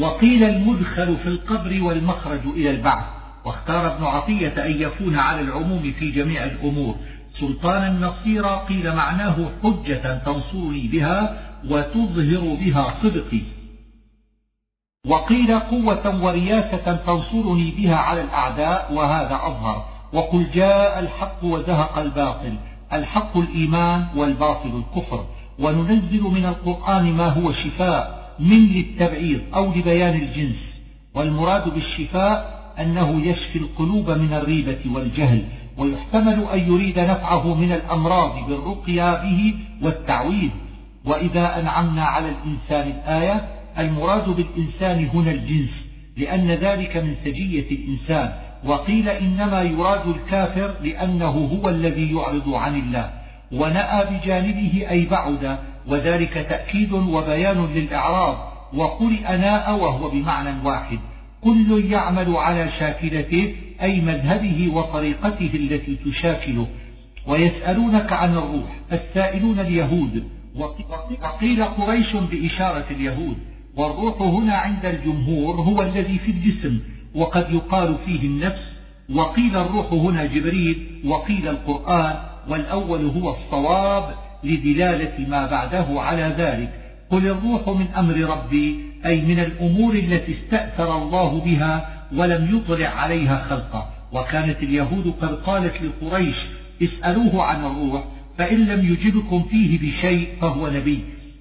وقيل 0.00 0.44
المدخل 0.44 1.16
في 1.16 1.26
القبر 1.28 1.82
والمخرج 1.82 2.46
إلى 2.46 2.70
البعث. 2.70 3.17
واختار 3.48 3.86
ابن 3.86 4.04
عطية 4.04 4.66
أن 4.66 4.82
يكون 4.82 5.18
على 5.18 5.40
العموم 5.40 5.92
في 5.98 6.10
جميع 6.10 6.44
الأمور. 6.44 6.96
سلطانا 7.40 7.90
نصيرا 7.90 8.56
قيل 8.56 8.94
معناه 8.94 9.36
حجة 9.62 10.18
تنصرني 10.24 10.88
بها 10.88 11.38
وتظهر 11.70 12.56
بها 12.60 12.94
صدقي. 13.02 13.40
وقيل 15.06 15.58
قوة 15.58 16.24
ورياسة 16.24 16.96
تنصرني 17.06 17.70
بها 17.70 17.96
على 17.96 18.20
الأعداء 18.20 18.92
وهذا 18.92 19.34
أظهر. 19.34 19.88
وقل 20.12 20.46
جاء 20.54 20.98
الحق 20.98 21.44
وزهق 21.44 21.98
الباطل. 21.98 22.54
الحق 22.92 23.36
الإيمان 23.36 24.06
والباطل 24.16 24.82
الكفر. 24.82 25.26
وننزل 25.58 26.22
من 26.22 26.44
القرآن 26.44 27.12
ما 27.12 27.28
هو 27.28 27.52
شفاء 27.52 28.34
من 28.38 28.66
للتبعيض 28.66 29.40
أو 29.54 29.72
لبيان 29.72 30.14
الجنس. 30.14 30.80
والمراد 31.14 31.74
بالشفاء 31.74 32.57
أنه 32.80 33.26
يشفي 33.26 33.58
القلوب 33.58 34.10
من 34.10 34.32
الريبة 34.32 34.78
والجهل 34.94 35.44
ويحتمل 35.78 36.44
أن 36.52 36.58
يريد 36.58 36.98
نفعه 36.98 37.54
من 37.54 37.72
الأمراض 37.72 38.48
بالرقيا 38.48 39.22
به 39.22 39.54
والتعويذ 39.82 40.50
وإذا 41.04 41.60
أنعمنا 41.60 42.04
على 42.04 42.28
الإنسان 42.28 42.90
الآية 42.90 43.48
المراد 43.78 44.28
بالإنسان 44.28 45.08
هنا 45.14 45.30
الجنس 45.30 45.86
لأن 46.16 46.50
ذلك 46.50 46.96
من 46.96 47.14
سجية 47.24 47.70
الإنسان. 47.70 48.32
وقيل 48.64 49.08
إنما 49.08 49.62
يراد 49.62 50.08
الكافر 50.08 50.74
لأنه 50.82 51.26
هو 51.30 51.68
الذي 51.68 52.14
يعرض 52.14 52.54
عن 52.54 52.76
الله 52.76 53.10
ونأى 53.52 54.04
بجانبه 54.04 54.86
أي 54.90 55.06
بعد 55.06 55.58
وذلك 55.88 56.32
تأكيد 56.34 56.92
وبيان 56.92 57.66
للإعراض 57.66 58.52
وقرئ 58.74 59.36
ناء 59.36 59.74
وهو 59.74 60.10
بمعنى 60.10 60.54
واحد. 60.64 60.98
كل 61.40 61.84
يعمل 61.92 62.36
على 62.36 62.70
شاكلته 62.78 63.54
أي 63.82 64.00
مذهبه 64.00 64.68
وطريقته 64.74 65.50
التي 65.54 65.96
تشاكله. 66.06 66.66
ويسألونك 67.26 68.12
عن 68.12 68.32
الروح 68.32 68.76
السائلون 68.92 69.60
اليهود. 69.60 70.24
وقيل 71.22 71.64
قريش 71.64 72.16
بإشارة 72.16 72.84
اليهود. 72.90 73.36
والروح 73.76 74.22
هنا 74.22 74.54
عند 74.54 74.86
الجمهور 74.86 75.54
هو 75.54 75.82
الذي 75.82 76.18
في 76.18 76.30
الجسم 76.30 76.78
وقد 77.14 77.50
يقال 77.50 77.96
فيه 78.06 78.22
النفس. 78.22 78.72
وقيل 79.14 79.56
الروح 79.56 79.92
هنا 79.92 80.26
جبريل 80.26 80.86
وقيل 81.04 81.48
القرآن. 81.48 82.16
والأول 82.48 83.06
هو 83.06 83.30
الصواب 83.30 84.14
لدلالة 84.44 85.28
ما 85.28 85.46
بعده 85.46 86.00
على 86.00 86.34
ذلك. 86.38 86.72
قل 87.10 87.26
الروح 87.26 87.68
من 87.68 87.86
أمر 87.96 88.14
ربي 88.14 88.87
أي 89.06 89.20
من 89.20 89.38
الأمور 89.38 89.94
التي 89.94 90.32
استأثر 90.32 91.02
الله 91.02 91.40
بها 91.40 91.88
ولم 92.16 92.56
يطلع 92.56 92.88
عليها 92.88 93.44
خلقه 93.50 93.88
وكانت 94.12 94.62
اليهود 94.62 95.14
قد 95.20 95.34
قالت 95.34 95.74
لقريش 95.82 96.36
اسألوه 96.82 97.42
عن 97.42 97.64
الروح 97.64 98.04
فإن 98.38 98.64
لم 98.64 98.92
يجبكم 98.92 99.42
فيه 99.42 99.78
بشيء 99.78 100.28
فهو 100.40 100.68
نبي. 100.68 101.00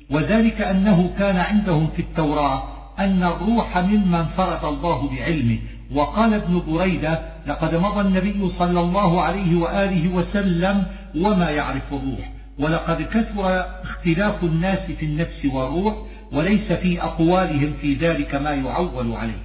وذلك 0.09 0.61
أنه 0.61 1.13
كان 1.19 1.37
عندهم 1.37 1.87
في 1.95 2.01
التوراة 2.01 2.63
أن 2.99 3.23
الروح 3.23 3.77
ممن 3.77 4.25
فرض 4.25 4.65
الله 4.65 5.09
بعلمه. 5.09 5.57
وقال 5.91 6.33
ابن 6.33 6.61
بريدة 6.67 7.19
لقد 7.47 7.75
مضى 7.75 8.01
النبي 8.01 8.49
صلى 8.59 8.79
الله 8.79 9.21
عليه 9.21 9.55
وآله 9.55 10.15
وسلم 10.15 10.83
وما 11.15 11.49
يعرف 11.49 11.93
الروح 11.93 12.31
ولقد 12.59 13.01
كثر 13.01 13.65
اختلاف 13.83 14.43
الناس 14.43 14.91
في 14.99 15.05
النفس 15.05 15.45
والروح 15.45 15.95
وليس 16.31 16.71
في 16.71 17.01
أقوالهم 17.01 17.73
في 17.81 17.93
ذلك 17.93 18.35
ما 18.35 18.51
يعول 18.51 19.11
عليه. 19.11 19.43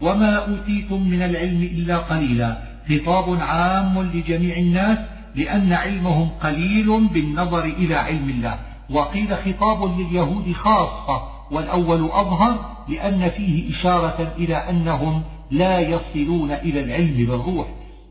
وما 0.00 0.34
أوتيتم 0.34 1.08
من 1.08 1.22
العلم 1.22 1.62
إلا 1.62 1.98
قليلا. 1.98 2.58
خطاب 2.88 3.40
عام 3.40 4.02
لجميع 4.02 4.56
الناس 4.56 4.98
لأن 5.34 5.72
علمهم 5.72 6.28
قليل 6.28 7.08
بالنظر 7.08 7.64
إلى 7.64 7.94
علم 7.94 8.28
الله. 8.28 8.58
وقيل 8.90 9.36
خطاب 9.36 9.98
لليهود 9.98 10.52
خاصة 10.52 11.22
والأول 11.50 12.04
أظهر 12.04 12.76
لأن 12.88 13.28
فيه 13.28 13.70
إشارة 13.70 14.32
إلى 14.38 14.56
أنهم 14.56 15.22
لا 15.50 15.80
يصلون 15.80 16.52
إلى 16.52 16.80
العلم 16.80 17.16
بالروح. 17.16 17.66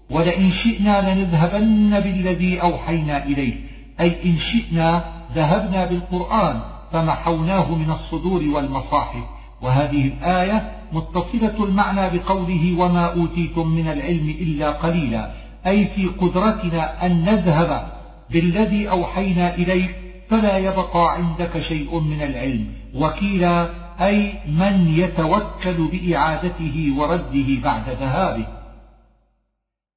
ولئن 0.10 0.52
شئنا 0.52 1.14
لنذهبن 1.14 2.00
بالذي 2.00 2.62
أوحينا 2.62 3.26
إليه. 3.26 3.54
أي 4.00 4.26
إن 4.26 4.36
شئنا 4.38 5.04
ذهبنا 5.36 5.86
بالقرآن. 5.86 6.60
فمحوناه 6.92 7.76
من 7.76 7.92
الصدور 7.92 8.44
والمصاحف. 8.44 9.24
وهذه 9.62 10.08
الآية 10.08 10.72
متصلة 10.94 11.64
المعنى 11.64 12.18
بقوله 12.18 12.76
وما 12.80 13.14
أوتيتم 13.14 13.68
من 13.68 13.88
العلم 13.88 14.30
إلا 14.30 14.72
قليلا. 14.72 15.32
أي 15.68 15.88
في 15.88 16.06
قدرتنا 16.06 17.06
أن 17.06 17.26
نذهب 17.26 17.92
بالذي 18.30 18.90
أوحينا 18.90 19.56
إليك 19.56 19.96
فلا 20.30 20.58
يبقى 20.58 21.14
عندك 21.14 21.60
شيء 21.60 22.00
من 22.00 22.22
العلم. 22.22 22.68
وكيلا 22.96 23.70
أي 24.02 24.34
من 24.48 24.88
يتوكل 24.98 25.88
بإعادته 25.92 26.94
ورده 26.98 27.62
بعد 27.64 27.90
ذهابه. 27.90 28.46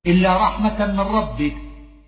إلا 0.07 0.37
رحمة 0.37 0.87
من 0.87 1.01
ربك 1.01 1.55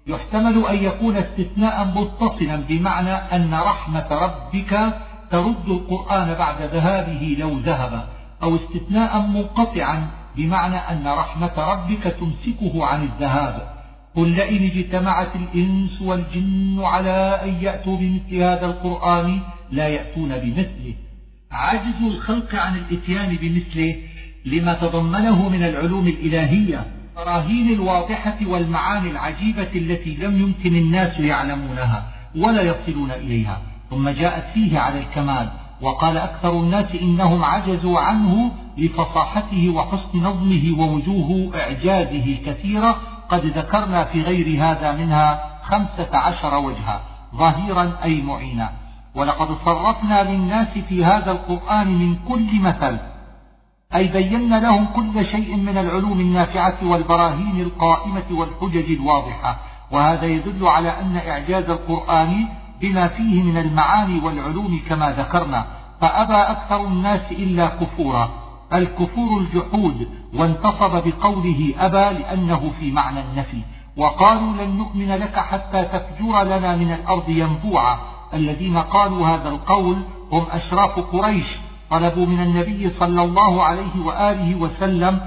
يحتمل 0.07 0.67
أن 0.67 0.77
يكون 0.77 1.17
استثناء 1.17 1.85
متصلا 1.85 2.57
بمعنى 2.57 3.13
أن 3.13 3.55
رحمة 3.55 4.07
ربك 4.11 4.95
ترد 5.31 5.69
القرآن 5.69 6.35
بعد 6.35 6.63
ذهابه 6.63 7.37
لو 7.39 7.59
ذهب 7.59 8.09
أو 8.43 8.57
استثناء 8.57 9.21
منقطعا 9.21 10.11
بمعنى 10.37 10.77
أن 10.77 11.07
رحمة 11.07 11.53
ربك 11.59 12.03
تمسكه 12.03 12.87
عن 12.87 13.03
الذهاب. 13.03 13.75
قل 14.17 14.29
لئن 14.29 14.65
اجتمعت 14.65 15.37
الإنس 15.37 16.03
والجن 16.03 16.81
على 16.85 17.41
أن 17.45 17.55
يأتوا 17.63 17.97
بمثل 17.97 18.37
هذا 18.37 18.67
القرآن 18.67 19.41
لا 19.73 19.89
يأتون 19.89 20.39
بمثله. 20.39 20.95
عجز 21.53 22.03
الخلق 22.07 22.55
عن 22.55 22.77
الإتيان 22.77 23.37
بمثله 23.37 23.97
لما 24.45 24.75
تضمنه 24.75 25.49
من 25.49 25.63
العلوم 25.63 26.09
الإلهية. 26.09 26.87
البراهين 27.19 27.73
الواضحة 27.73 28.37
والمعاني 28.47 29.11
العجيبة 29.11 29.63
التي 29.75 30.15
لم 30.15 30.41
يمكن 30.41 30.77
الناس 30.77 31.21
يعلمونها 31.21 32.05
ولا 32.37 32.63
يصلون 32.63 33.11
إليها 33.11 33.61
ثم 33.91 34.09
جاءت 34.09 34.45
فيه 34.55 34.79
على 34.79 34.99
الكمال 34.99 35.49
وقال 35.81 36.17
أكثر 36.17 36.51
الناس 36.51 36.87
إنهم 37.03 37.45
عجزوا 37.45 38.01
عنه 38.01 38.51
لفصاحته 38.79 39.69
وحسن 39.69 40.19
نظمه 40.19 40.79
ووجوه 40.79 41.51
إعجازه 41.61 42.37
كثيرة 42.47 42.97
قد 43.29 43.47
ذكرنا 43.47 44.05
في 44.05 44.23
غير 44.23 44.63
هذا 44.63 44.93
منها 44.93 45.59
خمسة 45.63 46.17
عشر 46.17 46.55
وجها 46.55 47.01
ظهيرا 47.35 47.93
أي 48.05 48.23
معينا. 48.23 48.71
ولقد 49.15 49.49
صرفنا 49.65 50.31
للناس 50.31 50.69
في 50.89 51.05
هذا 51.05 51.33
القرآن 51.33 51.89
من 51.89 52.17
كل 52.29 52.61
مثل 52.61 52.99
أي 53.95 54.09
بينا 54.09 54.61
لهم 54.61 54.87
كل 54.87 55.25
شيء 55.25 55.57
من 55.57 55.79
العلوم 55.79 56.21
النافعة 56.21 56.79
والبراهين 56.83 57.61
القائمة 57.61 58.25
والحجج 58.31 58.93
الواضحة. 58.93 59.59
وهذا 59.91 60.27
يدل 60.27 60.67
على 60.67 60.89
أن 60.89 61.17
إعجاز 61.17 61.71
القرآن 61.71 62.49
بما 62.81 63.09
فيه 63.09 63.43
من 63.43 63.57
المعاني 63.57 64.21
والعلوم 64.21 64.81
كما 64.89 65.11
ذكرنا. 65.11 65.67
فأبى 66.01 66.35
أكثر 66.35 66.87
الناس 66.87 67.33
إلا 67.33 67.67
كفورا. 67.67 68.31
الكفور 68.73 69.41
الجحود 69.41 70.09
وانتصب 70.35 71.03
بقوله 71.09 71.75
أبى 71.79 72.19
لأنه 72.19 72.73
في 72.81 72.93
معنى 72.93 73.21
النفي. 73.21 73.61
وقالوا 73.97 74.53
لن 74.53 74.77
نؤمن 74.77 75.09
لك 75.09 75.39
حتى 75.39 75.83
تفجر 75.83 76.43
لنا 76.43 76.77
من 76.77 76.93
الأرض 76.93 77.29
ينبوعا. 77.29 77.99
الذين 78.35 78.77
قالوا 78.77 79.29
هذا 79.29 79.49
القول 79.49 79.97
هم 80.33 80.45
أشراف 80.53 81.01
قريش 81.01 81.47
طلبوا 81.91 82.27
من 82.27 82.43
النبي 82.43 82.91
صلى 82.91 83.23
الله 83.23 83.63
عليه 83.63 84.05
وآله 84.05 84.55
وسلم 84.55 85.21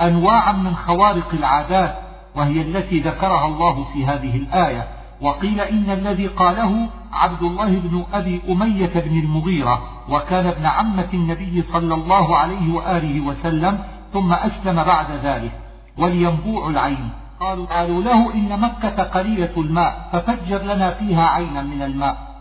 أنواعا 0.00 0.52
من 0.52 0.76
خوارق 0.76 1.28
العادات 1.32 1.94
وهي 2.34 2.60
التي 2.60 3.00
ذكرها 3.00 3.46
الله 3.46 3.84
في 3.92 4.06
هذه 4.06 4.36
الآية. 4.36 4.88
وقيل 5.20 5.60
إن 5.60 5.90
الذي 5.90 6.26
قاله 6.26 6.88
عبد 7.12 7.42
الله 7.42 7.68
بن 7.68 8.04
أبي 8.12 8.40
أمية 8.48 8.92
بن 8.94 9.18
المغيرة 9.18 9.82
وكان 10.08 10.46
ابن 10.46 10.66
عمة 10.66 11.08
النبي 11.14 11.64
صلى 11.72 11.94
الله 11.94 12.36
عليه 12.36 12.74
وآله 12.74 13.20
وسلم 13.20 13.78
ثم 14.12 14.32
أسلم 14.32 14.84
بعد 14.84 15.06
ذلك. 15.22 15.52
ولينبوع 15.98 16.68
العين. 16.68 17.10
قالوا, 17.40 18.02
له 18.02 18.34
إن 18.34 18.60
مكة 18.60 19.02
قليلة 19.02 19.52
الماء 19.56 20.08
ففجر 20.12 20.62
لنا 20.62 20.90
فيها 20.90 21.26
عينا 21.26 21.62
من 21.62 21.82
الماء. 21.82 22.31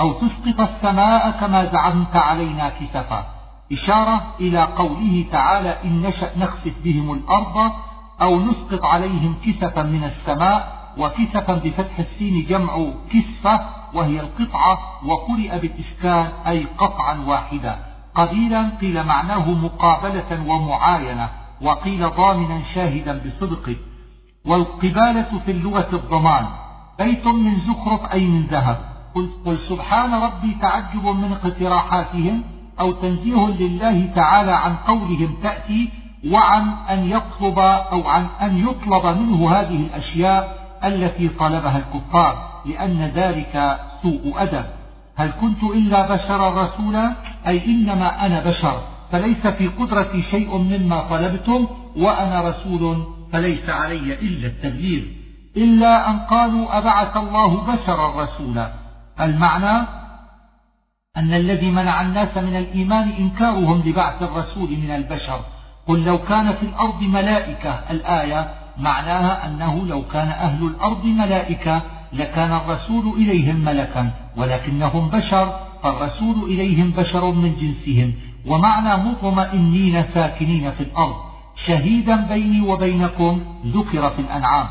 أو 0.00 0.12
تسقط 0.12 0.60
السماء 0.60 1.30
كما 1.30 1.64
زعمت 1.64 2.16
علينا 2.16 2.68
كسفا. 2.68 3.26
إشارة 3.72 4.34
إلى 4.40 4.62
قوله 4.62 5.24
تعالى 5.32 5.76
إن 5.84 6.02
نشأ 6.02 6.38
نخسف 6.38 6.72
بهم 6.84 7.12
الأرض 7.12 7.72
أو 8.22 8.40
نسقط 8.40 8.84
عليهم 8.84 9.34
كسفا 9.46 9.82
من 9.82 10.04
السماء 10.04 10.78
وكسفا 10.98 11.54
بفتح 11.54 11.98
السين 11.98 12.46
جمع 12.48 12.86
كسفة 13.12 13.60
وهي 13.94 14.20
القطعة 14.20 14.78
وقرئ 15.06 15.58
بالإسكان 15.58 16.28
أي 16.46 16.64
قطعا 16.78 17.24
واحدا. 17.26 17.78
قليلا 18.14 18.70
قيل 18.80 19.06
معناه 19.06 19.50
مقابلة 19.50 20.44
ومعاينة 20.46 21.28
وقيل 21.62 22.10
ضامنا 22.10 22.62
شاهدا 22.74 23.22
بصدقه 23.26 23.76
والقبالة 24.46 25.38
في 25.44 25.50
اللغة 25.50 25.88
الضمان. 25.92 26.46
بيت 26.98 27.26
من 27.26 27.60
زخرف 27.60 28.12
أي 28.12 28.26
من 28.26 28.46
ذهب. 28.46 28.87
قل, 29.14 29.30
قل 29.46 29.58
سبحان 29.58 30.14
ربي 30.14 30.56
تعجب 30.62 31.06
من 31.06 31.32
اقتراحاتهم 31.32 32.42
أو 32.80 32.92
تنزيه 32.92 33.46
لله 33.46 34.06
تعالى 34.14 34.52
عن 34.52 34.74
قولهم 34.76 35.34
تأتي 35.42 35.88
وعن 36.26 36.68
أن 36.90 37.10
يطلب 37.10 37.58
أو 37.58 38.08
عن 38.08 38.26
أن 38.42 38.68
يطلب 38.68 39.06
منه 39.18 39.50
هذه 39.50 39.76
الأشياء 39.76 40.58
التي 40.84 41.28
طلبها 41.28 41.78
الكفار 41.78 42.48
لأن 42.66 43.12
ذلك 43.14 43.80
سوء 44.02 44.34
أدب. 44.36 44.64
هل 45.16 45.32
كنت 45.40 45.62
إلا 45.62 46.14
بشرا 46.14 46.62
رسولا؟ 46.62 47.14
أي 47.46 47.64
إنما 47.64 48.26
أنا 48.26 48.48
بشر 48.48 48.80
فليس 49.12 49.46
في 49.46 49.66
قدرتي 49.68 50.22
شيء 50.22 50.56
مما 50.56 51.00
طلبتم 51.10 51.66
وأنا 51.96 52.48
رسول 52.48 53.04
فليس 53.32 53.68
علي 53.68 54.14
إلا 54.14 54.46
التبليغ. 54.46 55.02
إلا 55.56 56.10
أن 56.10 56.18
قالوا 56.18 56.78
أبعث 56.78 57.16
الله 57.16 57.56
بشرا 57.56 58.22
رسولا. 58.22 58.87
المعنى 59.20 59.86
أن 61.16 61.34
الذي 61.34 61.70
منع 61.70 62.02
الناس 62.02 62.36
من 62.36 62.56
الإيمان 62.56 63.08
إنكارهم 63.08 63.82
لبعث 63.86 64.22
الرسول 64.22 64.70
من 64.70 64.90
البشر. 64.90 65.40
قل 65.88 66.04
لو 66.04 66.18
كان 66.18 66.52
في 66.52 66.62
الأرض 66.62 67.02
ملائكة 67.02 67.70
الآية 67.90 68.54
معناها 68.78 69.46
أنه 69.46 69.86
لو 69.86 70.02
كان 70.02 70.28
أهل 70.28 70.66
الأرض 70.66 71.04
ملائكة 71.04 71.82
لكان 72.12 72.52
الرسول 72.52 73.08
إليهم 73.16 73.56
ملكا 73.56 74.10
ولكنهم 74.36 75.08
بشر 75.08 75.60
فالرسول 75.82 76.42
إليهم 76.42 76.90
بشر 76.90 77.30
من 77.30 77.56
جنسهم. 77.56 78.14
ومعنى 78.46 79.10
مطمئنين 79.10 80.04
ساكنين 80.14 80.70
في 80.70 80.80
الأرض 80.80 81.16
شهيدا 81.66 82.16
بيني 82.16 82.60
وبينكم 82.60 83.40
ذكر 83.66 84.10
في 84.10 84.18
الأنعام. 84.18 84.66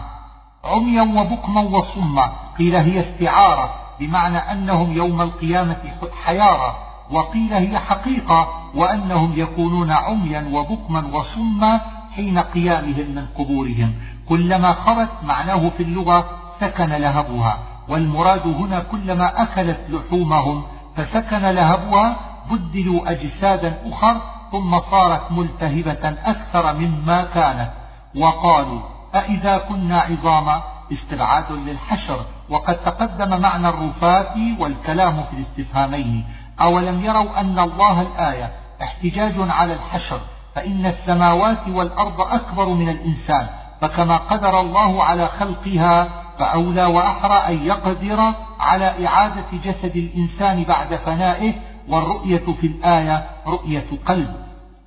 عميا 0.64 1.02
وبكما 1.02 1.62
وصما 1.62 2.32
قيل 2.58 2.76
هي 2.76 3.00
استعارة. 3.00 3.87
بمعنى 4.00 4.38
أنهم 4.38 4.93
يوم 4.93 5.22
القيامة 5.22 5.78
حيارى 6.24 6.76
وقيل 7.12 7.54
هي 7.54 7.80
حقيقة 7.80 8.48
وأنهم 8.76 9.34
يكونون 9.36 9.91
عميا 9.91 10.50
وبكما 10.52 11.16
وصما 11.18 11.82
حين 12.16 12.39
قيامهم 12.39 13.16
من 13.16 13.28
قبورهم. 13.38 13.93
كلما 14.30 14.74
خرت 14.74 15.10
معناه 15.24 15.70
في 15.70 15.84
اللغة 15.84 16.26
سكن 16.60 16.89
لهبها 16.89 17.60
والمراد 17.88 18.48
هنا 18.48 18.80
كلما 18.80 19.41
أكلت 19.43 19.80
لحومهم 19.89 20.64
فسكن 20.95 21.41
لهبها 21.41 22.16
بدلوا 22.52 23.12
أجسادا 23.12 23.78
أخر 23.86 24.22
ثم 24.52 24.80
صارت 24.80 25.32
ملتهبة 25.32 26.16
أكثر 26.26 26.74
مما 26.74 27.24
كانت. 27.24 27.72
وقالوا 28.16 28.82
أإذا 29.16 29.58
كنا 29.58 30.00
عظاما 30.00 30.64
استبعاد 30.93 31.52
للحشر 31.52 32.26
وقد 32.50 32.76
تقدم 32.76 33.41
معنى 33.41 33.70
الرفات 33.70 34.34
والكلام 34.60 35.24
في 35.24 35.38
الاستفهامين. 35.38 36.24
أولم 36.62 37.06
يروا 37.06 37.39
أن 37.39 37.60
الله 37.60 38.02
الآية 38.02 38.52
احتجاج 38.82 39.34
على 39.38 39.74
الحشر 39.74 40.20
فإن 40.56 40.86
السماوات 40.86 41.68
والأرض 41.68 42.22
أكبر 42.22 42.70
من 42.70 42.89
الإنسان 42.89 43.48
فكما 43.82 44.18
قدر 44.18 44.60
الله 44.60 45.04
على 45.04 45.28
خلقها 45.28 46.08
فأولى 46.39 46.86
وأحرى 46.86 47.34
أن 47.34 47.66
يقدر 47.66 48.34
على 48.60 49.08
إعادة 49.08 49.45
جسد 49.64 49.95
الإنسان 49.95 50.64
بعد 50.64 50.95
فنائه 50.95 51.54
والرؤية 51.89 52.45
في 52.62 52.68
الآية 52.68 53.26
رؤية 53.48 53.86
قلب. 54.06 54.36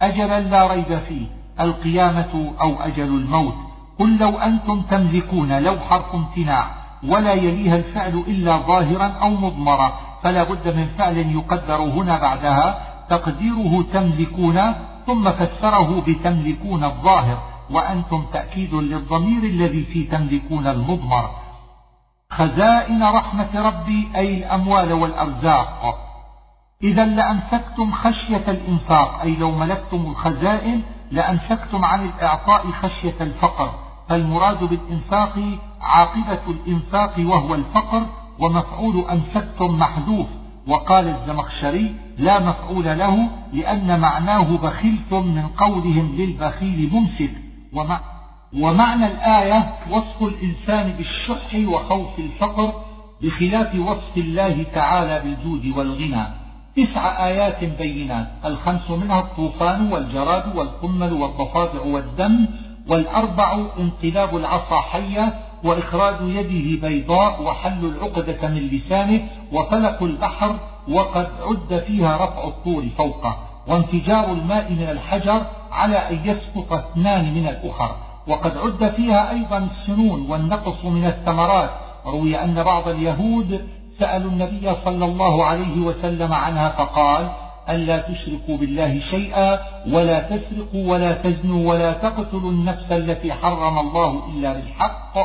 أجلا 0.03 0.41
لا 0.41 0.67
ريب 0.67 0.99
فيه 1.09 1.27
القيامة 1.61 2.53
أو 2.61 2.81
أجل 2.81 3.09
الموت. 3.09 3.57
قل 3.99 4.19
لو 4.19 4.39
أنتم 4.39 4.83
تملكون 4.83 5.63
لو 5.63 5.81
حرف 5.81 6.15
امتناع. 6.15 6.67
ولا 7.09 7.33
يليها 7.33 7.77
الفعل 7.77 8.25
إلا 8.27 8.57
ظاهرا 8.57 9.07
أو 9.07 9.31
مضمرا 9.31 9.93
فلا 10.23 10.43
بد 10.43 10.77
من 10.77 10.89
فعل 10.99 11.17
يقدر 11.17 11.77
هنا 11.77 12.19
بعدها 12.19 12.81
تقديره 13.11 13.85
تملكون 13.93 14.75
ثم 15.07 15.31
فسره 15.31 16.03
بتملكون 16.07 16.85
الظاهر 16.85 17.43
وأنتم 17.71 18.25
تأكيد 18.33 18.75
للضمير 18.75 19.43
الذي 19.43 19.83
في 19.83 20.05
تملكون 20.05 20.67
المضمر. 20.67 21.31
خزائن 22.31 23.03
رحمة 23.03 23.49
ربي 23.55 24.09
أي 24.17 24.35
الأموال 24.35 24.93
والأرزاق. 24.93 25.99
إذا 26.83 27.05
لأمسكتم 27.05 27.93
خشية 27.93 28.45
الإنفاق 28.49 29.21
أي 29.21 29.37
لو 29.37 29.51
ملكتم 29.51 30.07
الخزائن 30.11 30.83
لأمسكتم 31.11 31.85
عن 31.85 32.05
الإعطاء 32.05 32.71
خشية 32.71 33.15
الفقر. 33.21 33.90
فالمراد 34.11 34.65
بالإنفاق 34.65 35.39
عاقبة 35.81 36.41
الإنفاق 36.49 37.15
وهو 37.19 37.55
الفقر 37.55 38.07
ومفعول 38.39 39.05
أمسكتم 39.11 39.79
محذوف. 39.79 40.27
وقال 40.67 41.09
الزمخشري 41.09 41.95
لا 42.19 42.41
مفعول 42.41 42.85
له 42.85 43.29
لأن 43.53 44.01
معناه 44.01 44.57
بخلتم 44.57 45.27
من 45.27 45.47
قولهم 45.47 46.17
للبخيل 46.19 46.91
ممسك. 46.93 47.31
ومعنى 48.53 49.07
الآية 49.07 49.75
وصف 49.91 50.23
الإنسان 50.23 50.93
بالشح 50.93 51.55
وخوف 51.55 52.19
الفقر 52.19 52.73
بخلاف 53.23 53.75
وصف 53.75 54.17
الله 54.17 54.67
تعالى 54.75 55.23
بالجود 55.25 55.67
والغنى. 55.77 56.25
تسع 56.77 57.27
آيات 57.27 57.65
بينات 57.65 58.29
الخمس 58.45 58.91
منها 58.91 59.21
الطوفان 59.21 59.93
والجراد 59.93 60.57
والقمل 60.57 61.13
والضفادع 61.13 61.83
والدم 61.83 62.47
والأربع 62.91 63.59
انقلاب 63.79 64.37
العصا 64.37 64.81
حية 64.81 65.35
وإخراج 65.65 66.15
يده 66.21 66.89
بيضاء 66.89 67.43
وحل 67.43 67.85
العقدة 67.85 68.49
من 68.49 68.69
لسانه 68.73 69.29
وفلق 69.53 70.03
البحر 70.03 70.57
وقد 70.89 71.29
عد 71.43 71.83
فيها 71.87 72.17
رفع 72.17 72.45
الطور 72.45 72.85
فوقه 72.99 73.37
وانفجار 73.69 74.33
الماء 74.33 74.71
من 74.71 74.89
الحجر 74.91 75.43
على 75.73 75.97
أن 75.97 76.19
يسقط 76.25 76.73
اثنان 76.73 77.35
من 77.35 77.49
الأخر 77.49 77.97
وقد 78.27 78.57
عد 78.57 78.93
فيها 78.97 79.31
أيضا 79.31 79.59
السنون 79.59 80.31
والنقص 80.31 80.85
من 80.85 81.05
الثمرات 81.05 81.71
روي 82.07 82.45
أن 82.45 82.63
بعض 82.63 82.89
اليهود 82.89 83.69
سألوا 83.99 84.31
النبي 84.31 84.73
صلى 84.85 85.05
الله 85.05 85.45
عليه 85.45 85.81
وسلم 85.81 86.33
عنها 86.33 86.69
فقال 86.69 87.31
ألا 87.71 87.99
تشركوا 87.99 88.57
بالله 88.57 89.01
شيئا 89.01 89.59
ولا 89.89 90.21
تسرقوا 90.21 90.93
ولا 90.93 91.13
تزنوا 91.13 91.71
ولا 91.71 91.93
تقتلوا 91.93 92.51
النفس 92.51 92.93
التي 92.93 93.33
حرم 93.33 93.79
الله 93.79 94.23
إلا 94.35 94.53
بالحق 94.53 95.19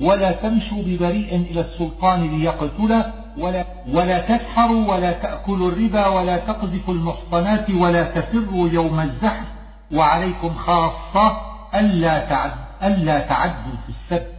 ولا 0.00 0.32
تمشوا 0.32 0.82
ببريء 0.82 1.46
إلى 1.50 1.60
السلطان 1.60 2.38
ليقتله 2.38 3.12
ولا, 3.38 3.64
ولا 3.92 4.18
تسحروا 4.20 4.94
ولا 4.94 5.12
تأكلوا 5.12 5.68
الربا 5.70 6.06
ولا 6.06 6.36
تقذفوا 6.36 6.94
المحصنات 6.94 7.70
ولا 7.70 8.02
تفروا 8.02 8.68
يوم 8.68 9.00
الزحف 9.00 9.46
وعليكم 9.92 10.54
خاصة 10.54 11.36
ألا, 11.74 12.52
ألا 12.82 13.18
تعدوا 13.18 13.76
في 13.86 13.88
السبت. 13.88 14.32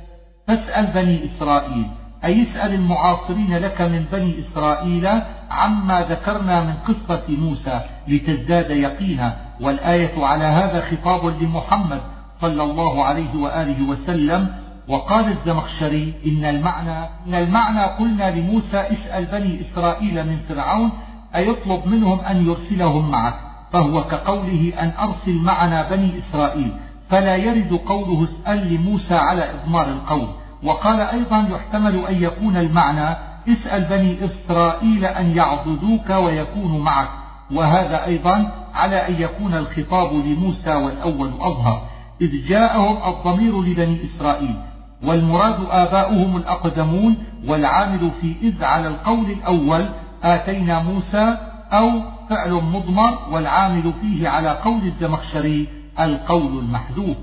فاسأل 0.48 0.86
بني 0.86 1.20
إسرائيل. 1.26 1.88
أي 2.26 2.44
اسأل 2.44 2.74
المعاصرين 2.74 3.58
لك 3.58 3.82
من 3.82 4.06
بني 4.12 4.36
إسرائيل 4.40 5.10
عما 5.52 6.02
ذكرنا 6.10 6.64
من 6.64 6.74
قصة 6.74 7.24
موسى 7.28 7.82
لتزداد 8.08 8.70
يقينا؟ 8.70 9.36
والآية 9.62 10.26
على 10.26 10.46
هذا 10.46 10.86
خطاب 10.92 11.44
لمحمد 11.44 12.02
صلى 12.42 12.64
الله 12.64 13.04
عليه 13.04 13.36
وآله 13.36 13.90
وسلم. 13.90 14.48
وقال 14.88 15.32
الزمخشري 15.32 16.14
إن 16.26 16.46
المعنى, 16.46 17.06
إن 17.28 17.34
المعنى 17.34 17.84
قلنا 17.84 18.36
لموسى 18.36 18.78
اسأل 18.78 19.26
بني 19.26 19.62
إسرائيل 19.62 20.28
من 20.28 20.40
فرعون 20.50 20.92
أيطلب 21.36 21.88
منهم 21.88 22.20
أن 22.20 22.46
يرسلهم 22.46 23.12
معك. 23.12 23.34
فهو 23.74 24.04
كقوله 24.04 24.74
أن 24.80 24.92
أرسل 25.00 25.36
معنا 25.36 25.90
بني 25.90 26.14
إسرائيل. 26.20 26.72
فلا 27.10 27.36
يرد 27.36 27.80
قوله 27.86 28.28
اسأل 28.30 28.74
لموسى 28.74 29.16
على 29.16 29.50
إضمار 29.52 29.88
القول. 29.88 30.28
وقال 30.66 31.00
أيضا 31.00 31.48
يحتمل 31.52 32.06
أن 32.06 32.24
يكون 32.24 32.58
المعنى 32.58 33.16
اسأل 33.48 33.84
بني 33.84 34.18
إسرائيل 34.26 35.06
أن 35.06 35.38
يعبدوك 35.38 36.10
ويكونوا 36.10 36.80
معك 36.80 37.10
وهذا 37.52 38.06
أيضا 38.06 38.52
على 38.74 39.08
أن 39.08 39.22
يكون 39.22 39.54
الخطاب 39.54 40.14
لموسى 40.14 40.74
والأول 40.76 41.32
أظهر 41.40 41.82
إذ 42.22 42.48
جاءهم 42.48 43.14
الضمير 43.14 43.62
لبني 43.62 43.98
إسرائيل 44.06 44.56
والمراد 45.04 45.56
آباؤهم 45.70 46.38
الأقدمون 46.38 47.18
والعامل 47.48 48.12
في 48.22 48.36
إذ 48.42 48.64
على 48.64 48.88
القول 48.88 49.32
الأول 49.32 49.90
آتينا 50.24 50.80
موسى 50.84 51.38
أو 51.72 51.92
فعل 52.30 52.52
مضمر 52.52 53.18
والعامل 53.32 53.94
فيه 54.02 54.30
على 54.30 54.50
قول 54.50 54.82
الزمخشري 54.84 55.68
القول 56.00 56.60
المحذوف. 56.60 57.18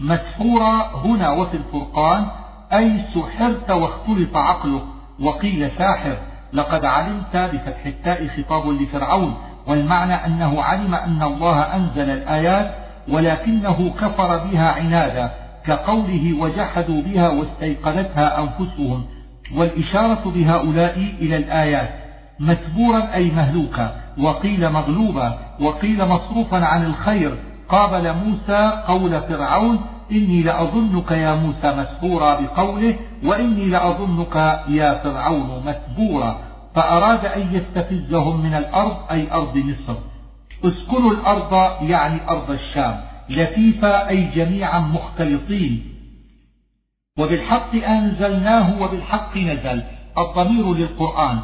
مسحورة 0.00 1.06
هنا 1.06 1.30
وفي 1.30 1.56
الفرقان 1.56 2.26
أي 2.74 3.00
سحرت 3.14 3.70
واختلط 3.70 4.36
عقلك 4.36 4.82
وقيل 5.20 5.70
ساحر 5.78 6.16
لقد 6.52 6.84
علمت 6.84 7.36
بفتح 7.36 7.86
التاء 7.86 8.28
خطاب 8.28 8.68
لفرعون 8.68 9.34
والمعنى 9.66 10.14
أنه 10.14 10.62
علم 10.62 10.94
أن 10.94 11.22
الله 11.22 11.60
أنزل 11.60 12.10
الآيات 12.10 12.74
ولكنه 13.08 13.94
كفر 14.00 14.38
بها 14.38 14.70
عنادا 14.72 15.30
كقوله 15.66 16.36
وجحدوا 16.40 17.02
بها 17.02 17.28
واستيقنتها 17.28 18.42
أنفسهم 18.42 19.04
والإشارة 19.54 20.32
بهؤلاء 20.34 21.14
إلى 21.20 21.36
الآيات 21.36 21.90
متبورا 22.40 23.14
أي 23.14 23.30
مهلوكا 23.30 23.96
وقيل 24.18 24.70
مغلوبا 24.70 25.38
وقيل 25.60 26.08
مصروفا 26.08 26.64
عن 26.64 26.84
الخير 26.84 27.34
قابل 27.68 28.14
موسى 28.14 28.82
قول 28.86 29.20
فرعون 29.20 29.80
إني 30.12 30.42
لأظنك 30.42 31.10
يا 31.10 31.34
موسى 31.34 31.76
مسحورا 31.76 32.40
بقوله 32.40 32.96
وإني 33.24 33.64
لأظنك 33.66 34.36
يا 34.68 34.94
فرعون 34.94 35.62
مثبورا 35.66 36.38
فأراد 36.74 37.24
أن 37.26 37.54
يستفزهم 37.54 38.40
من 38.42 38.54
الأرض 38.54 38.96
أي 39.10 39.32
أرض 39.32 39.56
مصر. 39.56 39.98
اسكنوا 40.64 41.10
الأرض 41.10 41.82
يعني 41.82 42.28
أرض 42.28 42.50
الشام 42.50 43.00
لفيفا 43.28 44.08
أي 44.08 44.24
جميعا 44.24 44.80
مختلطين. 44.80 45.84
وبالحق 47.18 47.74
أنزلناه 47.74 48.82
وبالحق 48.82 49.36
نزل. 49.36 49.82
الضمير 50.18 50.74
للقرآن 50.74 51.38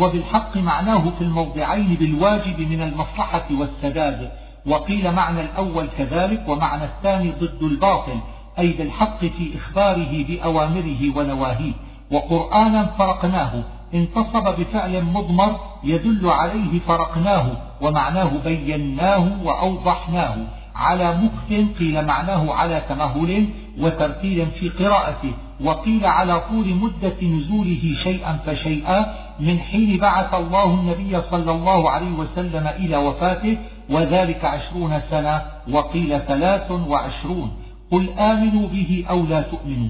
وبالحق 0.00 0.56
معناه 0.56 1.10
في 1.18 1.24
الموضعين 1.24 1.94
بالواجب 1.94 2.60
من 2.60 2.82
المصلحة 2.82 3.46
والسداد. 3.50 4.30
وقيل 4.66 5.12
معنى 5.12 5.40
الأول 5.40 5.88
كذلك 5.98 6.48
ومعنى 6.48 6.84
الثاني 6.84 7.30
ضد 7.30 7.62
الباطل 7.62 8.18
أي 8.58 8.72
بالحق 8.72 9.18
في 9.20 9.56
إخباره 9.56 10.24
بأوامره 10.28 11.16
ونواهيه. 11.16 11.72
وقرآنا 12.10 12.86
فرقناه 12.98 13.64
انتصب 13.94 14.60
بفعل 14.60 15.04
مضمر 15.04 15.60
يدل 15.84 16.30
عليه 16.30 16.80
فرقناه 16.86 17.46
ومعناه 17.80 18.30
بيناه 18.44 19.28
وأوضحناه. 19.44 20.36
على 20.74 21.16
مكث 21.16 21.78
قيل 21.78 22.06
معناه 22.06 22.54
على 22.54 22.82
تمهل 22.88 23.48
وترتيل 23.80 24.46
في 24.46 24.68
قراءته. 24.68 25.32
وقيل 25.60 26.06
على 26.06 26.40
طول 26.40 26.74
مدة 26.74 27.22
نزوله 27.22 27.94
شيئا 27.94 28.36
فشيئا 28.46 29.14
من 29.40 29.58
حين 29.58 29.98
بعث 29.98 30.34
الله 30.34 30.74
النبي 30.74 31.22
صلى 31.22 31.52
الله 31.52 31.90
عليه 31.90 32.10
وسلم 32.10 32.66
إلى 32.66 32.96
وفاته 32.96 33.58
وذلك 33.90 34.44
عشرون 34.44 35.00
سنة 35.10 35.42
وقيل 35.70 36.20
ثلاث 36.20 36.70
وعشرون. 36.70 37.50
قل 37.90 38.10
آمنوا 38.18 38.68
به 38.68 39.04
أو 39.10 39.26
لا 39.26 39.40
تؤمنوا. 39.42 39.88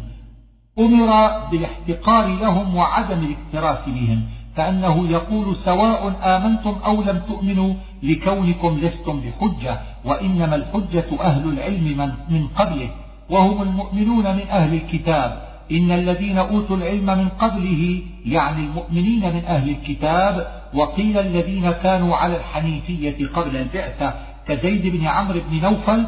أمر 0.79 1.31
بالاحتقار 1.51 2.27
لهم 2.27 2.77
وعدم 2.77 3.19
الاكتراث 3.19 3.87
بهم 3.87 4.23
كأنه 4.57 5.09
يقول 5.09 5.57
سواء 5.57 6.15
آمنتم 6.23 6.75
أو 6.85 7.03
لم 7.03 7.19
تؤمنوا 7.29 7.75
لكونكم 8.03 8.79
لستم 8.79 9.21
بحجة 9.21 9.81
وإنما 10.05 10.57
الحجة 10.57 11.05
أهل 11.21 11.49
العلم 11.49 11.85
من, 11.85 12.13
من 12.29 12.47
قبله 12.47 12.91
وهم 13.31 13.63
المؤمنون 13.63 14.37
من 14.37 14.49
أهل 14.51 14.75
الكتاب. 14.75 15.52
إن 15.73 15.93
الذين 15.93 16.39
أوتوا 16.39 16.77
العلم 16.77 17.07
من 17.07 17.29
قبله 17.29 18.03
يعني 18.27 18.61
المؤمنين 18.61 19.35
من 19.35 19.43
أهل 19.45 19.71
الكتاب 19.71 20.47
وقيل 20.75 21.19
الذين 21.19 21.71
كانوا 21.71 22.17
على 22.17 22.37
الحنيفية 22.37 23.27
قبل 23.27 23.57
البعثة 23.57 24.15
كزيد 24.49 24.87
بن 24.87 25.07
عمرو 25.07 25.41
بن 25.51 25.61
نوفل 25.63 26.07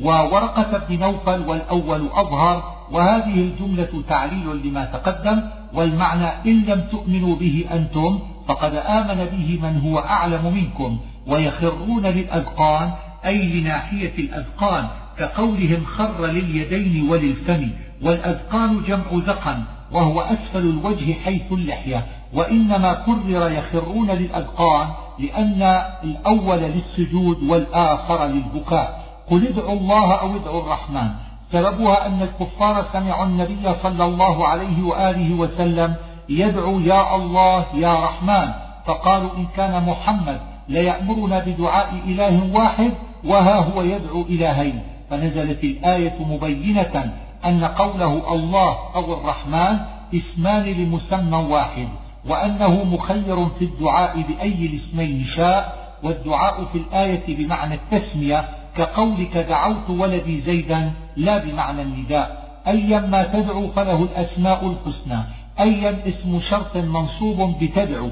وورقة 0.00 0.86
بن 0.88 0.98
نوفل 0.98 1.48
والأول 1.48 2.08
أظهر 2.12 2.74
وهذه 2.92 3.34
الجملة 3.34 4.02
تعليل 4.08 4.62
لما 4.64 4.84
تقدم 4.84 5.42
والمعنى 5.74 6.26
إن 6.46 6.64
لم 6.64 6.80
تؤمنوا 6.90 7.36
به 7.36 7.64
أنتم 7.72 8.18
فقد 8.48 8.74
آمن 8.74 9.24
به 9.24 9.58
من 9.62 9.80
هو 9.80 9.98
أعلم 9.98 10.54
منكم 10.54 10.98
ويخرون 11.26 12.06
للأذقان 12.06 12.90
أي 13.26 13.60
لناحية 13.60 14.18
الأذقان 14.18 14.88
كقولهم 15.18 15.84
خر 15.84 16.26
لليدين 16.26 17.10
وللفم. 17.10 17.70
والأذقان 18.02 18.82
جمع 18.82 19.04
ذقن 19.12 19.62
وهو 19.92 20.20
أسفل 20.20 20.58
الوجه 20.58 21.12
حيث 21.12 21.52
اللحية. 21.52 22.06
وإنما 22.34 22.92
كرر 22.92 23.50
يخرون 23.50 24.10
للأذقان 24.10 24.88
لأن 25.18 25.82
الأول 26.04 26.58
للسجود 26.58 27.42
والآخر 27.42 28.26
للبكاء. 28.26 29.04
قل 29.30 29.46
ادعوا 29.46 29.72
الله 29.72 30.12
أو 30.14 30.36
ادعوا 30.36 30.62
الرحمن. 30.62 31.08
سببها 31.52 32.06
أن 32.06 32.22
الكفار 32.22 32.84
سمعوا 32.92 33.24
النبي 33.24 33.74
صلى 33.82 34.04
الله 34.04 34.48
عليه 34.48 34.82
وآله 34.82 35.34
وسلم 35.34 35.94
يدعو 36.28 36.80
يا 36.80 37.16
الله 37.16 37.64
يا 37.74 38.04
رحمن. 38.04 38.48
فقالوا 38.86 39.30
إن 39.36 39.46
كان 39.56 39.84
محمد 39.86 40.40
ليأمرنا 40.68 41.38
بدعاء 41.38 41.94
إله 42.06 42.54
واحد 42.54 42.92
وها 43.24 43.56
هو 43.56 43.82
يدعو 43.82 44.22
إلهين. 44.22 44.82
فنزلت 45.10 45.64
الآية 45.64 46.14
مبينة 46.20 47.12
أن 47.44 47.64
قوله 47.64 48.34
الله 48.34 48.94
أو 48.94 49.14
الرحمن 49.14 49.78
اسمان 50.14 50.62
لمسمى 50.62 51.36
واحد 51.36 51.88
وأنه 52.28 52.84
مخير 52.84 53.46
في 53.46 53.64
الدعاء 53.64 54.22
بأي 54.22 54.66
الاسمين 54.66 55.24
شاء 55.24 55.84
والدعاء 56.02 56.64
في 56.64 56.78
الآية 56.78 57.36
بمعنى 57.36 57.74
التسمية 57.74 58.48
كقولك 58.76 59.36
دعوت 59.36 59.90
ولدي 59.90 60.40
زيدا 60.40 60.92
لا 61.16 61.38
بمعنى 61.44 61.82
النداء. 61.82 62.44
أيا 62.66 63.00
ما 63.00 63.22
تدعو 63.22 63.68
فله 63.68 64.02
الأسماء 64.02 64.66
الحسنى 64.66 65.18
أيا 65.60 66.08
اسم 66.08 66.40
شرط 66.40 66.76
منصوب 66.76 67.58
بتدعو 67.60 68.10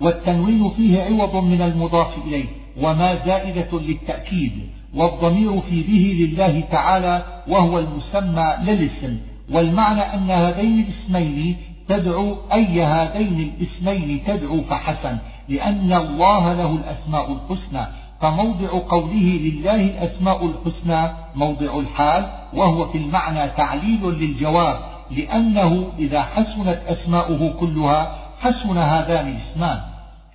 والتنوين 0.00 0.70
فيه 0.70 1.02
عوض 1.02 1.36
من 1.36 1.62
المضاف 1.62 2.18
إليه 2.26 2.44
وما 2.82 3.14
زائدة 3.26 3.80
للتأكيد. 3.80 4.52
والضمير 4.96 5.60
في 5.60 5.82
به 5.82 6.26
لله 6.26 6.60
تعالى 6.60 7.22
وهو 7.48 7.78
المسمى 7.78 8.54
للاسم 8.62 9.18
والمعنى 9.52 10.00
أن 10.00 10.30
هذين 10.30 10.86
الاسمين 10.88 11.56
تدعو 11.88 12.36
أي 12.52 12.82
هذين 12.82 13.52
الاسمين 13.60 14.22
تدعو 14.26 14.62
فحسن 14.62 15.18
لأن 15.48 15.92
الله 15.92 16.52
له 16.52 16.74
الأسماء 16.74 17.32
الحسنى 17.32 17.86
فموضع 18.20 18.68
قوله 18.88 19.38
لله 19.44 19.74
الأسماء 19.74 20.46
الحسنى 20.46 21.10
موضع 21.34 21.78
الحال 21.78 22.26
وهو 22.54 22.88
في 22.88 22.98
المعنى 22.98 23.48
تعليل 23.48 24.04
للجواب 24.04 24.78
لأنه 25.10 25.92
إذا 25.98 26.22
حسنت 26.22 26.82
أسماؤه 26.86 27.52
كلها 27.60 28.16
حسن 28.40 28.78
هذان 28.78 29.28
الاسمان. 29.28 29.80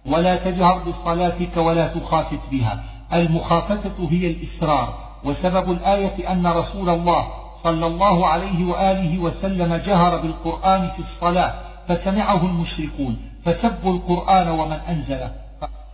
ولا 0.05 0.35
تجهر 0.35 0.83
بصلاتك 0.83 1.57
ولا 1.57 1.87
تخافت 1.87 2.39
بها. 2.51 2.83
المخافتة 3.13 4.09
هي 4.11 4.31
الإسرار 4.31 4.93
وسبب 5.23 5.71
الآية 5.71 6.31
أن 6.31 6.47
رسول 6.47 6.89
الله 6.89 7.27
صلى 7.63 7.87
الله 7.87 8.27
عليه 8.27 8.65
وآله 8.65 9.19
وسلم 9.19 9.75
جهر 9.75 10.17
بالقرآن 10.21 10.89
في 10.95 10.99
الصلاة 10.99 11.53
فسمعه 11.87 12.45
المشركون 12.45 13.17
فسبوا 13.45 13.93
القرآن 13.93 14.47
ومن 14.47 14.77
أنزله. 14.89 15.31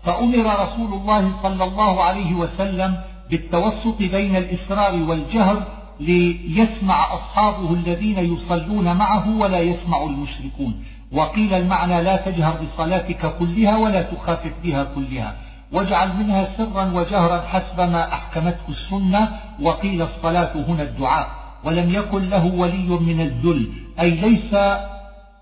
فأمر 0.04 0.64
رسول 0.64 0.94
الله 0.94 1.32
صلى 1.44 1.64
الله 1.64 2.04
عليه 2.04 2.34
وسلم 2.34 2.98
بالتوسط 3.30 3.98
بين 4.00 4.36
الإسرار 4.36 4.94
والجهر 4.94 5.64
ليسمع 6.00 7.14
أصحابه 7.14 7.74
الذين 7.74 8.20
يصلون 8.20 8.96
معه 8.96 9.38
ولا 9.38 9.60
يسمع 9.60 10.04
المشركون. 10.04 10.84
وقيل 11.12 11.54
المعنى 11.54 12.04
لا 12.04 12.16
تجهر 12.16 12.62
بصلاتك 12.62 13.38
كلها 13.38 13.78
ولا 13.78 14.02
تخافت 14.02 14.54
بها 14.64 14.84
كلها. 14.84 15.36
واجعل 15.76 16.10
منها 16.18 16.48
سرا 16.58 16.92
وجهرا 16.94 17.42
حسب 17.42 17.80
ما 17.80 18.14
أحكمته 18.14 18.70
السنة 18.70 19.30
وقيل 19.62 20.02
الصلاة 20.02 20.52
هنا 20.68 20.84
الدعاء. 20.84 21.28
ولم 21.64 21.90
يكن 21.94 22.30
له 22.30 22.46
ولي 22.46 22.88
من 22.88 23.22
الذل 23.22 23.70
أي 24.00 24.12
ليس 24.12 24.56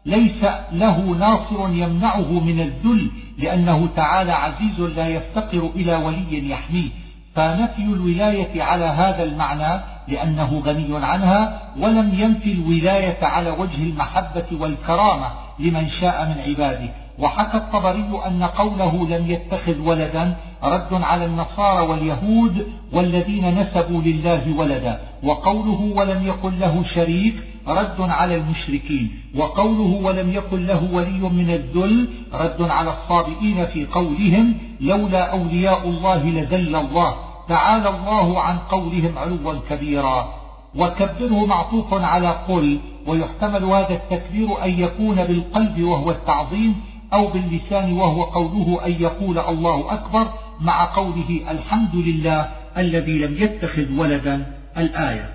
ليس 0.05 0.43
له 0.71 0.99
ناصر 0.99 1.69
يمنعه 1.69 2.39
من 2.39 2.59
الذل 2.59 3.11
لأنه 3.37 3.89
تعالى 3.95 4.31
عزيز 4.31 4.79
لا 4.79 5.07
يفتقر 5.07 5.69
إلى 5.75 5.95
ولي 5.95 6.49
يحميه. 6.49 6.89
فنفي 7.35 7.81
الولاية 7.81 8.63
على 8.63 8.85
هذا 8.85 9.23
المعنى 9.23 9.81
لأنه 10.07 10.61
غني 10.65 11.05
عنها 11.05 11.61
ولم 11.79 12.11
ينفي 12.13 12.51
الولاية 12.51 13.25
على 13.25 13.49
وجه 13.49 13.83
المحبة 13.83 14.45
والكرامة 14.51 15.27
لمن 15.59 15.89
شاء 15.89 16.25
من 16.25 16.41
عباده. 16.49 17.02
وحكى 17.19 17.57
الطبري 17.57 18.21
أن 18.27 18.43
قوله 18.43 19.07
لم 19.07 19.31
يتخذ 19.31 19.79
ولدا 19.81 20.35
رد 20.63 20.93
على 20.93 21.25
النصارى 21.25 21.87
واليهود 21.87 22.67
والذين 22.93 23.59
نسبوا 23.59 24.01
لله 24.01 24.57
ولدا 24.57 24.99
وقوله 25.23 25.93
ولم 25.95 26.27
يكن 26.27 26.59
له 26.59 26.83
شريك 26.83 27.35
رد 27.67 27.95
على 27.99 28.35
المشركين 28.35 29.11
وقوله 29.35 29.99
ولم 30.03 30.33
يكن 30.33 30.65
له 30.65 30.89
ولي 30.93 31.19
من 31.19 31.49
الذل 31.49 32.07
رد 32.33 32.61
على 32.61 32.93
الصابئين 32.93 33.65
في 33.65 33.85
قولهم 33.85 34.53
لولا 34.81 35.31
أولياء 35.31 35.87
الله 35.87 36.23
لذل 36.23 36.75
الله 36.75 37.15
تعالى 37.49 37.89
الله 37.89 38.39
عن 38.39 38.57
قولهم 38.57 39.17
علوا 39.17 39.53
كبيرا. 39.69 40.43
وكبره 40.75 41.45
معطوف 41.45 41.93
على 41.93 42.29
قل 42.47 42.79
ويحتمل 43.07 43.63
هذا 43.63 43.93
التكبير 43.93 44.63
أن 44.63 44.79
يكون 44.79 45.15
بالقلب 45.15 45.83
وهو 45.83 46.11
التعظيم 46.11 46.75
أو 47.13 47.27
باللسان 47.27 47.93
وهو 47.93 48.23
قوله 48.23 48.85
أن 48.85 48.91
يقول 48.91 49.39
الله 49.39 49.93
أكبر 49.93 50.33
مع 50.59 50.95
قوله 50.95 51.41
الحمد 51.49 51.95
لله 51.95 52.49
الذي 52.77 53.19
لم 53.19 53.43
يتخذ 53.43 53.97
ولدا 53.97 54.45
الآية. 54.77 55.29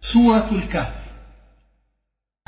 سورة 0.00 0.48
الكهف. 0.52 0.94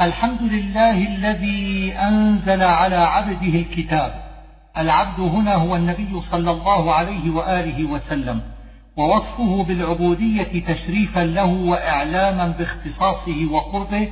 الحمد 0.00 0.42
لله 0.42 1.06
الذي 1.06 1.92
أنزل 1.92 2.62
على 2.62 2.96
عبده 2.96 3.58
الكتاب. 3.58 4.22
العبد 4.78 5.20
هنا 5.20 5.54
هو 5.54 5.76
النبي 5.76 6.20
صلى 6.30 6.50
الله 6.50 6.94
عليه 6.94 7.30
وآله 7.30 7.84
وسلم. 7.84 8.40
ووصفه 8.96 9.64
بالعبودية 9.64 10.64
تشريفا 10.74 11.20
له 11.20 11.44
وإعلاما 11.44 12.54
باختصاصه 12.58 13.46
وقربه 13.50 14.08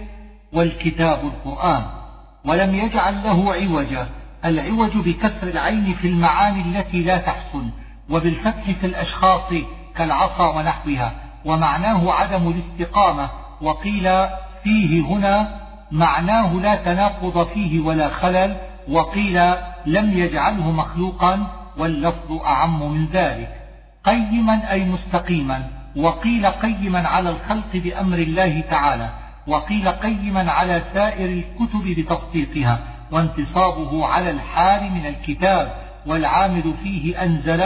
والكتاب 0.52 1.20
القرآن. 1.24 1.82
ولم 2.44 2.74
يجعل 2.74 3.14
له 3.24 3.54
عوجا. 3.54 4.06
العوج 4.44 4.96
بكسر 4.96 5.48
العين 5.48 5.94
في 5.94 6.06
المعاني 6.08 6.60
التي 6.60 7.02
لا 7.02 7.16
تحسن 7.16 7.70
وبالفتح 8.10 8.70
في 8.80 8.86
الأشخاص 8.86 9.52
كالعصا 9.96 10.48
ونحوها 10.48 11.12
ومعناه 11.44 12.12
عدم 12.12 12.48
الاستقامة 12.48 13.30
وقيل 13.62 14.26
فيه 14.64 15.02
هنا 15.06 15.60
معناه 15.92 16.54
لا 16.54 16.74
تناقض 16.74 17.46
فيه 17.46 17.80
ولا 17.80 18.08
خلل 18.08 18.56
وقيل 18.88 19.52
لم 19.86 20.18
يجعله 20.18 20.70
مخلوقا 20.70 21.46
واللفظ 21.78 22.32
أعم 22.32 22.92
من 22.92 23.06
ذلك. 23.12 23.48
قيما 24.04 24.70
أي 24.70 24.84
مستقيما 24.84 25.68
وقيل 25.96 26.46
قيما 26.46 27.08
على 27.08 27.30
الخلق 27.30 27.70
بأمر 27.74 28.18
الله 28.18 28.60
تعالى 28.60 29.08
وقيل 29.46 29.88
قيما 29.88 30.52
على 30.52 30.82
سائر 30.94 31.28
الكتب 31.28 31.84
بتصديقها 31.84 32.78
وانتصابه 33.12 34.06
على 34.06 34.30
الحال 34.30 34.92
من 34.92 35.06
الكتاب 35.06 35.72
والعامل 36.06 36.74
فيه 36.82 37.22
أنزل 37.22 37.64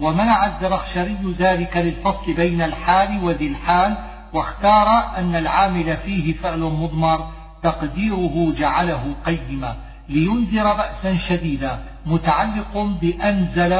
ومنع 0.00 0.46
الزرخشري 0.46 1.34
ذلك 1.38 1.76
للفصل 1.76 2.34
بين 2.34 2.62
الحال 2.62 3.24
وذي 3.24 3.46
الحال 3.46 3.96
واختار 4.32 5.16
أن 5.18 5.36
العامل 5.36 5.96
فيه 5.96 6.32
فعل 6.32 6.60
مضمر 6.60 7.30
تقديره 7.62 8.54
جعله 8.58 9.14
قيما 9.26 9.76
لينذر 10.08 10.74
بأسا 10.74 11.16
شديدا 11.16 11.78
متعلق 12.06 12.78
بأنزل 13.00 13.72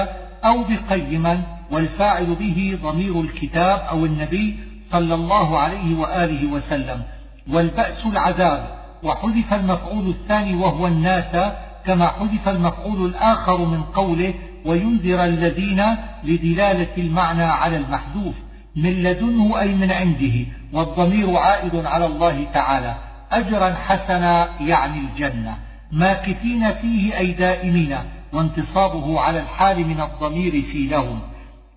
أو 0.44 0.64
بقيما 0.64 1.42
والفاعل 1.70 2.34
به 2.34 2.78
ضمير 2.82 3.20
الكتاب 3.20 3.78
أو 3.78 4.04
النبي 4.04 4.56
صلى 4.92 5.14
الله 5.14 5.58
عليه 5.58 5.96
وآله 5.98 6.52
وسلم 6.52 7.02
والبأس 7.50 8.06
العذاب 8.06 8.77
وحذف 9.02 9.52
المفعول 9.52 10.08
الثاني 10.08 10.54
وهو 10.54 10.86
الناس 10.86 11.52
كما 11.86 12.06
حذف 12.08 12.48
المفعول 12.48 13.06
الآخر 13.06 13.64
من 13.64 13.82
قوله 13.82 14.34
وينذر 14.66 15.24
الذين 15.24 15.84
لدلالة 16.24 16.96
المعنى 16.98 17.42
على 17.42 17.76
المحذوف 17.76 18.34
من 18.76 19.02
لدنه 19.02 19.60
أي 19.60 19.74
من 19.74 19.92
عنده 19.92 20.46
والضمير 20.72 21.36
عائد 21.36 21.86
على 21.86 22.06
الله 22.06 22.46
تعالى. 22.54 22.94
أجرا 23.32 23.74
حسنا 23.74 24.48
يعني 24.60 24.98
الجنة. 24.98 25.56
ماكثين 25.92 26.72
فيه 26.72 27.18
أي 27.18 27.32
دائمين 27.32 27.98
وانتصابه 28.32 29.20
على 29.20 29.40
الحال 29.40 29.88
من 29.88 30.00
الضمير 30.00 30.52
في 30.62 30.86
لهم. 30.86 31.20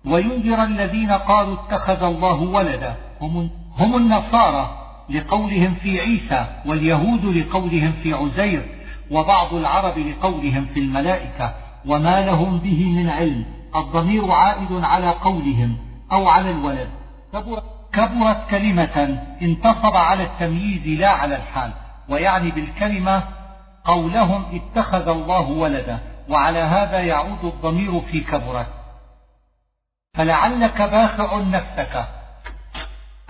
وينذر 0.04 0.62
الذين 0.62 1.10
قالوا 1.10 1.54
اتخذ 1.54 2.02
الله 2.02 2.40
ولدا. 2.40 2.94
هم, 3.20 3.50
هم 3.78 3.96
النصارى. 3.96 4.81
لقولهم 5.12 5.74
في 5.74 6.00
عيسى 6.00 6.46
واليهود 6.66 7.24
لقولهم 7.24 7.92
في 8.02 8.12
عزير 8.12 8.62
وبعض 9.10 9.54
العرب 9.54 9.98
لقولهم 9.98 10.66
في 10.74 10.80
الملائكة 10.80 11.54
وما 11.86 12.26
لهم 12.26 12.58
به 12.58 12.84
من 12.84 13.08
علم 13.08 13.44
الضمير 13.76 14.30
عائد 14.30 14.72
على 14.72 15.10
قولهم 15.10 15.76
أو 16.12 16.28
على 16.28 16.50
الولد. 16.50 16.88
كبرت 17.92 18.48
كلمة 18.50 19.18
انتصب 19.42 19.96
على 19.96 20.22
التمييز 20.22 21.00
لا 21.00 21.10
على 21.10 21.36
الحال 21.36 21.72
ويعني 22.08 22.50
بالكلمة 22.50 23.22
قولهم 23.84 24.44
اتخذ 24.52 25.08
الله 25.08 25.48
ولدا 25.50 25.98
وعلى 26.28 26.58
هذا 26.58 27.00
يعود 27.00 27.44
الضمير 27.44 28.00
في 28.00 28.20
كبرت 28.20 28.66
فلعلك 30.14 30.82
باخع 30.82 31.38
نفسك 31.38 32.04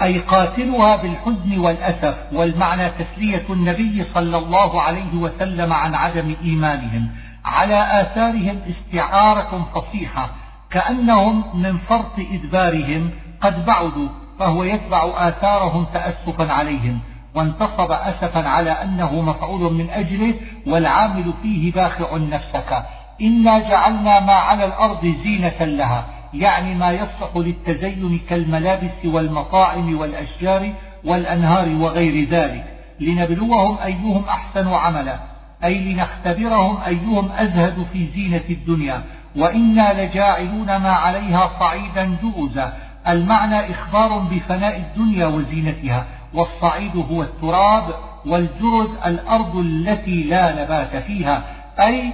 أي 0.03 0.19
قاتلها 0.19 0.97
بالحزن 0.97 1.59
والأسف 1.59 2.17
والمعنى 2.33 2.91
تسلية 2.91 3.45
النبي 3.51 4.05
صلى 4.15 4.39
الله 4.39 4.83
عليه 4.83 5.15
وسلم 5.15 5.73
عن 5.73 5.95
عدم 5.95 6.35
إيمانهم. 6.45 7.09
على 7.45 8.01
آثارهم 8.01 8.61
استعارة 8.71 9.69
فصيحة 9.75 10.31
كأنهم 10.71 11.63
من 11.63 11.79
فرط 11.79 12.19
إدبارهم 12.19 13.11
قد 13.41 13.67
بعدوا 13.67 14.09
فهو 14.39 14.63
يتبع 14.65 15.29
آثارهم 15.29 15.87
تأسفا 15.93 16.53
عليهم 16.53 17.01
وانتصب 17.35 17.93
أسفا 17.93 18.49
على 18.49 18.71
أنه 18.71 19.21
مفعول 19.21 19.75
من 19.75 19.91
أجله 19.91 20.35
والعامل 20.67 21.33
فيه 21.43 21.73
باخع 21.73 22.17
نفسك. 22.17 22.85
إنا 23.21 23.59
جعلنا 23.59 24.21
ما 24.21 24.33
على 24.33 24.65
الأرض 24.65 25.15
زينة 25.25 25.65
لها 25.65 26.05
يعني 26.35 26.75
ما 26.75 26.93
يصلح 26.93 27.37
للتزين 27.37 28.21
كالملابس 28.29 29.05
والمطاعم 29.05 29.99
والأشجار 29.99 30.73
والأنهار 31.05 31.69
وغير 31.69 32.29
ذلك. 32.29 32.65
لنبلوهم 33.01 33.79
أيهم 33.79 34.25
أحسن 34.29 34.69
عملا. 34.69 35.19
أي 35.65 35.79
لنختبرهم 35.79 36.79
أيهم 36.87 37.33
أزهد 37.33 37.87
في 37.93 38.07
زينة 38.15 38.45
الدنيا. 38.51 39.03
وإنا 39.37 40.03
لجاعلون 40.03 40.77
ما 40.77 40.93
عليها 40.93 41.51
صعيدا 41.61 42.17
جوزا 42.23 42.73
المعنى 43.09 43.71
إخبار 43.71 44.19
بفناء 44.19 44.77
الدنيا 44.77 45.27
وزينتها. 45.27 46.07
والصعيد 46.35 46.97
هو 46.97 47.23
التراب 47.23 47.85
والجرد 48.27 48.91
الأرض 49.07 49.57
التي 49.57 50.23
لا 50.23 50.63
نبات 50.63 50.97
فيها. 50.97 51.43
أي 51.81 52.13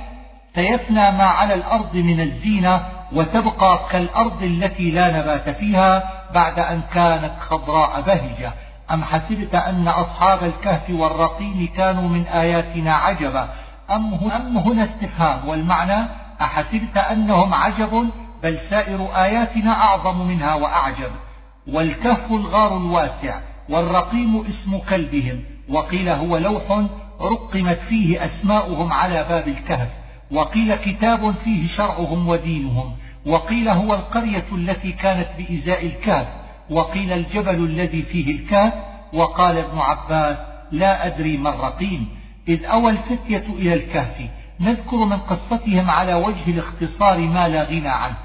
سيفنى 0.59 1.11
ما 1.11 1.24
على 1.24 1.54
الأرض 1.54 1.96
من 1.96 2.20
الزينة 2.20 2.86
وتبقى 3.12 3.80
كالأرض 3.90 4.42
التي 4.42 4.90
لا 4.90 5.18
نبات 5.18 5.48
فيها 5.48 6.11
بعد 6.34 6.59
أن 6.59 6.82
كانت 6.94 7.32
خضراء 7.40 8.00
بهجة. 8.00 8.52
أم 8.90 9.04
حسبت 9.04 9.54
أن 9.54 9.88
أصحاب 9.88 10.44
الكهف 10.44 10.90
والرقيم 10.90 11.68
كانوا 11.76 12.09
من 12.09 12.26
آياتنا 12.26 12.94
عجبا؟ 12.94 13.48
أم 13.90 14.14
هنا 14.56 14.84
استفهام 14.84 15.48
والمعنى 15.48 16.06
أحسبت 16.40 16.96
أنهم 16.96 17.54
عجب 17.54 18.11
بل 18.42 18.59
سائر 18.70 19.09
آياتنا 19.16 19.72
أعظم 19.72 20.26
منها 20.28 20.54
وأعجب. 20.54 21.11
والكهف 21.68 22.30
الغار 22.30 22.76
الواسع 22.76 23.34
والرقيم 23.68 24.40
اسم 24.46 24.78
كلبهم 24.78 25.40
وقيل 25.68 26.09
هو 26.09 26.36
لوح 26.36 26.84
رقمت 27.20 27.78
فيه 27.88 28.24
أسماؤهم 28.24 28.92
على 28.92 29.26
باب 29.28 29.48
الكهف. 29.48 29.88
وقيل 30.31 30.74
كتاب 30.74 31.35
فيه 31.45 31.68
شرعهم 31.68 32.29
ودينهم 32.29 32.97
وقيل 33.26 33.68
هو 33.68 33.95
القرية 33.95 34.47
التي 34.53 34.93
كانت 34.93 35.29
بإزاء 35.39 35.87
الكهف 35.87 36.26
وقيل 36.70 37.12
الجبل 37.12 37.64
الذي 37.64 38.03
فيه 38.03 38.31
الكهف 38.31 38.72
وقال 39.12 39.57
ابن 39.57 39.79
عباس 39.79 40.37
لا 40.72 41.07
أدري 41.07 41.37
ما 41.37 41.51
الرقيم 41.51 42.09
إذ 42.49 42.64
أوى 42.64 42.91
الفتية 42.91 43.45
إلى 43.49 43.74
الكهف 43.74 44.31
نذكر 44.61 44.97
من 44.97 45.16
قصتهم 45.16 45.91
على 45.91 46.14
وجه 46.14 46.51
الاختصار 46.51 47.18
ما 47.18 47.48
لا 47.48 47.65
غنى 47.65 47.89
عنه 47.89 48.16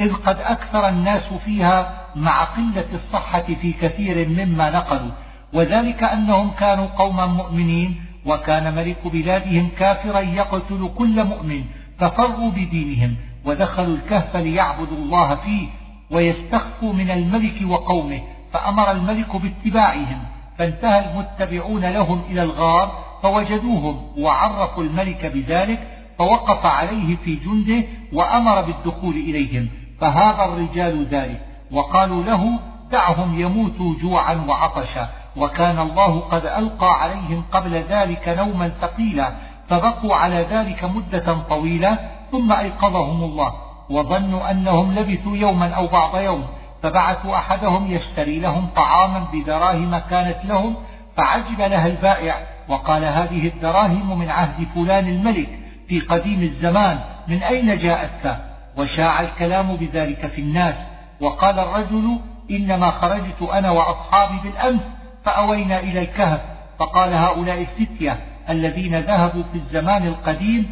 إذ 0.00 0.14
قد 0.14 0.36
أكثر 0.40 0.88
الناس 0.88 1.32
فيها 1.44 2.06
مع 2.16 2.44
قلة 2.44 2.88
الصحة 2.94 3.42
في 3.42 3.72
كثير 3.72 4.28
مما 4.28 4.70
نقلوا 4.70 5.10
وذلك 5.52 6.04
أنهم 6.04 6.50
كانوا 6.50 6.86
قوما 6.86 7.26
مؤمنين 7.26 8.00
وكان 8.26 8.74
ملك 8.74 9.06
بلادهم 9.06 9.68
كافرا 9.78 10.20
يقتل 10.20 10.90
كل 10.98 11.24
مؤمن 11.24 11.64
ففروا 11.98 12.50
بدينهم 12.50 13.16
ودخلوا 13.44 13.96
الكهف 13.96 14.36
ليعبدوا 14.36 14.96
الله 14.96 15.34
فيه 15.34 15.66
ويستخفوا 16.10 16.92
من 16.92 17.10
الملك 17.10 17.70
وقومه 17.70 18.20
فأمر 18.52 18.90
الملك 18.90 19.36
باتباعهم 19.36 20.18
فانتهى 20.58 21.10
المتبعون 21.10 21.84
لهم 21.84 22.22
إلى 22.30 22.42
الغار 22.42 23.04
فوجدوهم 23.22 24.00
وعرفوا 24.18 24.82
الملك 24.84 25.26
بذلك 25.26 25.78
فوقف 26.18 26.66
عليه 26.66 27.16
في 27.16 27.34
جنده 27.34 27.84
وأمر 28.12 28.60
بالدخول 28.60 29.14
إليهم 29.14 29.68
فهذا 30.00 30.44
الرجال 30.44 31.06
ذلك 31.06 31.40
وقالوا 31.70 32.22
له 32.22 32.58
دعهم 32.92 33.40
يموتوا 33.40 33.94
جوعا 34.02 34.34
وعطشا. 34.48 35.08
وكان 35.36 35.78
الله 35.78 36.20
قد 36.20 36.46
ألقى 36.46 37.02
عليهم 37.02 37.44
قبل 37.52 37.74
ذلك 37.74 38.28
نوما 38.28 38.68
ثقيلا 38.68 39.32
فبقوا 39.68 40.14
على 40.14 40.46
ذلك 40.50 40.84
مدة 40.84 41.38
طويلة 41.48 41.98
ثم 42.32 42.52
أيقظهم 42.52 43.24
الله 43.24 43.52
وظنوا 43.90 44.50
أنهم 44.50 44.94
لبثوا 44.94 45.36
يوما 45.36 45.70
أو 45.70 45.86
بعض 45.86 46.16
يوم 46.16 46.44
فبعثوا 46.82 47.36
أحدهم 47.36 47.90
يشتري 47.90 48.40
لهم 48.40 48.68
طعاما 48.76 49.26
بدراهم 49.32 49.98
كانت 49.98 50.44
لهم 50.44 50.76
فعجب 51.16 51.60
لها 51.60 51.86
البائع 51.86 52.34
وقال 52.68 53.04
هذه 53.04 53.48
الدراهم 53.48 54.18
من 54.18 54.30
عهد 54.30 54.66
فلان 54.74 55.08
الملك 55.08 55.48
في 55.88 56.00
قديم 56.00 56.42
الزمان 56.42 56.98
من 57.28 57.42
أين 57.42 57.76
جاءتك؟ 57.76 58.36
وشاع 58.76 59.20
الكلام 59.20 59.76
بذلك 59.76 60.26
في 60.26 60.40
الناس 60.40 60.74
وقال 61.20 61.58
الرجل 61.58 62.18
إنما 62.50 62.90
خرجت 62.90 63.42
أنا 63.52 63.70
وأصحابي 63.70 64.38
بالأمس 64.44 64.80
فأوينا 65.28 65.80
إلى 65.80 66.00
الكهف 66.00 66.40
فقال 66.78 67.14
هؤلاء 67.14 67.60
الفتية 67.60 68.20
الذين 68.50 69.00
ذهبوا 69.00 69.42
في 69.52 69.58
الزمان 69.58 70.06
القديم 70.06 70.70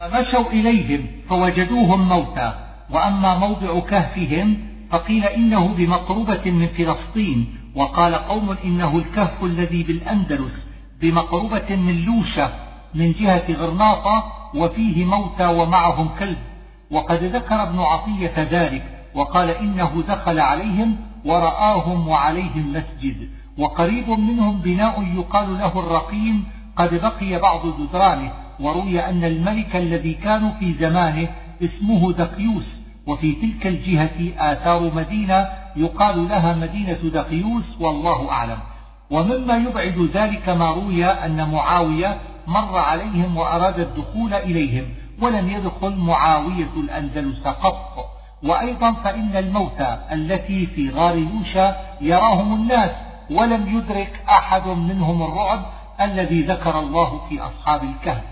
فمشوا 0.00 0.50
إليهم 0.50 1.06
فوجدوهم 1.28 2.08
موتى 2.08 2.52
وأما 2.90 3.38
موضع 3.38 3.80
كهفهم 3.80 4.56
فقيل 4.90 5.24
إنه 5.24 5.74
بمقربة 5.74 6.50
من 6.50 6.66
فلسطين 6.66 7.46
وقال 7.74 8.14
قوم 8.14 8.56
إنه 8.64 8.98
الكهف 8.98 9.44
الذي 9.44 9.82
بالأندلس 9.82 10.52
بمقربة 11.00 11.76
من 11.76 12.04
لوشة 12.04 12.50
من 12.94 13.12
جهة 13.12 13.52
غرناطة 13.52 14.32
وفيه 14.54 15.04
موتى 15.04 15.46
ومعهم 15.46 16.08
كلب. 16.18 16.38
وقد 16.90 17.24
ذكر 17.24 17.62
ابن 17.62 17.78
عطية 17.78 18.34
ذلك 18.36 18.82
وقال 19.14 19.50
إنه 19.50 20.04
دخل 20.08 20.40
عليهم 20.40 20.96
ورآهم 21.24 22.08
وعليهم 22.08 22.72
مسجد. 22.72 23.28
وقريب 23.58 24.10
منهم 24.10 24.60
بناء 24.60 25.02
يقال 25.16 25.58
له 25.58 25.78
الرقيم 25.78 26.44
قد 26.76 26.94
بقي 26.94 27.38
بعض 27.38 27.60
جدرانه 27.80 28.32
وروي 28.60 29.00
أن 29.00 29.24
الملك 29.24 29.76
الذي 29.76 30.14
كانوا 30.14 30.50
في 30.50 30.72
زمانه 30.72 31.28
اسمه 31.62 32.12
دقيوس 32.12 32.66
وفي 33.06 33.32
تلك 33.32 33.66
الجهة 33.66 34.52
آثار 34.52 34.94
مدينة 34.94 35.48
يقال 35.76 36.28
لها 36.28 36.54
مدينة 36.54 36.98
دقيوس 37.14 37.80
والله 37.80 38.30
أعلم. 38.30 38.58
ومما 39.10 39.56
يبعد 39.56 40.10
ذلك 40.14 40.48
ما 40.48 40.70
روي 40.70 41.04
أن 41.04 41.50
معاوية 41.50 42.18
مر 42.46 42.78
عليهم 42.78 43.36
وأراد 43.36 43.80
الدخول 43.80 44.34
إليهم 44.34 44.84
ولم 45.22 45.48
يدخل 45.48 45.96
معاوية 45.96 46.70
الأندلس 46.76 47.46
قط 47.48 48.06
وأيضا 48.42 48.92
فإن 48.92 49.36
الموتى 49.36 49.98
التي 50.12 50.66
في 50.66 50.90
غار 50.90 51.16
يوشى 51.16 51.68
يراهم 52.00 52.54
الناس 52.54 52.90
ولم 53.30 53.78
يدرك 53.78 54.22
أحد 54.28 54.66
منهم 54.66 55.22
الرعب 55.22 55.62
الذي 56.00 56.42
ذكر 56.42 56.78
الله 56.78 57.20
في 57.28 57.40
أصحاب 57.40 57.82
الكهف 57.82 58.24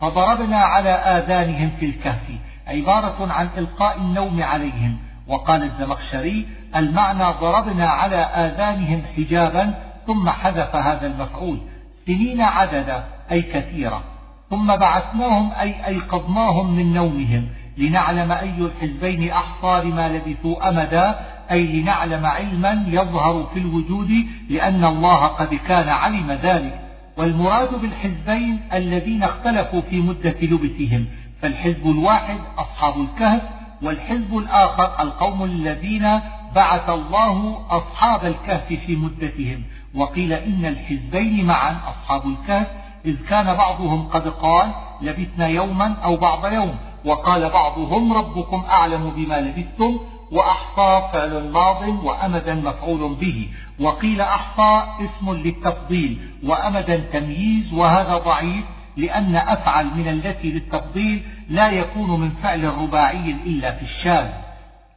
فضربنا 0.00 0.56
على 0.56 0.90
آذانهم 0.90 1.70
في 1.80 1.86
الكهف 1.86 2.22
عبارة 2.66 3.32
عن 3.32 3.48
إلقاء 3.58 3.98
النوم 3.98 4.42
عليهم 4.42 4.98
وقال 5.28 5.62
الزمخشري 5.62 6.46
المعنى 6.76 7.24
ضربنا 7.40 7.88
على 7.88 8.16
آذانهم 8.16 9.02
حجابا 9.16 9.74
ثم 10.06 10.30
حذف 10.30 10.76
هذا 10.76 11.06
المفعول 11.06 11.58
سنين 12.06 12.40
عددا 12.40 13.04
أي 13.32 13.42
كثيرة 13.42 14.02
ثم 14.50 14.76
بعثناهم 14.76 15.52
أي 15.60 15.86
أيقظناهم 15.86 16.74
من 16.76 16.92
نومهم 16.92 17.48
لنعلم 17.78 18.32
أي 18.32 18.58
الحزبين 18.58 19.30
أحصى 19.30 19.82
لما 19.84 20.08
لبثوا 20.08 20.68
أمدا 20.68 21.18
أي 21.50 21.66
لنعلم 21.80 22.26
علما 22.26 22.84
يظهر 22.88 23.46
في 23.54 23.58
الوجود 23.58 24.10
لأن 24.50 24.84
الله 24.84 25.26
قد 25.26 25.54
كان 25.54 25.88
علم 25.88 26.32
ذلك. 26.32 26.80
والمراد 27.16 27.80
بالحزبين 27.80 28.60
الذين 28.72 29.22
اختلفوا 29.22 29.80
في 29.80 30.00
مدة 30.00 30.36
لبثهم 30.42 31.06
فالحزب 31.42 31.86
الواحد 31.86 32.38
أصحاب 32.58 33.00
الكهف 33.00 33.42
والحزب 33.82 34.38
الآخر 34.38 35.02
القوم 35.02 35.44
الذين 35.44 36.20
بعث 36.54 36.90
الله 36.90 37.66
أصحاب 37.70 38.24
الكهف 38.24 38.66
في 38.66 38.96
مدتهم. 38.96 39.62
وقيل 39.94 40.32
إن 40.32 40.64
الحزبين 40.64 41.46
معا 41.46 41.76
أصحاب 41.88 42.26
الكهف 42.26 42.66
إذ 43.06 43.16
كان 43.28 43.54
بعضهم 43.54 44.08
قد 44.08 44.28
قال 44.28 44.70
لبثنا 45.02 45.46
يوما 45.46 45.96
أو 46.04 46.16
بعض 46.16 46.52
يوم. 46.52 46.74
وقال 47.04 47.50
بعضهم 47.50 48.12
ربكم 48.12 48.64
أعلم 48.70 49.10
بما 49.10 49.40
لبثتم 49.40 49.98
وأحصى 50.32 51.08
فعل 51.12 51.50
ماض 51.52 52.04
وأمدا 52.04 52.54
مفعول 52.54 53.14
به. 53.14 53.48
وقيل 53.80 54.20
أحصى 54.20 54.82
اسم 55.00 55.32
للتفضيل 55.32 56.18
وأمدا 56.44 56.96
تمييز 56.96 57.72
وهذا 57.72 58.18
ضعيف 58.18 58.64
لأن 58.96 59.36
أفعل 59.36 59.86
من 59.86 60.08
التي 60.08 60.50
للتفضيل 60.50 61.22
لا 61.48 61.70
يكون 61.70 62.20
من 62.20 62.30
فعل 62.30 62.64
رباعي 62.64 63.36
إلا 63.46 63.72
في 63.72 63.82
الشاذ. 63.82 64.28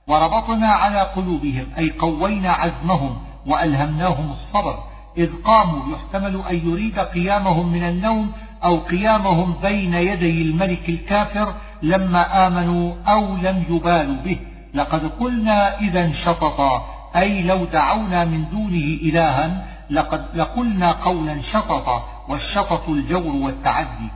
وربطنا 0.07 0.67
على 0.67 1.01
قلوبهم 1.01 1.65
أي 1.77 1.91
قوينا 1.99 2.51
عزمهم 2.51 3.17
وألهمناهم 3.45 4.31
الصبر. 4.31 4.83
إذ 5.17 5.29
قاموا 5.43 5.93
يحتمل 5.93 6.41
أن 6.49 6.69
يريد 6.69 6.99
قيامهم 6.99 7.71
من 7.71 7.83
النوم 7.83 8.31
أو 8.63 8.77
قيامهم 8.77 9.53
بين 9.61 9.93
يدي 9.93 10.41
الملك 10.41 10.89
الكافر 10.89 11.53
لما 11.83 12.47
آمنوا 12.47 12.93
أو 13.07 13.35
لم 13.35 13.63
يبالوا 13.69 14.15
به. 14.25 14.37
لقد 14.73 15.11
قلنا 15.19 15.79
إذا 15.79 16.11
شططا. 16.11 16.85
أي 17.15 17.43
لو 17.43 17.65
دعونا 17.65 18.25
من 18.25 18.45
دونه 18.51 18.97
إلها 19.01 19.65
لقد 19.89 20.25
لقلنا 20.33 20.91
قولا 20.91 21.41
شططا. 21.41 22.03
والشطط 22.29 22.89
الجور 22.89 23.35
والتعدي. 23.35 24.09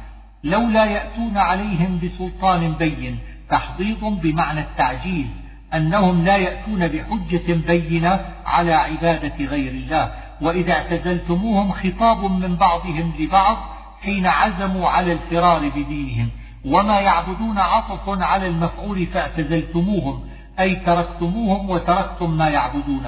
لولا 0.43 0.85
يأتون 0.85 1.37
عليهم 1.37 1.99
بسلطان 2.03 2.71
بين. 2.71 3.17
تحضيض 3.49 4.03
بمعنى 4.03 4.59
التعجيز. 4.59 5.27
أنهم 5.73 6.25
لا 6.25 6.35
يأتون 6.35 6.87
بحجة 6.87 7.53
بينة 7.67 8.19
على 8.45 8.73
عبادة 8.73 9.45
غير 9.45 9.71
الله. 9.71 10.11
وإذا 10.41 10.73
اعتزلتموهم 10.73 11.71
خطاب 11.71 12.23
من 12.31 12.55
بعضهم 12.55 13.13
لبعض 13.19 13.57
حين 14.03 14.27
عزموا 14.27 14.89
على 14.89 15.11
الفرار 15.11 15.69
بدينهم. 15.69 16.29
وما 16.65 16.99
يعبدون 16.99 17.57
عطف 17.57 18.09
على 18.21 18.47
المفعول 18.47 19.05
فاعتزلتموهم 19.05 20.23
أي 20.59 20.75
تركتموهم 20.75 21.69
وتركتم 21.69 22.37
ما 22.37 22.49
يعبدون 22.49 23.05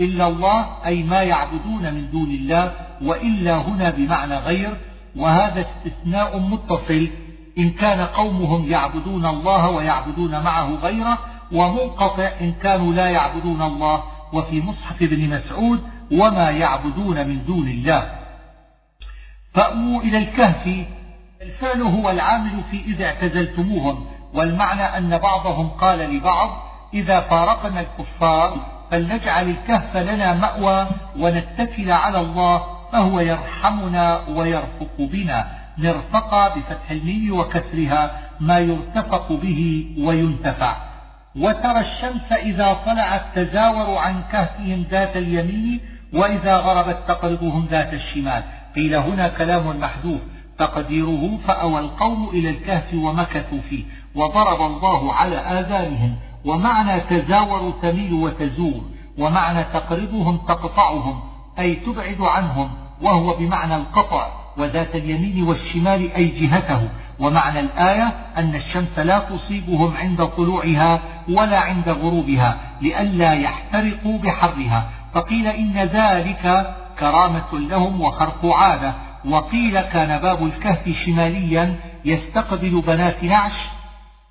إلا 0.00 0.28
الله 0.28 0.66
أي 0.86 1.02
ما 1.02 1.22
يعبدون 1.22 1.94
من 1.94 2.10
دون 2.10 2.30
الله 2.30 2.72
وإلا 3.02 3.56
هنا 3.56 3.90
بمعنى 3.90 4.36
غير 4.36 4.76
وهذا 5.16 5.66
استثناء 5.66 6.38
متصل 6.38 7.08
إن 7.58 7.70
كان 7.70 8.00
قومهم 8.00 8.70
يعبدون 8.70 9.26
الله 9.26 9.70
ويعبدون 9.70 10.30
معه 10.30 10.74
غيره 10.74 11.18
ومنقطع 11.52 12.30
إن 12.40 12.52
كانوا 12.52 12.92
لا 12.92 13.06
يعبدون 13.10 13.62
الله 13.62 14.02
وفي 14.32 14.62
مصحف 14.62 15.02
ابن 15.02 15.28
مسعود 15.28 15.80
وما 16.12 16.50
يعبدون 16.50 17.28
من 17.28 17.44
دون 17.46 17.68
الله. 17.68 18.10
فأووا 19.54 20.02
إلى 20.02 20.18
الكهف 20.18 20.86
الفعل 21.42 21.82
هو 21.82 22.10
العامل 22.10 22.62
في 22.70 22.84
إذا 22.86 23.04
اعتزلتموهم 23.04 24.06
والمعنى 24.34 24.82
أن 24.82 25.18
بعضهم 25.18 25.68
قال 25.68 25.98
لبعض 25.98 26.50
إذا 26.94 27.20
فارقنا 27.20 27.80
الكفار 27.80 28.56
فلنجعل 28.90 29.50
الكهف 29.50 29.96
لنا 29.96 30.34
مأوى 30.34 30.88
ونتكل 31.18 31.90
على 31.90 32.20
الله 32.20 32.62
فهو 32.92 33.20
يرحمنا 33.20 34.20
ويرفق 34.28 34.96
بنا. 34.98 35.46
نرفق 35.78 36.56
بفتح 36.56 36.90
الميم 36.90 37.38
وكسرها 37.38 38.20
ما 38.40 38.58
يرتفق 38.58 39.32
به 39.32 39.86
وينتفع. 39.98 40.76
وترى 41.36 41.80
الشمس 41.80 42.32
إذا 42.32 42.76
طلعت 42.86 43.22
تزاور 43.34 43.98
عن 43.98 44.22
كهفهم 44.32 44.86
ذات 44.90 45.16
اليمين 45.16 45.80
وإذا 46.12 46.56
غربت 46.56 46.98
تقرضهم 47.08 47.66
ذات 47.70 47.94
الشمال. 47.94 48.42
قيل 48.76 48.94
هنا 48.94 49.28
كلام 49.28 49.80
محذوف. 49.80 50.20
تقديره 50.58 51.38
فأوى 51.46 51.80
القوم 51.80 52.28
إلى 52.28 52.50
الكهف 52.50 52.94
ومكثوا 52.94 53.60
فيه 53.70 53.84
وضرب 54.14 54.60
الله 54.60 55.12
على 55.12 55.36
آذانهم 55.36 56.16
ومعنى 56.44 57.00
تزاور 57.00 57.72
تميل 57.82 58.12
وتزور 58.12 58.82
ومعنى 59.18 59.64
تقرضهم 59.64 60.36
تقطعهم 60.36 61.20
أي 61.58 61.74
تبعد 61.74 62.20
عنهم 62.20 62.70
وهو 63.02 63.36
بمعنى 63.36 63.76
القطع 63.76 64.28
وذات 64.58 64.96
اليمين 64.96 65.42
والشمال 65.48 66.12
أي 66.12 66.26
جهته 66.26 66.88
ومعنى 67.20 67.60
الآية 67.60 68.12
أن 68.36 68.54
الشمس 68.54 68.98
لا 68.98 69.18
تصيبهم 69.18 69.96
عند 69.96 70.26
طلوعها 70.26 71.00
ولا 71.28 71.60
عند 71.60 71.88
غروبها 71.88 72.56
لئلا 72.80 73.32
يحترقوا 73.32 74.18
بحرها 74.18 74.90
فقيل 75.14 75.46
إن 75.46 75.72
ذلك 75.72 76.74
كرامة 76.98 77.52
لهم 77.52 78.00
وخرق 78.00 78.46
عادة 78.46 78.94
وقيل 79.26 79.80
كان 79.80 80.20
باب 80.20 80.46
الكهف 80.46 80.88
شماليا 81.04 81.76
يستقبل 82.04 82.80
بنات 82.86 83.24
نعش 83.24 83.54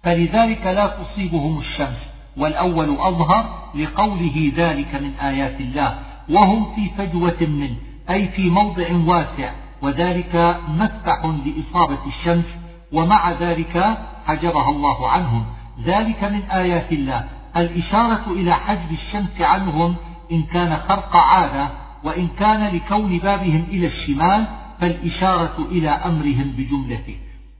فلذلك 0.03 0.65
لا 0.65 0.88
تصيبهم 0.88 1.59
الشمس 1.59 1.97
والأول 2.38 2.97
أظهر 2.99 3.69
لقوله 3.76 4.51
ذلك 4.55 4.95
من 4.95 5.13
آيات 5.22 5.59
الله 5.59 5.99
وهم 6.30 6.76
في 6.76 6.89
فجوة 6.97 7.38
منه 7.41 7.76
أي 8.09 8.27
في 8.27 8.49
موضع 8.49 8.85
واسع 9.05 9.51
وذلك 9.81 10.57
مفتح 10.67 11.26
لإصابة 11.45 11.97
الشمس 12.07 12.45
ومع 12.93 13.31
ذلك 13.31 13.97
حجبها 14.26 14.69
الله 14.69 15.09
عنهم. 15.09 15.45
ذلك 15.84 16.23
من 16.23 16.43
آيات 16.51 16.91
الله. 16.91 17.23
الإشارة 17.57 18.23
إلى 18.27 18.53
حجب 18.53 18.91
الشمس 18.91 19.41
عنهم 19.41 19.95
إن 20.31 20.43
كان 20.43 20.77
خرق 20.77 21.15
عادة 21.15 21.69
وإن 22.03 22.27
كان 22.27 22.76
لكون 22.76 23.17
بابهم 23.17 23.65
إلى 23.69 23.88
الشمال 23.88 24.45
فالإشارة 24.81 25.56
إلى 25.72 25.89
أمرهم 25.89 26.53
بجملته 26.57 27.18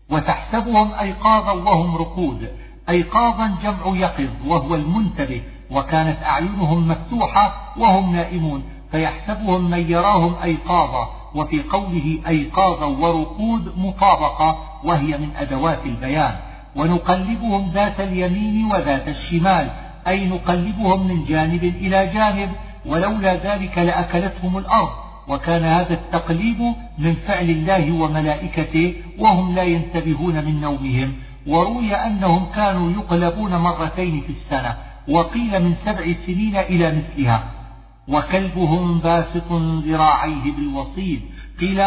وتحسبهم 0.10 0.94
أيقاظا 0.94 1.52
وهم 1.52 1.96
رقود 1.96 2.50
أيقاظا 2.90 3.56
جمع 3.64 3.98
يقظ 3.98 4.30
وهو 4.48 4.76
المنتبه 4.76 5.42
وكانت 5.72 6.24
أعينهم 6.24 6.88
مفتوحة 6.88 7.74
وهم 7.78 8.16
نائمون 8.16 8.64
فيحسبهم 8.92 9.70
من 9.70 9.92
يراهم 9.92 10.36
أيقاظا 10.44 11.10
وفي 11.36 11.64
قوله 11.64 12.20
أيقاظا 12.28 12.86
ورقود 12.86 13.74
مطابقة 13.78 14.58
وهي 14.84 15.18
من 15.18 15.30
أدوات 15.38 15.86
البيان. 15.86 16.36
ونقلبهم 16.76 17.72
ذات 17.72 18.00
اليمين 18.00 18.66
وذات 18.66 19.08
الشمال 19.08 19.70
أي 20.08 20.28
نقلبهم 20.28 21.08
من 21.08 21.26
جانب 21.26 21.64
إلى 21.64 22.08
جانب 22.08 22.52
ولولا 22.86 23.36
ذلك 23.36 23.78
لأكلتهم 23.78 24.58
الأرض. 24.58 25.05
وكان 25.28 25.64
هذا 25.64 25.94
التقليب 25.94 26.62
من 26.98 27.14
فعل 27.14 27.50
الله 27.50 27.92
وملائكته 27.92 28.94
وهم 29.20 29.56
لا 29.56 29.64
ينتبهون 29.64 30.46
من 30.46 30.62
نومهم 30.62 31.14
وروي 31.48 31.96
أنهم 31.96 32.46
كانوا 32.56 32.92
يقلبون 32.92 33.58
مرتين 33.58 34.22
في 34.22 34.30
السنة 34.30 34.76
وقيل 35.10 35.64
من 35.64 35.76
سبع 35.86 36.14
سنين 36.26 36.56
إلى 36.56 36.96
مثلها. 36.96 37.44
وكلبهم 38.08 39.00
باسط 39.00 39.52
ذراعيه 39.86 40.52
بالوصيد 40.58 41.22
قيل 41.60 41.82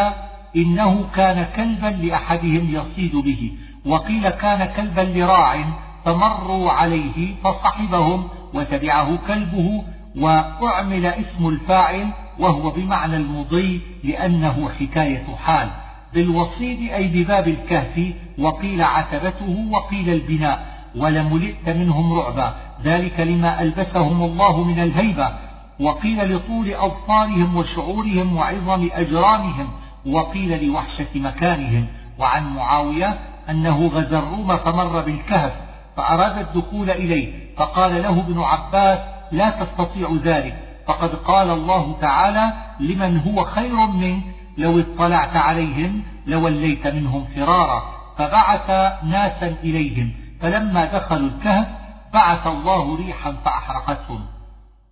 إنه 0.57 1.09
كان 1.15 1.47
كلبا 1.57 1.87
لأحدهم 1.87 2.75
يصيد 2.75 3.17
به 3.17 3.53
وقيل 3.87 4.31
كان 4.31 4.69
كلبا 4.77 5.01
لراع 5.01 5.65
فمروا 6.05 6.71
عليه 6.71 7.35
فصحبهم 7.45 8.29
وتبعه 8.55 9.19
كلبه 9.27 9.85
وأعمل 10.17 11.07
اسم 11.07 11.49
الفاعل 11.49 12.09
وهو 12.39 12.71
بمعنى 12.71 13.17
المضي 13.17 13.81
لأنه 14.05 14.69
حكاية 14.81 15.25
حال 15.45 15.71
بالوصيد 16.15 16.93
أي 16.93 17.09
بباب 17.09 17.49
الكهف 17.49 18.13
وقيل 18.39 18.83
عتبته 18.83 19.69
وقيل 19.71 20.11
البناء 20.11 20.67
ولملئت 20.97 21.69
منهم 21.69 22.13
رعبا 22.13 22.55
ذلك 22.85 23.21
لما 23.21 23.63
ألبسهم 23.63 24.23
الله 24.23 24.65
من 24.65 24.83
الهيبة 24.83 25.33
وقيل 25.81 26.35
لطول 26.37 26.75
أظفارهم 26.75 27.57
وشعورهم 27.57 28.37
وعظم 28.37 28.89
أجرامهم 28.93 29.69
وقيل 30.07 30.67
لوحشة 30.67 31.07
مكانهم 31.15 31.87
وعن 32.19 32.55
معاوية 32.55 33.19
أنه 33.51 33.87
غزا 33.87 34.19
الروم 34.19 34.57
فمر 34.57 35.01
بالكهف 35.01 35.53
فأراد 35.97 36.39
الدخول 36.39 36.91
إليه 36.91 37.33
فقال 37.57 38.03
له 38.03 38.21
ابن 38.21 38.41
عباس 38.41 38.99
لا 39.33 39.51
تستطيع 39.51 40.17
ذلك 40.25 40.68
فقد 40.89 41.15
قال 41.15 41.51
الله 41.51 41.97
تعالى 42.01 42.53
لمن 42.81 43.19
هو 43.19 43.45
خير 43.45 43.87
منك 43.87 44.23
لو 44.59 44.81
اطلعت 44.81 45.37
عليهم 45.37 46.03
لوليت 46.27 46.87
منهم 46.87 47.25
فرارا 47.25 47.83
فبعث 48.19 48.71
ناسا 49.05 49.57
إليهم 49.65 50.13
فلما 50.41 50.85
دخلوا 50.85 51.29
الكهف 51.29 51.67
بعث 52.15 52.47
الله 52.47 52.97
ريحا 52.97 53.33
فأحرقتهم 53.33 54.21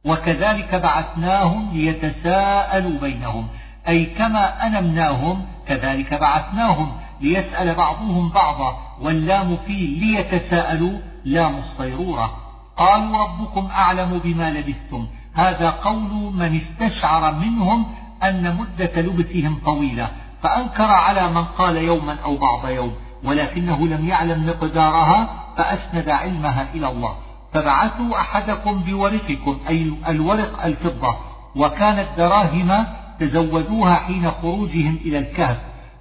وكذلك 0.05 0.75
بعثناهم 0.75 1.71
ليتساءلوا 1.73 3.01
بينهم 3.01 3.49
أي 3.89 4.05
كما 4.05 4.67
أنمناهم 4.67 5.45
كذلك 5.69 6.15
بعثناهم 6.15 6.93
ليسأل 7.21 7.75
بعضهم 7.75 8.29
بعضا 8.29 8.77
واللام 9.01 9.57
فيه 9.67 10.01
ليتساءلوا 10.01 10.99
لام 11.25 11.59
الصيرورة 11.59 12.37
قالوا 12.77 13.19
ربكم 13.19 13.67
أعلم 13.67 14.21
بما 14.25 14.51
لبثتم 14.51 15.07
هذا 15.37 15.71
قول 15.71 16.33
من 16.35 16.61
استشعر 16.61 17.35
منهم 17.35 17.87
أن 18.23 18.57
مدة 18.57 19.01
لبثهم 19.01 19.59
طويلة 19.65 20.09
فأنكر 20.43 20.85
على 20.85 21.31
من 21.31 21.45
قال 21.45 21.77
يوما 21.77 22.17
أو 22.25 22.37
بعض 22.37 22.69
يوم 22.69 22.93
ولكنه 23.25 23.87
لم 23.87 24.09
يعلم 24.09 24.47
مقدارها 24.47 25.29
فأسند 25.57 26.09
علمها 26.09 26.67
إلى 26.75 26.89
الله. 26.89 27.17
فبعثوا 27.53 28.21
أحدكم 28.21 28.81
بورقكم 28.81 29.59
أي 29.69 29.93
الورق 30.09 30.65
الفضة 30.65 31.17
وكانت 31.57 32.09
دراهم 32.17 32.87
تزودوها 33.21 33.95
حين 33.95 34.31
خروجهم 34.31 34.99
إلى 35.05 35.19
الكهف 35.19 35.59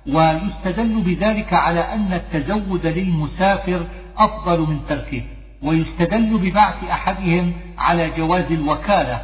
ويستدل 0.07 1.01
بذلك 1.01 1.53
على 1.53 1.79
أن 1.79 2.13
التزود 2.13 2.85
للمسافر 2.85 3.85
أفضل 4.17 4.59
من 4.59 4.79
تركه. 4.89 5.23
ويستدل 5.65 6.37
ببعث 6.37 6.83
أحدهم 6.83 7.53
على 7.77 8.09
جواز 8.17 8.51
الوكالة. 8.51 9.21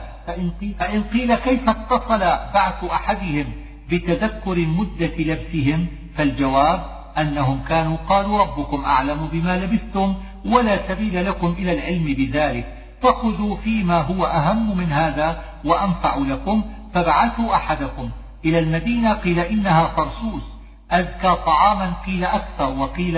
فإن 0.79 1.03
قيل, 1.13 1.35
كيف 1.35 1.69
اتصل 1.69 2.19
بعث 2.53 2.83
أحدهم 2.83 3.45
بتذكر 3.89 4.57
مدة 4.59 5.15
لبسهم 5.17 5.87
فالجواب 6.15 6.83
أنهم 7.17 7.59
كانوا 7.69 7.97
قالوا 8.09 8.41
ربكم 8.41 8.85
أعلم 8.85 9.29
بما 9.31 9.57
لبثتم 9.57 10.15
ولا 10.45 10.87
سبيل 10.87 11.25
لكم 11.25 11.55
إلى 11.59 11.73
العلم 11.73 12.05
بذلك. 12.13 12.77
فخذوا 13.01 13.57
فيما 13.57 14.01
هو 14.01 14.25
أهم 14.25 14.77
من 14.77 14.91
هذا 14.91 15.43
وأنفع 15.65 16.15
لكم 16.15 16.63
فابعثوا 16.93 17.55
أحدكم 17.55 18.09
إلى 18.45 18.59
المدينة 18.59 19.13
قيل 19.13 19.39
إنها 19.39 19.87
فرسوس 19.87 20.43
أزكى 20.91 21.35
طعاما 21.45 21.93
قيل 22.05 22.23
أكثر 22.23 22.69
وقيل 22.69 23.17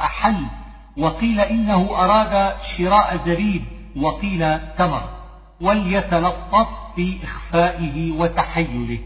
أحل. 0.00 0.44
وقيل 0.98 1.40
إنه 1.40 1.90
أراد 1.90 2.52
شراء 2.76 3.20
زريب 3.26 3.62
وقيل 3.96 4.58
تمر 4.78 5.02
وليتلطف 5.60 6.68
في 6.96 7.18
إخفائه 7.24 8.12
وتحيله. 8.12 8.98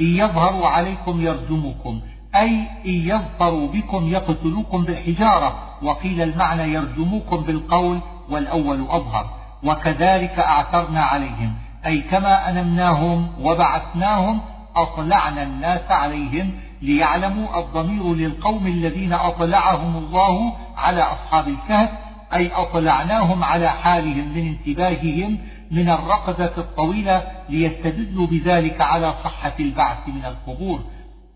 إن 0.00 0.06
يظهروا 0.06 0.68
عليكم 0.68 1.20
يرجمكم 1.20 2.00
أي 2.34 2.50
إن 2.86 3.08
يظفروا 3.08 3.68
بكم 3.68 4.08
يقتلوكم 4.08 4.84
بالحجارة 4.84 5.54
وقيل 5.82 6.22
المعنى 6.22 6.62
يرجموكم 6.62 7.36
بالقول 7.36 7.98
والأول 8.30 8.80
أظهر. 8.90 9.30
وكذلك 9.64 10.38
أعثرنا 10.38 11.02
عليهم 11.02 11.54
أي 11.86 12.00
كما 12.00 12.50
أنمناهم 12.50 13.28
وبعثناهم 13.40 14.40
أطلعنا 14.76 15.42
الناس 15.42 15.90
عليهم 15.90 16.52
ليعلموا 16.82 17.58
الضمير 17.58 18.14
للقوم 18.14 18.66
الذين 18.66 19.12
أطلعهم 19.12 19.96
الله 19.96 20.52
على 20.76 21.02
أصحاب 21.02 21.48
الكهف 21.48 21.90
أي 22.34 22.52
أطلعناهم 22.52 23.44
على 23.44 23.70
حالهم 23.70 24.32
من 24.34 24.46
انتباههم 24.46 25.38
من 25.70 25.88
الرقدة 25.88 26.52
الطويلة 26.58 27.22
ليستدلوا 27.48 28.26
بذلك 28.26 28.80
على 28.80 29.14
صحة 29.24 29.52
البعث 29.60 30.08
من 30.08 30.24
القبور 30.24 30.80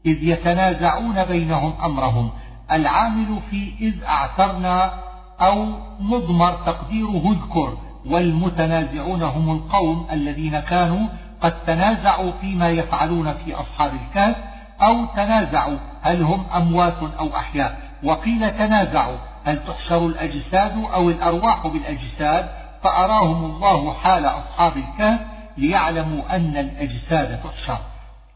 إذ 0.06 0.22
يتنازعون 0.22 1.24
بينهم 1.24 1.72
أمرهم 1.84 2.30
العامل 2.72 3.40
في 3.50 3.72
إذ 3.80 4.04
أعثرنا 4.04 4.92
أو 5.40 5.66
مضمر 6.00 6.52
تقديره 6.52 7.32
اذكر 7.32 7.78
والمتنازعون 8.06 9.22
هم 9.22 9.50
القوم 9.50 10.06
الذين 10.12 10.60
كانوا 10.60 11.08
قد 11.40 11.64
تنازعوا 11.66 12.32
فيما 12.40 12.68
يفعلون 12.68 13.32
في 13.32 13.54
أصحاب 13.54 13.92
الكهف 13.94 14.36
أو 14.82 15.04
تنازعوا 15.04 15.78
هل 16.02 16.22
هم 16.22 16.46
أموات 16.56 16.98
أو 17.18 17.36
أحياء؟ 17.36 17.78
وقيل 18.04 18.50
تنازعوا 18.50 19.16
هل 19.44 19.64
تحشر 19.66 20.06
الأجساد 20.06 20.84
أو 20.94 21.10
الأرواح 21.10 21.66
بالأجساد؟ 21.66 22.48
فأراهم 22.82 23.44
الله 23.44 23.94
حال 23.94 24.26
أصحاب 24.26 24.72
الكهف 24.76 25.20
ليعلموا 25.56 26.36
أن 26.36 26.56
الأجساد 26.56 27.40
تحشر. 27.44 27.78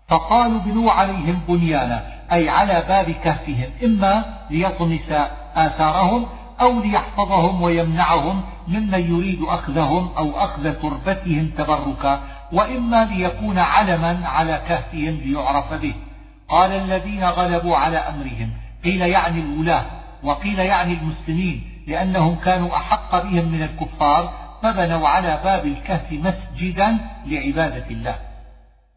فقالوا 0.09 0.59
بنوا 0.59 0.93
عليهم 0.93 1.41
بنيانا 1.49 2.03
أي 2.33 2.49
على 2.49 2.85
باب 2.89 3.11
كهفهم 3.11 3.71
إما 3.85 4.25
ليطمس 4.51 5.13
آثارهم 5.57 6.27
أو 6.61 6.81
ليحفظهم 6.81 7.63
ويمنعهم 7.63 8.43
ممن 8.69 9.01
يريد 9.15 9.43
أخذهم 9.43 10.11
أو 10.19 10.31
أخذ 10.45 10.73
تربتهم 10.75 11.51
تبركا 11.59 12.21
وإما 12.53 13.05
ليكون 13.05 13.59
علما 13.59 14.29
على 14.29 14.63
كهفهم 14.69 15.15
ليعرف 15.25 15.75
به. 15.75 15.95
قال 16.53 16.73
الذين 16.73 17.25
غلبوا 17.25 17.77
على 17.77 17.97
أمرهم 17.97 18.51
قيل 18.85 19.01
يعني 19.01 19.41
الولاة 19.41 19.85
وقيل 20.23 20.59
يعني 20.59 20.93
المسلمين 20.93 21.63
لأنهم 21.87 22.35
كانوا 22.35 22.77
أحق 22.77 23.23
بهم 23.23 23.45
من 23.45 23.63
الكفار 23.63 24.33
فبنوا 24.63 25.09
على 25.09 25.41
باب 25.45 25.67
الكهف 25.67 26.13
مسجدا 26.13 26.99
لعبادة 27.27 27.87
الله. 27.91 28.15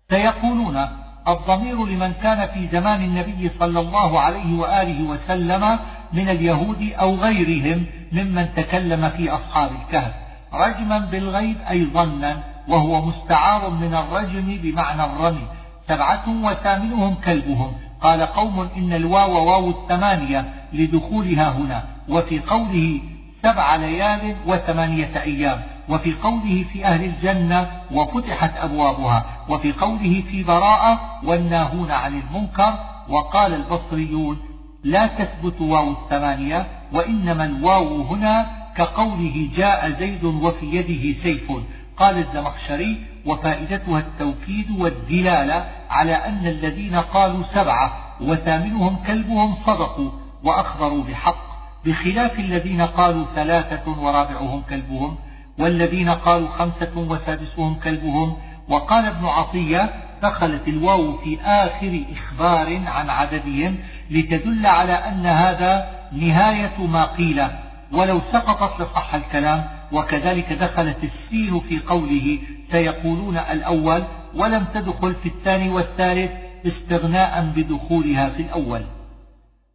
سيقولون 0.09 0.87
الضمير 1.27 1.85
لمن 1.85 2.13
كان 2.13 2.47
في 2.47 2.67
زمان 2.67 3.01
النبي 3.01 3.51
صلى 3.59 3.79
الله 3.79 4.19
عليه 4.19 4.59
وآله 4.59 5.03
وسلم 5.03 5.79
من 6.13 6.29
اليهود 6.29 6.93
أو 6.99 7.15
غيرهم 7.15 7.85
ممن 8.11 8.55
تكلم 8.55 9.09
في 9.09 9.29
أصحاب 9.29 9.71
الكهف. 9.71 10.13
رجما 10.53 10.99
بالغيب 10.99 11.57
أي 11.69 11.85
ظنا 11.85 12.37
وهو 12.67 13.05
مستعار 13.05 13.69
من 13.69 13.93
الرجم 13.95 14.57
بمعنى 14.63 15.05
الرمي. 15.05 15.47
سبعة 15.87 16.23
وثامنهم 16.43 17.15
كلبهم. 17.15 17.71
قال 18.01 18.21
قوم 18.21 18.69
إن 18.77 18.93
الواو 18.93 19.47
واو 19.47 19.69
الثمانية 19.69 20.45
لدخولها 20.73 21.49
هنا 21.51 21.83
وفي 22.09 22.39
قوله 22.39 22.99
سبع 23.43 23.75
ليال 23.75 24.35
وثمانية 24.47 25.21
أيام 25.23 25.61
وفي 25.89 26.13
قوله 26.13 26.65
في 26.73 26.85
أهل 26.85 27.03
الجنة 27.03 27.67
وفتحت 27.91 28.51
أبوابها 28.57 29.25
وفي 29.49 29.71
قوله 29.71 30.23
في 30.29 30.43
براءة 30.43 30.99
والناهون 31.23 31.91
عن 31.91 32.21
المنكر. 32.21 32.73
وقال 33.09 33.53
البصريون 33.53 34.39
لا 34.83 35.07
تثبت 35.07 35.61
واو 35.61 35.91
الثمانية 35.91 36.67
وإنما 36.93 37.45
الواو 37.45 38.01
هنا 38.01 38.45
كقوله 38.77 39.49
جاء 39.57 39.89
زيد 39.99 40.23
وفي 40.23 40.65
يده 40.65 41.23
سيف. 41.23 41.51
قال 41.97 42.17
الزمخشري 42.17 42.97
وفائدتها 43.25 43.99
التوكيد 43.99 44.71
والدلالة 44.71 45.65
على 45.89 46.13
أن 46.13 46.47
الذين 46.47 46.95
قالوا 46.95 47.43
سبعة 47.53 47.93
وثامنهم 48.21 48.95
كلبهم 49.07 49.55
صدقوا 49.65 50.11
وأخبروا 50.43 51.03
بحق 51.03 51.45
بخلاف 51.85 52.39
الذين 52.39 52.81
قالوا 52.81 53.25
ثلاثة 53.35 54.01
ورابعهم 54.01 54.61
كلبهم 54.69 55.17
والذين 55.59 56.09
قالوا 56.09 56.47
خمسة 56.47 56.97
وسادسهم 56.97 57.75
كلبهم. 57.75 58.37
وقال 58.69 59.05
ابن 59.05 59.25
عطية 59.25 59.89
دخلت 60.23 60.67
الواو 60.67 61.17
في 61.17 61.41
آخر 61.41 62.03
إخبار 62.11 62.81
عن 62.87 63.09
عددهم 63.09 63.77
لتدل 64.11 64.65
على 64.65 64.93
أن 64.93 65.25
هذا 65.25 65.89
نهاية 66.11 66.87
ما 66.87 67.05
قيل 67.05 67.47
ولو 67.91 68.21
سقطت 68.31 68.81
لصح 68.81 69.15
الكلام. 69.15 69.65
وكذلك 69.91 70.53
دخلت 70.53 70.97
السين 71.03 71.59
في 71.59 71.79
قوله 71.79 72.39
سيقولون 72.71 73.37
الأول 73.37 74.03
ولم 74.35 74.65
تدخل 74.73 75.15
في 75.15 75.29
الثاني 75.29 75.69
والثالث 75.69 76.31
استغناء 76.67 77.51
بدخولها 77.55 78.29
في 78.29 78.41
الأول. 78.41 78.81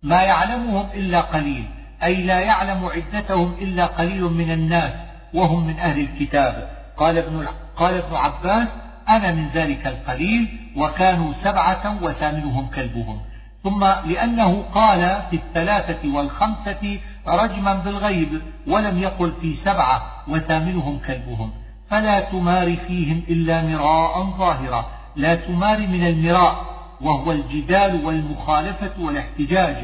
ما 0.02 0.22
يعلمهم 0.22 0.86
إلا 0.94 1.20
قليل 1.20 1.64
أي 2.02 2.14
لا 2.22 2.40
يعلم 2.40 2.84
عدتهم 2.84 3.54
إلا 3.60 3.86
قليل 3.86 4.24
من 4.24 4.50
الناس 4.50 4.92
وهم 5.34 5.66
من 5.66 5.78
أهل 5.78 6.00
الكتاب. 6.00 6.70
قال 6.96 7.18
ابن, 7.18 7.46
قال 7.76 7.94
ابن 7.94 8.16
عباس 8.16 8.68
أنا 9.08 9.32
من 9.32 9.48
ذلك 9.48 9.86
القليل 9.86 10.48
وكانوا 10.76 11.32
سبعة 11.44 12.02
وثامنهم 12.02 12.66
كلبهم. 12.66 13.20
ثم 13.64 13.84
لأنه 13.84 14.62
قال 14.74 15.22
في 15.30 15.36
الثلاثة 15.36 16.14
والخمسة 16.14 16.98
رجما 17.26 17.74
بالغيب 17.74 18.42
ولم 18.66 18.98
يقل 18.98 19.32
في 19.40 19.56
سبعة 19.64 20.02
وثامنهم 20.28 20.98
كلبهم. 21.06 21.52
فلا 21.90 22.20
تمار 22.20 22.76
فيهم 22.76 23.22
إلا 23.28 23.62
مراء 23.62 24.24
ظاهرا 24.38 24.90
لا 25.16 25.34
تمار 25.34 25.78
من 25.78 26.06
المراء 26.06 26.66
وهو 27.00 27.32
الجدال 27.32 28.04
والمخالفة 28.04 28.92
والاحتجاج. 29.00 29.76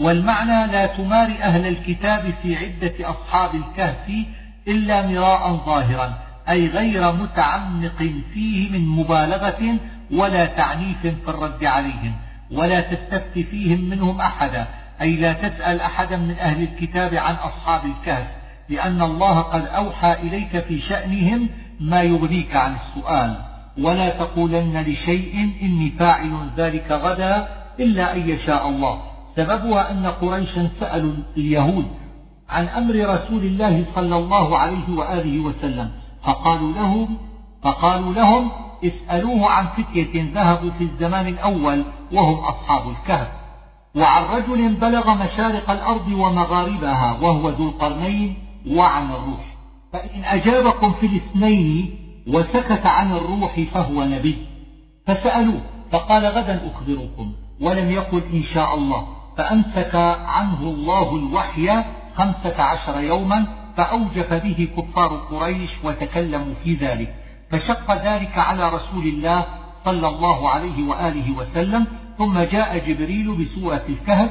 والمعنى 0.00 0.72
لا 0.72 0.86
تمار 0.86 1.28
أهل 1.42 1.66
الكتاب 1.66 2.34
في 2.42 2.56
عدة 2.56 3.10
أصحاب 3.10 3.54
الكهف 3.54 4.10
إلا 4.68 5.06
مراء 5.06 5.56
ظاهرا 5.66 6.18
أي 6.48 6.66
غير 6.68 7.12
متعمق 7.12 7.98
فيه 8.34 8.70
من 8.70 8.86
مبالغة 8.88 9.78
ولا 10.12 10.46
تعنيف 10.46 11.00
في 11.00 11.28
الرد 11.28 11.64
عليهم 11.64 12.12
ولا 12.52 12.80
تستفت 12.80 13.38
فيهم 13.38 13.80
منهم 13.80 14.20
أحدا. 14.20 14.66
أي 15.00 15.16
لا 15.16 15.32
تسأل 15.32 15.80
أحدا 15.80 16.16
من 16.16 16.38
أهل 16.38 16.62
الكتاب 16.62 17.14
عن 17.14 17.34
أصحاب 17.34 17.80
الكهف 17.84 18.26
لأن 18.68 19.02
الله 19.02 19.40
قد 19.40 19.66
أوحى 19.66 20.12
إليك 20.12 20.60
في 20.60 20.80
شأنهم 20.80 21.48
ما 21.80 22.02
يغنيك 22.02 22.56
عن 22.56 22.74
السؤال. 22.74 23.36
ولا 23.78 24.08
تقولن 24.08 24.84
لشيء 24.86 25.50
إني 25.62 25.90
فاعل 25.90 26.50
ذلك 26.56 26.90
غدا 26.90 27.48
إلا 27.80 28.14
أن 28.16 28.28
يشاء 28.28 28.68
الله. 28.68 29.00
سببها 29.36 29.90
أن 29.90 30.06
قريشا 30.06 30.68
سألوا 30.80 31.12
اليهود 31.36 31.86
عن 32.48 32.68
أمر 32.68 32.94
رسول 32.94 33.44
الله 33.44 33.84
صلى 33.94 34.16
الله 34.16 34.58
عليه 34.58 34.88
وآله 34.96 35.40
وسلم 35.40 35.90
فقالوا 36.22 36.72
لهم 36.72 37.16
فقالوا 37.62 38.14
لهم 38.14 38.50
اسألوه 38.84 39.50
عن 39.50 39.66
فتية 39.66 40.32
ذهبوا 40.34 40.70
في 40.70 40.84
الزمان 40.84 41.26
الأول 41.28 41.84
وهم 42.12 42.34
أصحاب 42.34 42.90
الكهف. 42.90 43.28
وعن 43.96 44.24
رجل 44.24 44.74
بلغ 44.74 45.14
مشارق 45.14 45.70
الأرض 45.70 46.08
ومغاربها 46.08 47.18
وهو 47.22 47.48
ذو 47.48 47.68
القرنين 47.68 48.36
وعن 48.70 49.10
الروح. 49.10 49.56
فإن 49.92 50.24
أجابكم 50.24 50.92
في 50.92 51.06
الاثنين 51.06 51.98
وسكت 52.28 52.86
عن 52.86 53.12
الروح 53.12 53.60
فهو 53.74 54.04
نبي. 54.04 54.36
فسألوه 55.06 55.60
فقال 55.92 56.26
غدا 56.26 56.70
أخبركم 56.74 57.32
ولم 57.60 57.90
يقل 57.90 58.22
إن 58.32 58.42
شاء 58.42 58.74
الله. 58.74 59.06
فأمسك 59.36 59.94
عنه 60.26 60.60
الله 60.60 61.16
الوحي 61.16 61.84
خمسة 62.16 62.62
عشر 62.62 63.00
يوما 63.00 63.46
فأوجف 63.76 64.34
به 64.34 64.68
كفار 64.76 65.08
قريش 65.08 65.70
وتكلموا 65.84 66.54
في 66.64 66.74
ذلك. 66.74 67.25
فشق 67.50 68.04
ذلك 68.04 68.38
على 68.38 68.68
رسول 68.68 69.06
الله 69.06 69.44
صلى 69.84 70.08
الله 70.08 70.50
عليه 70.50 70.88
وآله 70.88 71.36
وسلم 71.36 71.86
ثم 72.18 72.38
جاء 72.38 72.78
جبريل 72.78 73.34
بسورة 73.34 73.82
الكهف 73.88 74.30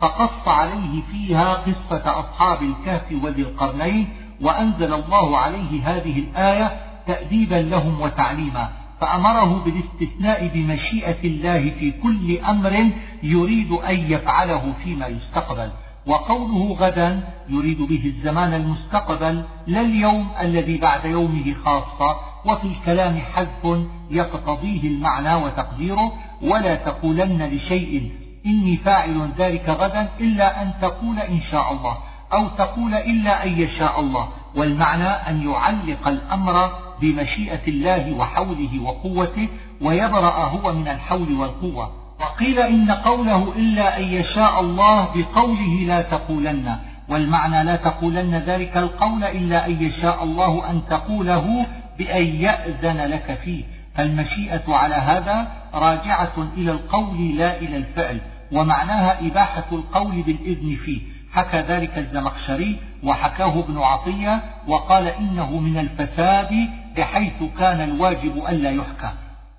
فقص 0.00 0.48
عليه 0.48 1.02
فيها 1.12 1.54
قصة 1.54 2.20
أصحاب 2.20 2.62
الكهف 2.62 3.12
وذي 3.22 3.42
القرنين 3.42 4.08
وأنزل 4.40 4.94
الله 4.94 5.38
عليه 5.38 5.84
هذه 5.84 6.18
الآية 6.18 6.80
تأديبا 7.06 7.54
لهم 7.54 8.00
وتعليما 8.00 8.68
فأمره 9.00 9.64
بالاستثناء 9.64 10.50
بمشيئة 10.54 11.24
الله 11.24 11.70
في 11.70 11.90
كل 11.90 12.38
أمر 12.38 12.90
يريد 13.22 13.72
أن 13.72 14.12
يفعله 14.12 14.72
فيما 14.84 15.06
يستقبل. 15.06 15.70
وقوله 16.08 16.76
غدا 16.80 17.20
يريد 17.48 17.82
به 17.82 18.02
الزمان 18.04 18.54
المستقبل 18.54 19.44
لا 19.66 19.80
اليوم 19.80 20.28
الذي 20.40 20.78
بعد 20.78 21.04
يومه 21.04 21.54
خاصة 21.64 22.16
وفي 22.44 22.64
الكلام 22.64 23.18
حذف 23.34 23.78
يقتضيه 24.10 24.88
المعنى 24.88 25.34
وتقديره 25.34 26.12
ولا 26.42 26.74
تقولن 26.74 27.42
لشيء 27.42 28.12
إني 28.46 28.76
فاعل 28.76 29.30
ذلك 29.38 29.68
غدا 29.68 30.08
إلا 30.20 30.62
أن 30.62 30.72
تقول 30.82 31.18
إن 31.18 31.40
شاء 31.40 31.72
الله 31.72 31.96
أو 32.32 32.48
تقول 32.48 32.94
إلا 32.94 33.44
أن 33.44 33.60
يشاء 33.60 34.00
الله 34.00 34.28
والمعنى 34.56 35.08
أن 35.08 35.48
يعلق 35.50 36.08
الأمر 36.08 36.70
بمشيئة 37.00 37.68
الله 37.68 38.12
وحوله 38.12 38.82
وقوته 38.82 39.48
ويبرأ 39.82 40.44
هو 40.44 40.72
من 40.72 40.88
الحول 40.88 41.32
والقوة. 41.32 41.92
وقيل 42.20 42.58
إن 42.58 42.90
قوله 42.90 43.52
إلا 43.56 43.98
أن 43.98 44.04
يشاء 44.04 44.60
الله 44.60 45.08
بقوله 45.14 45.84
لا 45.86 46.02
تقولن 46.02 46.76
والمعنى 47.08 47.64
لا 47.64 47.76
تقولن 47.76 48.34
ذلك 48.34 48.76
القول 48.76 49.24
إلا 49.24 49.66
أن 49.66 49.82
يشاء 49.82 50.24
الله 50.24 50.70
أن 50.70 50.82
تقوله 50.90 51.66
بأن 51.98 52.26
يأذن 52.26 52.96
لك 52.96 53.38
فيه. 53.44 53.64
فالمشيئة 53.94 54.74
على 54.74 54.94
هذا 54.94 55.46
راجعة 55.74 56.48
إلى 56.56 56.72
القول 56.72 57.36
لا 57.36 57.58
إلى 57.58 57.76
الفعل 57.76 58.20
ومعناها 58.52 59.26
إباحة 59.26 59.64
القول 59.72 60.22
بالإذن 60.22 60.76
فيه. 60.84 61.00
حكى 61.32 61.60
ذلك 61.60 61.98
الزمخشري 61.98 62.78
وحكاه 63.02 63.58
ابن 63.58 63.78
عطية 63.78 64.42
وقال 64.66 65.06
إنه 65.06 65.58
من 65.60 65.78
الفساد 65.78 66.68
بحيث 66.96 67.42
كان 67.58 67.80
الواجب 67.80 68.44
ألا 68.48 68.70
يحكى. 68.70 69.10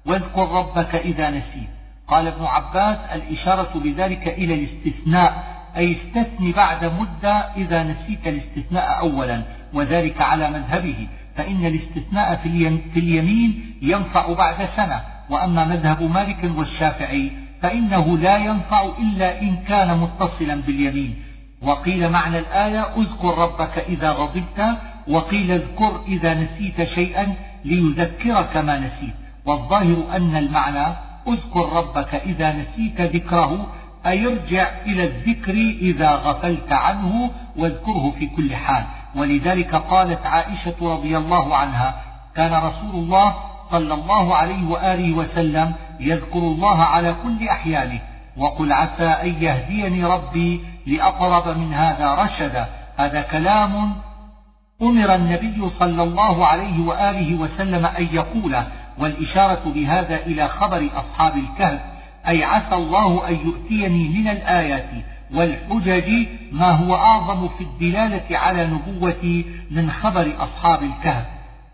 واذكر 0.05 0.51
ربك 0.51 0.95
إذا 0.95 1.29
نسيت. 1.29 1.78
قال 2.09 2.27
ابن 2.27 2.45
عباس 2.45 2.97
الإشارة 3.13 3.79
بذلك 3.79 4.27
إلى 4.27 4.53
الاستثناء 4.53 5.59
أي 5.77 5.91
استثن 5.91 6.51
بعد 6.51 6.85
مدة 6.85 7.33
إذا 7.33 7.83
نسيت 7.83 8.27
الاستثناء 8.27 8.99
أولا 8.99 9.43
وذلك 9.73 10.21
على 10.21 10.49
مذهبه 10.49 11.07
فإن 11.35 11.65
الاستثناء 11.65 12.35
في 12.93 12.99
اليمين 12.99 13.75
ينفع 13.81 14.33
بعد 14.33 14.69
سنة 14.75 15.01
وأما 15.29 15.65
مذهب 15.65 16.03
مالك 16.03 16.51
والشافعي 16.57 17.31
فإنه 17.61 18.17
لا 18.17 18.37
ينفع 18.37 18.89
إلا 18.99 19.41
إن 19.41 19.55
كان 19.67 19.97
متصلا 19.97 20.55
باليمين. 20.55 21.15
وقيل 21.61 22.09
معنى 22.09 22.39
الآية 22.39 22.81
اذكر 22.97 23.37
ربك 23.37 23.77
إذا 23.77 24.11
غضبت 24.11 24.77
وقيل 25.07 25.51
اذكر 25.51 26.01
إذا 26.07 26.33
نسيت 26.33 26.83
شيئا 26.83 27.33
ليذكرك 27.65 28.57
ما 28.57 28.79
نسيت. 28.79 29.13
والظاهر 29.45 30.15
أن 30.15 30.35
المعنى 30.35 31.08
اذكر 31.27 31.69
ربك 31.73 32.15
إذا 32.15 32.53
نسيت 32.53 33.01
ذكره 33.01 33.67
أي 34.05 34.27
ارجع 34.27 34.67
إلى 34.85 35.03
الذكر 35.03 35.53
إذا 35.81 36.11
غفلت 36.11 36.71
عنه 36.71 37.31
واذكره 37.57 38.13
في 38.19 38.27
كل 38.27 38.55
حال. 38.55 38.83
ولذلك 39.15 39.75
قالت 39.75 40.25
عائشة 40.25 40.75
رضي 40.81 41.17
الله 41.17 41.55
عنها 41.55 41.95
كان 42.35 42.53
رسول 42.53 42.95
الله 42.95 43.35
صلى 43.71 43.93
الله 43.93 44.35
عليه 44.35 44.67
وآله 44.67 45.13
وسلم 45.13 45.73
يذكر 45.99 46.39
الله 46.39 46.83
على 46.83 47.15
كل 47.23 47.47
أحيانه 47.47 47.99
وقل 48.37 48.73
عسى 48.73 49.03
أن 49.05 49.43
يهديني 49.43 50.05
ربي 50.05 50.61
لأقرب 50.87 51.57
من 51.57 51.73
هذا 51.73 52.15
رشدا. 52.15 52.65
هذا 52.97 53.21
كلام 53.21 53.93
أمر 54.81 55.15
النبي 55.15 55.69
صلى 55.79 56.03
الله 56.03 56.47
عليه 56.47 56.87
وآله 56.87 57.35
وسلم 57.35 57.85
أن 57.85 58.07
يقوله. 58.11 58.67
والإشارة 58.99 59.61
بهذا 59.75 60.15
إلى 60.15 60.47
خبر 60.47 60.89
أصحاب 60.95 61.37
الكهف 61.37 61.81
أي 62.27 62.43
عسى 62.43 62.75
الله 62.75 63.29
أن 63.29 63.35
يؤتيني 63.45 64.09
من 64.09 64.27
الآيات 64.27 64.89
والحجج 65.33 66.27
ما 66.51 66.71
هو 66.71 66.95
أعظم 66.95 67.47
في 67.47 67.63
الدلالة 67.63 68.37
على 68.37 68.67
نبوتي 68.67 69.45
من 69.71 69.91
خبر 69.91 70.33
أصحاب 70.39 70.83
الكهف. 70.83 71.25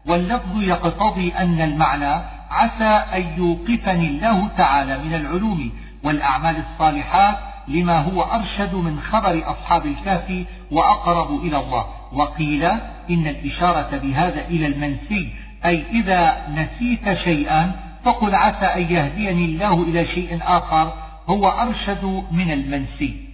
واللفظ 0.05 0.61
يقتضي 0.61 1.33
أن 1.33 1.61
المعنى 1.61 2.23
عسى 2.51 2.83
أن 2.83 3.23
يوقفني 3.37 4.07
الله 4.07 4.47
تعالى 4.57 4.97
من 4.97 5.13
العلوم 5.13 5.71
والأعمال 6.03 6.55
الصالحات 6.57 7.37
لما 7.67 7.99
هو 7.99 8.21
أرشد 8.21 8.75
من 8.75 8.99
خبر 8.99 9.43
أصحاب 9.51 9.85
الكهف 9.85 10.45
وأقرب 10.71 11.45
إلى 11.45 11.57
الله. 11.57 11.85
وقيل 12.13 12.63
إن 13.09 13.27
الإشارة 13.27 13.97
بهذا 13.97 14.41
إلى 14.47 14.67
المنسي 14.67 15.33
أي 15.65 15.83
إذا 15.91 16.47
نسيت 16.49 17.13
شيئا 17.13 17.71
فقل 18.03 18.35
عسى 18.35 18.65
أن 18.65 18.81
يهديني 18.81 19.45
الله 19.45 19.83
إلى 19.83 20.05
شيء 20.05 20.39
آخر 20.41 20.93
هو 21.27 21.47
أرشد 21.47 22.23
من 22.31 22.51
المنسي. 22.51 23.25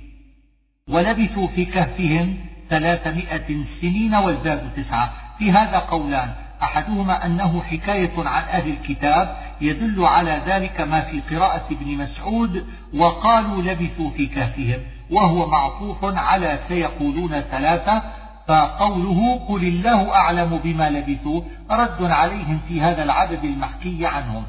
ولبثوا 0.90 1.48
في 1.48 1.66
كهفهم 1.66 2.38
ثلاثمائة 2.70 3.64
سنين 3.82 4.16
وازدادوا 4.16 4.70
تسعة. 4.76 5.14
في 5.40 5.52
هذا 5.52 5.78
قولان 5.78 6.34
أحدهما 6.64 7.26
أنه 7.26 7.62
حكاية 7.62 8.12
عن 8.18 8.44
أهل 8.44 8.70
الكتاب 8.70 9.38
يدل 9.62 10.06
على 10.06 10.42
ذلك 10.46 10.82
ما 10.82 11.02
في 11.02 11.36
قراءة 11.36 11.66
ابن 11.72 11.98
مسعود 11.98 12.68
وقالوا 12.94 13.62
لبثوا 13.62 14.10
في 14.10 14.28
كهفهم 14.28 14.80
وهو 15.12 15.50
معطوف 15.50 15.98
على 16.04 16.60
سيقولون 16.68 17.42
ثلاثة 17.42 18.02
فقوله 18.48 19.40
قل 19.50 19.64
الله 19.64 20.16
أعلم 20.16 20.60
بما 20.64 20.90
لبثوا 20.90 21.42
رد 21.72 22.04
عليهم 22.04 22.60
في 22.68 22.82
هذا 22.82 23.04
العدد 23.04 23.44
المحكي 23.44 24.06
عنهم. 24.06 24.44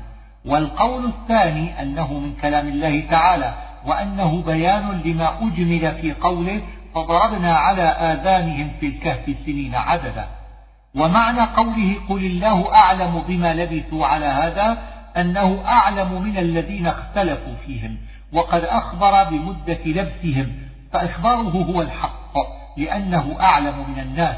والقول 0.45 1.05
الثاني 1.05 1.83
أنه 1.83 2.13
من 2.13 2.33
كلام 2.43 2.69
الله 2.69 3.01
تعالى 3.11 3.55
وأنه 3.87 4.43
بيان 4.43 5.01
لما 5.05 5.39
أجمل 5.43 5.95
في 6.01 6.13
قوله 6.13 6.61
فضربنا 6.95 7.57
على 7.57 7.83
آذانهم 7.83 8.71
في 8.81 8.87
الكهف 8.87 9.37
سنين 9.47 9.75
عددا. 9.75 10.27
ومعنى 10.95 11.41
قوله 11.41 11.97
قل 12.09 12.25
الله 12.25 12.75
أعلم 12.75 13.23
بما 13.29 13.55
لبثوا 13.55 14.07
على 14.07 14.27
هذا 14.27 14.79
أنه 15.17 15.63
أعلم 15.67 16.23
من 16.23 16.39
الذين 16.39 16.87
اختلفوا 16.87 17.55
فيهم 17.67 17.99
وقد 18.33 18.65
أخبر 18.65 19.25
بمدة 19.25 19.81
لبسهم 19.87 20.53
فإخباره 20.93 21.65
هو 21.71 21.83
الحق. 21.83 22.62
لأنه 22.77 23.37
أعلم 23.41 23.85
من 23.89 23.99
الناس. 23.99 24.37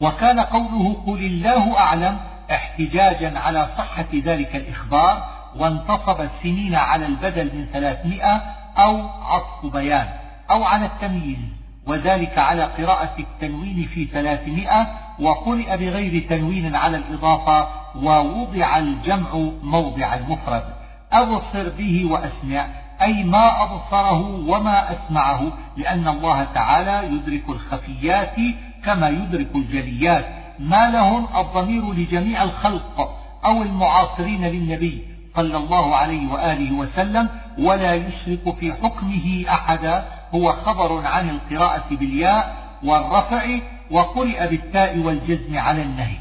وكان 0.00 0.40
قوله 0.40 1.02
قل 1.06 1.24
الله 1.24 1.78
أعلم 1.78 2.18
احتجاجا 2.50 3.38
على 3.38 3.68
صحة 3.78 4.06
ذلك 4.14 4.56
الإخبار 4.56 5.24
وانتصب 5.56 6.20
السنين 6.20 6.74
على 6.74 7.06
البدل 7.06 7.56
من 7.56 7.66
ثلاثمائة 7.72 8.42
أو 8.78 9.08
عطف 9.08 9.72
بيان 9.72 10.08
أو 10.50 10.64
على 10.64 10.86
التمييز 10.86 11.38
وذلك 11.86 12.38
على 12.38 12.64
قراءة 12.64 13.14
التنوين 13.18 13.88
في 13.94 14.04
ثلاثمائة 14.04 14.86
وقرئ 15.20 15.76
بغير 15.76 16.28
تنوين 16.28 16.76
على 16.76 16.96
الإضافة 16.96 17.68
ووضع 17.96 18.78
الجمع 18.78 19.34
موضع 19.62 20.14
المفرد. 20.14 20.64
أبصر 21.12 21.68
به 21.68 22.06
وأسمع. 22.10 22.66
أي 23.02 23.24
ما 23.24 23.62
أبصره 23.62 24.48
وما 24.48 24.92
أسمعه 24.92 25.42
لأن 25.76 26.08
الله 26.08 26.44
تعالى 26.44 27.14
يدرك 27.14 27.48
الخفيات 27.48 28.36
كما 28.84 29.08
يدرك 29.08 29.56
الجليات. 29.56 30.24
ما 30.58 30.90
لهم 30.90 31.26
الضمير 31.36 31.92
لجميع 31.92 32.42
الخلق 32.42 33.18
أو 33.44 33.62
المعاصرين 33.62 34.44
للنبي 34.44 35.02
صلى 35.36 35.56
الله 35.56 35.96
عليه 35.96 36.32
وآله 36.32 36.72
وسلم 36.72 37.28
ولا 37.58 37.94
يشرك 37.94 38.54
في 38.60 38.72
حكمه 38.72 39.44
أحدا. 39.48 40.04
هو 40.34 40.52
خبر 40.52 41.06
عن 41.06 41.30
القراءة 41.30 41.84
بالياء 41.90 42.56
والرفع 42.84 43.58
وقرئ 43.90 44.48
بالتاء 44.48 44.98
والجزم 44.98 45.58
على 45.58 45.82
النهي. 45.82 46.16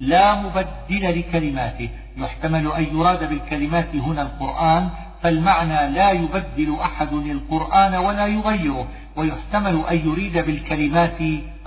لا 0.00 0.34
مبدل 0.34 1.18
لكلماته. 1.18 1.88
يحتمل 2.16 2.72
أن 2.72 2.86
يراد 2.96 3.28
بالكلمات 3.28 3.96
هنا 3.96 4.22
القرآن 4.22 4.90
فالمعنى 5.22 5.90
لا 5.90 6.10
يبدل 6.10 6.76
أحد 6.80 7.12
القرآن 7.12 7.94
ولا 7.94 8.26
يغيره 8.26 8.88
ويحتمل 9.16 9.84
أن 9.90 9.96
يريد 10.08 10.32
بالكلمات 10.32 11.20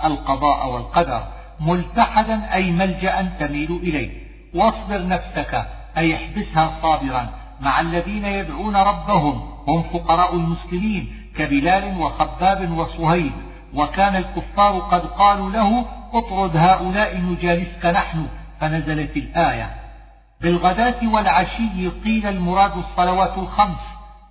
القضاء 0.04 0.68
والقدر 0.68 1.22
ملتحدا 1.60 2.54
أي 2.54 2.70
ملجأ 2.70 3.28
تميل 3.40 3.80
إليه. 3.82 4.10
واصبر 4.54 5.06
نفسك 5.06 5.66
أي 5.96 6.16
احبسها 6.16 6.78
صابرا 6.82 7.28
مع 7.60 7.80
الذين 7.80 8.24
يدعون 8.24 8.76
ربهم 8.76 9.42
هم 9.68 9.82
فقراء 9.82 10.34
المسلمين 10.34 11.16
كبلال 11.36 11.98
وخباب 11.98 12.78
وصهيب. 12.78 13.32
وكان 13.74 14.16
الكفار 14.16 14.78
قد 14.78 15.00
قالوا 15.00 15.50
له 15.50 15.86
اطرد 16.12 16.56
هؤلاء 16.56 17.16
نجالسك 17.20 17.86
نحن 17.86 18.26
فنزلت 18.60 19.16
الآية. 19.16 19.85
بالغداة 20.40 21.08
والعشي 21.08 21.88
قيل 22.04 22.26
المراد 22.26 22.72
الصلوات 22.76 23.38
الخمس 23.38 23.78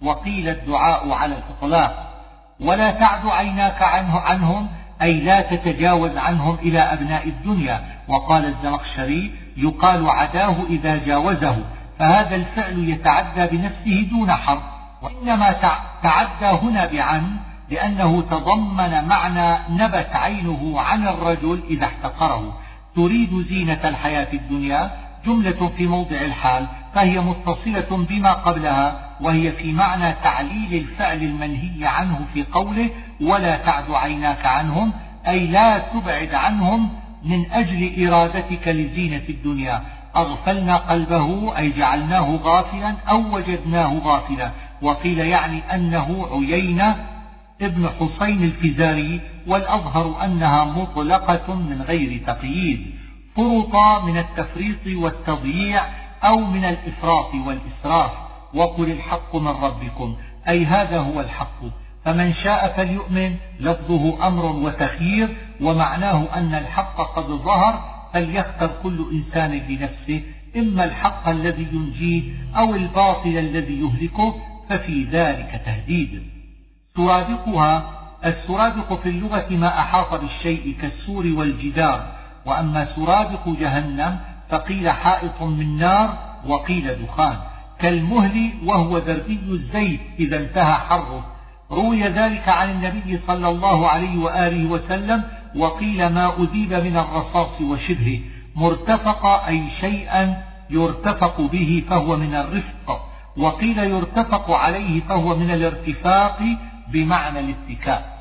وقيل 0.02 0.49
الدعاء 0.49 1.11
على 1.11 1.36
الإطلاق. 1.36 2.11
ولا 2.60 2.91
تعد 2.91 3.26
عيناك 3.26 3.82
عنه 3.82 4.19
عنهم 4.19 4.68
أي 5.02 5.22
لا 5.22 5.41
تتجاوز 5.41 6.18
عنهم 6.18 6.56
إلى 6.56 6.80
أبناء 6.80 7.27
الدنيا. 7.27 7.86
وقال 8.07 8.45
الزمخشري 8.45 9.32
يقال 9.57 10.10
عداه 10.10 10.56
إذا 10.69 10.95
جاوزه. 10.95 11.57
فهذا 11.99 12.36
الفعل 12.36 12.90
يتعدى 12.90 13.57
بنفسه 13.57 14.07
دون 14.10 14.32
حرف 14.32 14.64
وإنما 15.02 15.56
تعدى 16.03 16.45
هنا 16.45 16.86
بعن 16.86 17.38
لأنه 17.69 18.22
تضمن 18.22 19.07
معنى 19.07 19.57
نبت 19.69 20.10
عينه 20.14 20.80
عن 20.80 21.07
الرجل 21.07 21.64
إذا 21.69 21.86
احتقره. 21.86 22.57
تريد 22.95 23.45
زينة 23.49 23.80
الحياة 23.84 24.34
الدنيا؟ 24.34 25.05
جملة 25.26 25.72
في 25.77 25.88
موضع 25.88 26.22
الحال 26.22 26.68
فهي 26.93 27.19
متصلة 27.22 28.06
بما 28.10 28.34
قبلها 28.34 29.10
وهي 29.22 29.52
في 29.52 29.72
معنى 29.72 30.14
تعليل 30.23 30.73
الفعل 30.73 31.23
المنهي 31.23 31.88
عنه 31.88 32.19
في 32.34 32.43
قوله 32.43 32.89
ولا 33.22 33.57
تعد 33.57 33.91
عيناك 33.91 34.45
عنهم 34.45 34.93
أي 35.27 35.47
لا 35.47 35.77
تبعد 35.77 36.34
عنهم 36.34 36.89
من 37.26 37.52
أجل 37.52 38.07
إرادتك 38.07 38.68
لزينة 38.68 39.23
الدنيا 39.30 39.81
أغفلنا 40.15 40.77
قلبه 40.77 41.57
أي 41.57 41.69
جعلناه 41.69 42.39
غافلا 42.43 42.95
أو 43.10 43.35
وجدناه 43.35 43.97
غافلا. 44.03 44.52
وقيل 44.81 45.19
يعني 45.19 45.60
أنه 45.73 46.27
عيينة 46.31 46.95
ابن 47.61 47.89
حسين 47.99 48.43
الفزاري 48.43 49.22
والأظهر 49.47 50.26
أنها 50.26 50.65
مطلقة 50.65 51.56
من 51.56 51.81
غير 51.81 52.22
تقييد. 52.27 52.85
فرط 53.36 54.03
من 54.03 54.18
التفريط 54.18 54.88
والتضييع 54.88 55.84
أو 56.24 56.40
من 56.40 56.66
الإفراط 56.66 57.34
والإسراف. 57.34 58.12
وقل 58.53 58.91
الحق 58.91 59.36
من 59.36 59.48
ربكم 59.48 60.16
أي 60.48 60.66
هذا 60.66 60.99
هو 60.99 61.22
الحق. 61.22 61.60
فمن 62.06 62.34
شاء 62.34 62.74
فليؤمن 62.78 63.36
لفظه 63.60 64.28
أمر 64.28 64.45
وتخيير 64.45 65.36
ومعناه 65.62 66.28
أن 66.36 66.56
الحق 66.56 67.16
قد 67.16 67.26
ظهر 67.26 67.95
فليختر 68.14 68.72
كل 68.84 69.06
إنسان 69.12 69.52
لنفسه 69.52 70.22
إما 70.57 70.84
الحق 70.84 71.28
الذي 71.28 71.68
ينجيه 71.74 72.24
أو 72.57 72.76
الباطل 72.76 73.38
الذي 73.38 73.82
يهلكه 73.82 74.36
ففي 74.70 75.03
ذلك 75.03 75.62
تهديد. 75.66 76.24
سرادقها 76.95 77.91
السرادق 78.26 79.02
في 79.02 79.10
اللغة 79.10 79.48
ما 79.49 79.80
أحاط 79.80 80.22
بالشيء 80.22 80.76
كالسور 80.82 81.26
والجدار. 81.38 82.14
وأما 82.45 82.95
سرادق 82.95 83.49
جهنم 83.59 84.19
فقيل 84.49 84.89
حائط 84.89 85.41
من 85.41 85.77
نار 85.77 86.17
وقيل 86.47 87.05
دخان 87.05 87.38
كالمهل 87.80 88.51
وهو 88.65 88.97
ذربي 88.97 89.39
الزيت 89.47 89.99
إذا 90.19 90.39
انتهى 90.39 90.73
حره. 90.73 91.26
روي 91.72 92.03
ذلك 92.03 92.49
عن 92.49 92.69
النبي 92.69 93.19
صلى 93.27 93.49
الله 93.49 93.89
عليه 93.89 94.17
وآله 94.17 94.69
وسلم 94.72 95.23
وقيل 95.55 96.07
ما 96.09 96.38
أذيب 96.38 96.73
من 96.73 96.97
الرصاص 96.97 97.61
وشبهه. 97.61 98.19
مرتفق 98.55 99.26
أي 99.26 99.63
شيئا 99.81 100.43
يرتفق 100.69 101.41
به 101.41 101.84
فهو 101.89 102.17
من 102.17 102.35
الرفق 102.35 103.09
وقيل 103.38 103.80
يرتفق 103.80 104.51
عليه 104.51 105.01
فهو 105.01 105.35
من 105.35 105.51
الارتفاق 105.51 106.39
بمعنى 106.91 107.39
الاتكاء. 107.39 108.15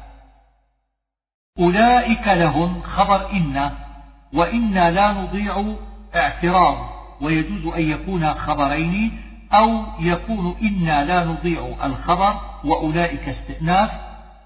أولئك 1.59 2.29
لهم 2.29 2.83
خبر 2.83 3.31
إن 3.33 3.71
وإنا 4.35 4.91
لا 4.91 5.13
نضيع 5.13 5.65
اعتراض 6.15 6.77
ويجوز 7.21 7.75
أن 7.75 7.83
يكون 7.91 8.35
خبرين 8.35 9.19
أو 9.53 9.83
يكون 10.01 10.55
إنا 10.63 11.05
لا 11.05 11.25
نضيع 11.25 11.75
الخبر 11.85 12.35
وأولئك 12.65 13.29
استئناف 13.29 13.91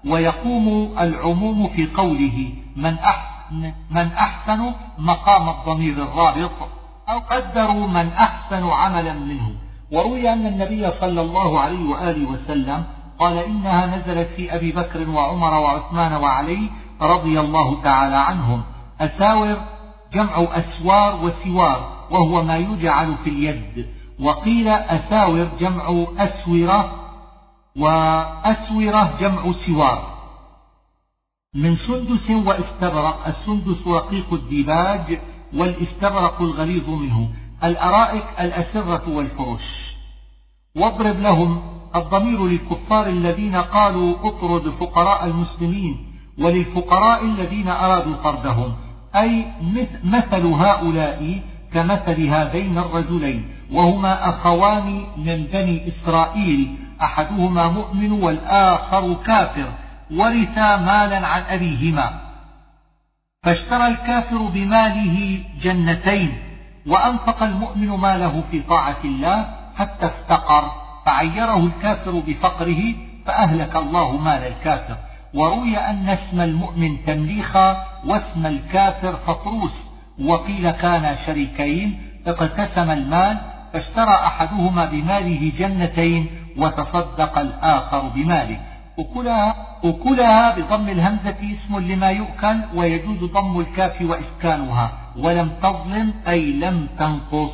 ويقوم 0.05 0.95
العموم 0.99 1.67
في 1.67 1.87
قوله 1.87 2.53
من 2.75 2.97
أحسن, 2.99 3.73
من 3.91 4.11
أحسن 4.11 4.71
مقام 4.97 5.49
الضمير 5.49 6.03
الرابط 6.03 6.51
أو 7.09 7.19
قدروا 7.19 7.87
من 7.87 8.07
أحسن 8.07 8.69
عملا 8.69 9.13
منه. 9.13 9.51
وروي 9.91 10.33
أن 10.33 10.47
النبي 10.47 10.91
صلى 11.01 11.21
الله 11.21 11.59
عليه 11.59 11.89
وآله 11.89 12.29
وسلم 12.29 12.83
قال 13.19 13.37
إنها 13.37 13.97
نزلت 13.97 14.27
في 14.35 14.55
أبي 14.55 14.71
بكر 14.71 15.09
وعمر 15.09 15.53
وعثمان 15.53 16.13
وعلي 16.13 16.69
رضي 17.01 17.39
الله 17.39 17.81
تعالى 17.83 18.15
عنهم. 18.15 18.63
أساور 19.01 19.57
جمع 20.13 20.47
أسوار 20.51 21.25
وسوار 21.25 22.07
وهو 22.11 22.43
ما 22.43 22.57
يجعل 22.57 23.15
في 23.23 23.29
اليد. 23.29 23.87
وقيل 24.19 24.67
أساور 24.67 25.49
جمع 25.59 26.05
أسورة 26.17 26.95
وأسورة 27.75 29.17
جمع 29.19 29.51
سوار. 29.65 30.19
من 31.53 31.75
سندس 31.75 32.29
واستبرق 32.29 33.27
السندس 33.27 33.87
رقيق 33.87 34.33
الديباج 34.33 35.19
والاستبرق 35.53 36.41
الغليظ 36.41 36.89
منه. 36.89 37.29
الأرائك 37.63 38.25
الأسرة 38.39 39.09
والفرش. 39.09 39.95
واضرب 40.75 41.19
لهم 41.19 41.61
الضمير 41.95 42.47
للكفار 42.47 43.07
الذين 43.07 43.55
قالوا 43.55 44.27
اطرد 44.27 44.69
فقراء 44.69 45.25
المسلمين 45.25 46.05
وللفقراء 46.39 47.25
الذين 47.25 47.67
أرادوا 47.67 48.15
طردهم. 48.23 48.88
أي 49.15 49.45
مثل 50.03 50.45
هؤلاء 50.45 51.41
كمثل 51.73 52.27
هذين 52.27 52.77
الرجلين 52.77 53.45
وهما 53.71 54.29
أخوان 54.29 55.03
من 55.17 55.47
بني 55.53 55.87
إسرائيل 55.87 56.75
أحدهما 57.01 57.67
مؤمن 57.67 58.11
والآخر 58.11 59.13
كافر 59.13 59.69
ورثا 60.11 60.77
مالا 60.77 61.27
عن 61.27 61.41
أبيهما. 61.49 62.19
فاشترى 63.43 63.87
الكافر 63.87 64.37
بماله 64.37 65.43
جنتين 65.61 66.37
وأنفق 66.87 67.43
المؤمن 67.43 67.89
ماله 67.89 68.43
في 68.51 68.59
طاعة 68.59 68.97
الله 69.03 69.45
حتى 69.77 70.05
افتقر 70.05 70.71
فعيره 71.05 71.57
الكافر 71.57 72.11
بفقره 72.27 72.93
فأهلك 73.25 73.75
الله 73.75 74.17
مال 74.17 74.43
الكافر. 74.43 74.97
وروي 75.33 75.77
أن 75.77 76.09
اسم 76.09 76.41
المؤمن 76.41 77.05
تمليخا 77.05 77.85
واسم 78.05 78.45
الكافر 78.45 79.15
فطروس 79.15 79.71
وقيل 80.25 80.71
كانا 80.71 81.15
شريكين 81.25 82.01
اقتسم 82.27 82.91
المال 82.91 83.37
فاشترى 83.73 84.13
أحدهما 84.13 84.85
بماله 84.85 85.51
جنتين 85.59 86.27
وتصدق 86.57 87.37
الآخر 87.39 88.09
بماله. 88.15 88.59
أكلها, 88.99 89.55
أكلها 89.83 90.59
بضم 90.59 90.89
الهمزة 90.89 91.35
اسم 91.55 91.79
لما 91.79 92.09
يؤكل 92.09 92.61
ويجوز 92.75 93.23
ضم 93.23 93.59
الكاف 93.59 94.01
وإسكانها. 94.01 94.91
ولم 95.17 95.51
تظلم 95.61 96.13
أي 96.27 96.51
لم 96.51 96.87
تنقص 96.99 97.51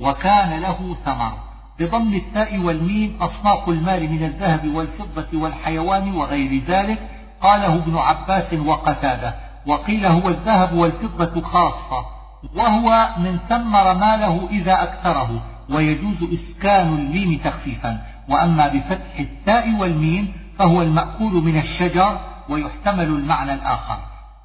وكان 0.00 0.60
له 0.60 0.96
ثمر. 1.04 1.49
بضم 1.80 2.14
التاء 2.14 2.58
والميم 2.58 3.16
أصناف 3.20 3.68
المال 3.68 4.10
من 4.10 4.24
الذهب 4.24 4.74
والفضة 4.74 5.38
والحيوان 5.38 6.14
وغير 6.14 6.62
ذلك 6.68 6.98
قاله 7.42 7.74
ابن 7.74 7.96
عباس 7.96 8.54
وقتاده. 8.54 9.34
وقيل 9.66 10.06
هو 10.06 10.28
الذهب 10.28 10.72
والفضة 10.72 11.40
خاصة. 11.40 12.06
وهو 12.56 13.08
من 13.18 13.38
ثمر 13.48 13.94
ماله 13.94 14.48
إذا 14.50 14.82
أكثره 14.82 15.42
ويجوز 15.70 16.16
إسكان 16.22 16.94
الميم 16.94 17.38
تخفيفا. 17.44 18.02
وأما 18.28 18.68
بفتح 18.68 19.18
التاء 19.18 19.74
والميم 19.78 20.32
فهو 20.58 20.82
المأكول 20.82 21.32
من 21.32 21.58
الشجر 21.58 22.18
ويحتمل 22.48 23.04
المعنى 23.04 23.54
الآخر. 23.54 23.98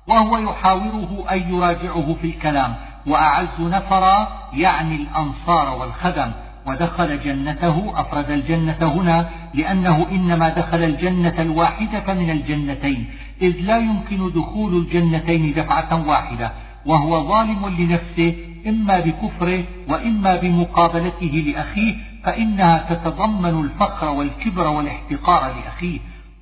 وهو 0.07 0.37
يحاوره 0.37 1.25
أن 1.31 1.53
يراجعه 1.53 2.15
في 2.21 2.27
الكلام. 2.27 2.75
وأعز 3.07 3.61
نفرا 3.61 4.27
يعني 4.53 4.95
الأنصار 4.95 5.77
والخدم. 5.79 6.31
ودخل 6.67 7.19
جنته 7.19 8.01
أفرد 8.01 8.31
الجنة 8.31 8.77
هنا 8.81 9.29
لأنه 9.53 10.05
إنما 10.11 10.49
دخل 10.49 10.83
الجنة 10.83 11.41
الواحدة 11.41 12.13
من 12.13 12.29
الجنتين 12.29 13.05
إذ 13.41 13.61
لا 13.61 13.77
يمكن 13.77 14.31
دخول 14.35 14.73
الجنتين 14.77 15.53
دفعة 15.53 16.07
واحدة 16.07 16.51
وهو 16.85 17.27
ظالم 17.27 17.67
لنفسه 17.67 18.35
إما 18.67 18.99
بكفره 18.99 19.63
وإما 19.89 20.35
بمقابلته 20.35 21.43
لأخيه 21.47 21.95
فإنها 22.23 22.93
تتضمن 22.93 23.59
الفخر 23.65 24.09
والكبر 24.09 24.67
والاحتقار 24.67 25.41
لأخيه. 25.41 25.99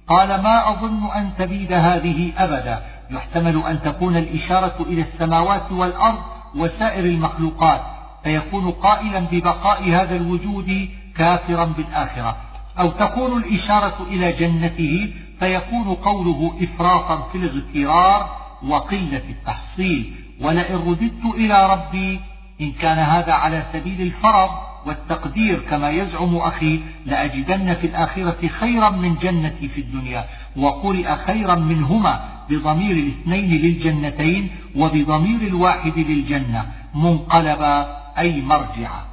قال 0.08 0.28
ما 0.28 0.70
أظن 0.70 1.12
أن 1.16 1.30
تبيد 1.38 1.74
هذه 1.74 2.32
أبدا. 2.38 2.84
يحتمل 3.12 3.64
أن 3.70 3.82
تكون 3.82 4.18
الإشارة 4.18 4.76
إلى 4.80 5.02
السماوات 5.02 5.72
والأرض 5.72 6.20
وسائر 6.56 7.06
المخلوقات. 7.06 7.82
فيكون 8.24 8.72
قائلا 8.72 9.20
ببقاء 9.20 9.84
هذا 9.90 10.16
الوجود 10.16 10.90
كافرا 11.16 11.66
بالآخرة. 11.66 12.38
أو 12.80 12.90
تكون 12.90 13.38
الإشارة 13.38 14.08
إلى 14.12 14.32
جنته 14.32 15.14
فيكون 15.40 15.94
قوله 15.94 16.54
إفراطا 16.62 17.30
في 17.32 17.38
الاغترار 17.38 18.30
وقلة 18.68 19.22
التحصيل. 19.30 20.14
ولئن 20.42 20.76
رددت 20.76 21.26
إلى 21.36 21.74
ربي 21.74 22.20
إن 22.62 22.72
كان 22.72 22.98
هذا 22.98 23.34
على 23.34 23.64
سبيل 23.74 24.02
الفرض 24.02 24.50
والتقدير 24.86 25.60
كما 25.60 25.90
يزعم 25.90 26.36
أخي 26.36 26.80
لأجدن 27.06 27.74
في 27.74 27.88
الآخرة 27.88 28.48
خيرا 28.48 28.90
من 28.90 29.16
جنتي 29.16 29.68
في 29.68 29.82
الدنيا. 29.82 30.26
وقرئ 30.58 31.16
خيرا 31.16 31.56
منهما 31.56 32.20
بضمير 32.50 32.92
الاثنين 32.92 33.62
للجنتين 33.62 34.50
وبضمير 34.76 35.42
الواحد 35.42 35.98
للجنة. 35.98 36.66
منقلبا 36.96 38.03
أي 38.18 38.42
مرجعا 38.42 39.13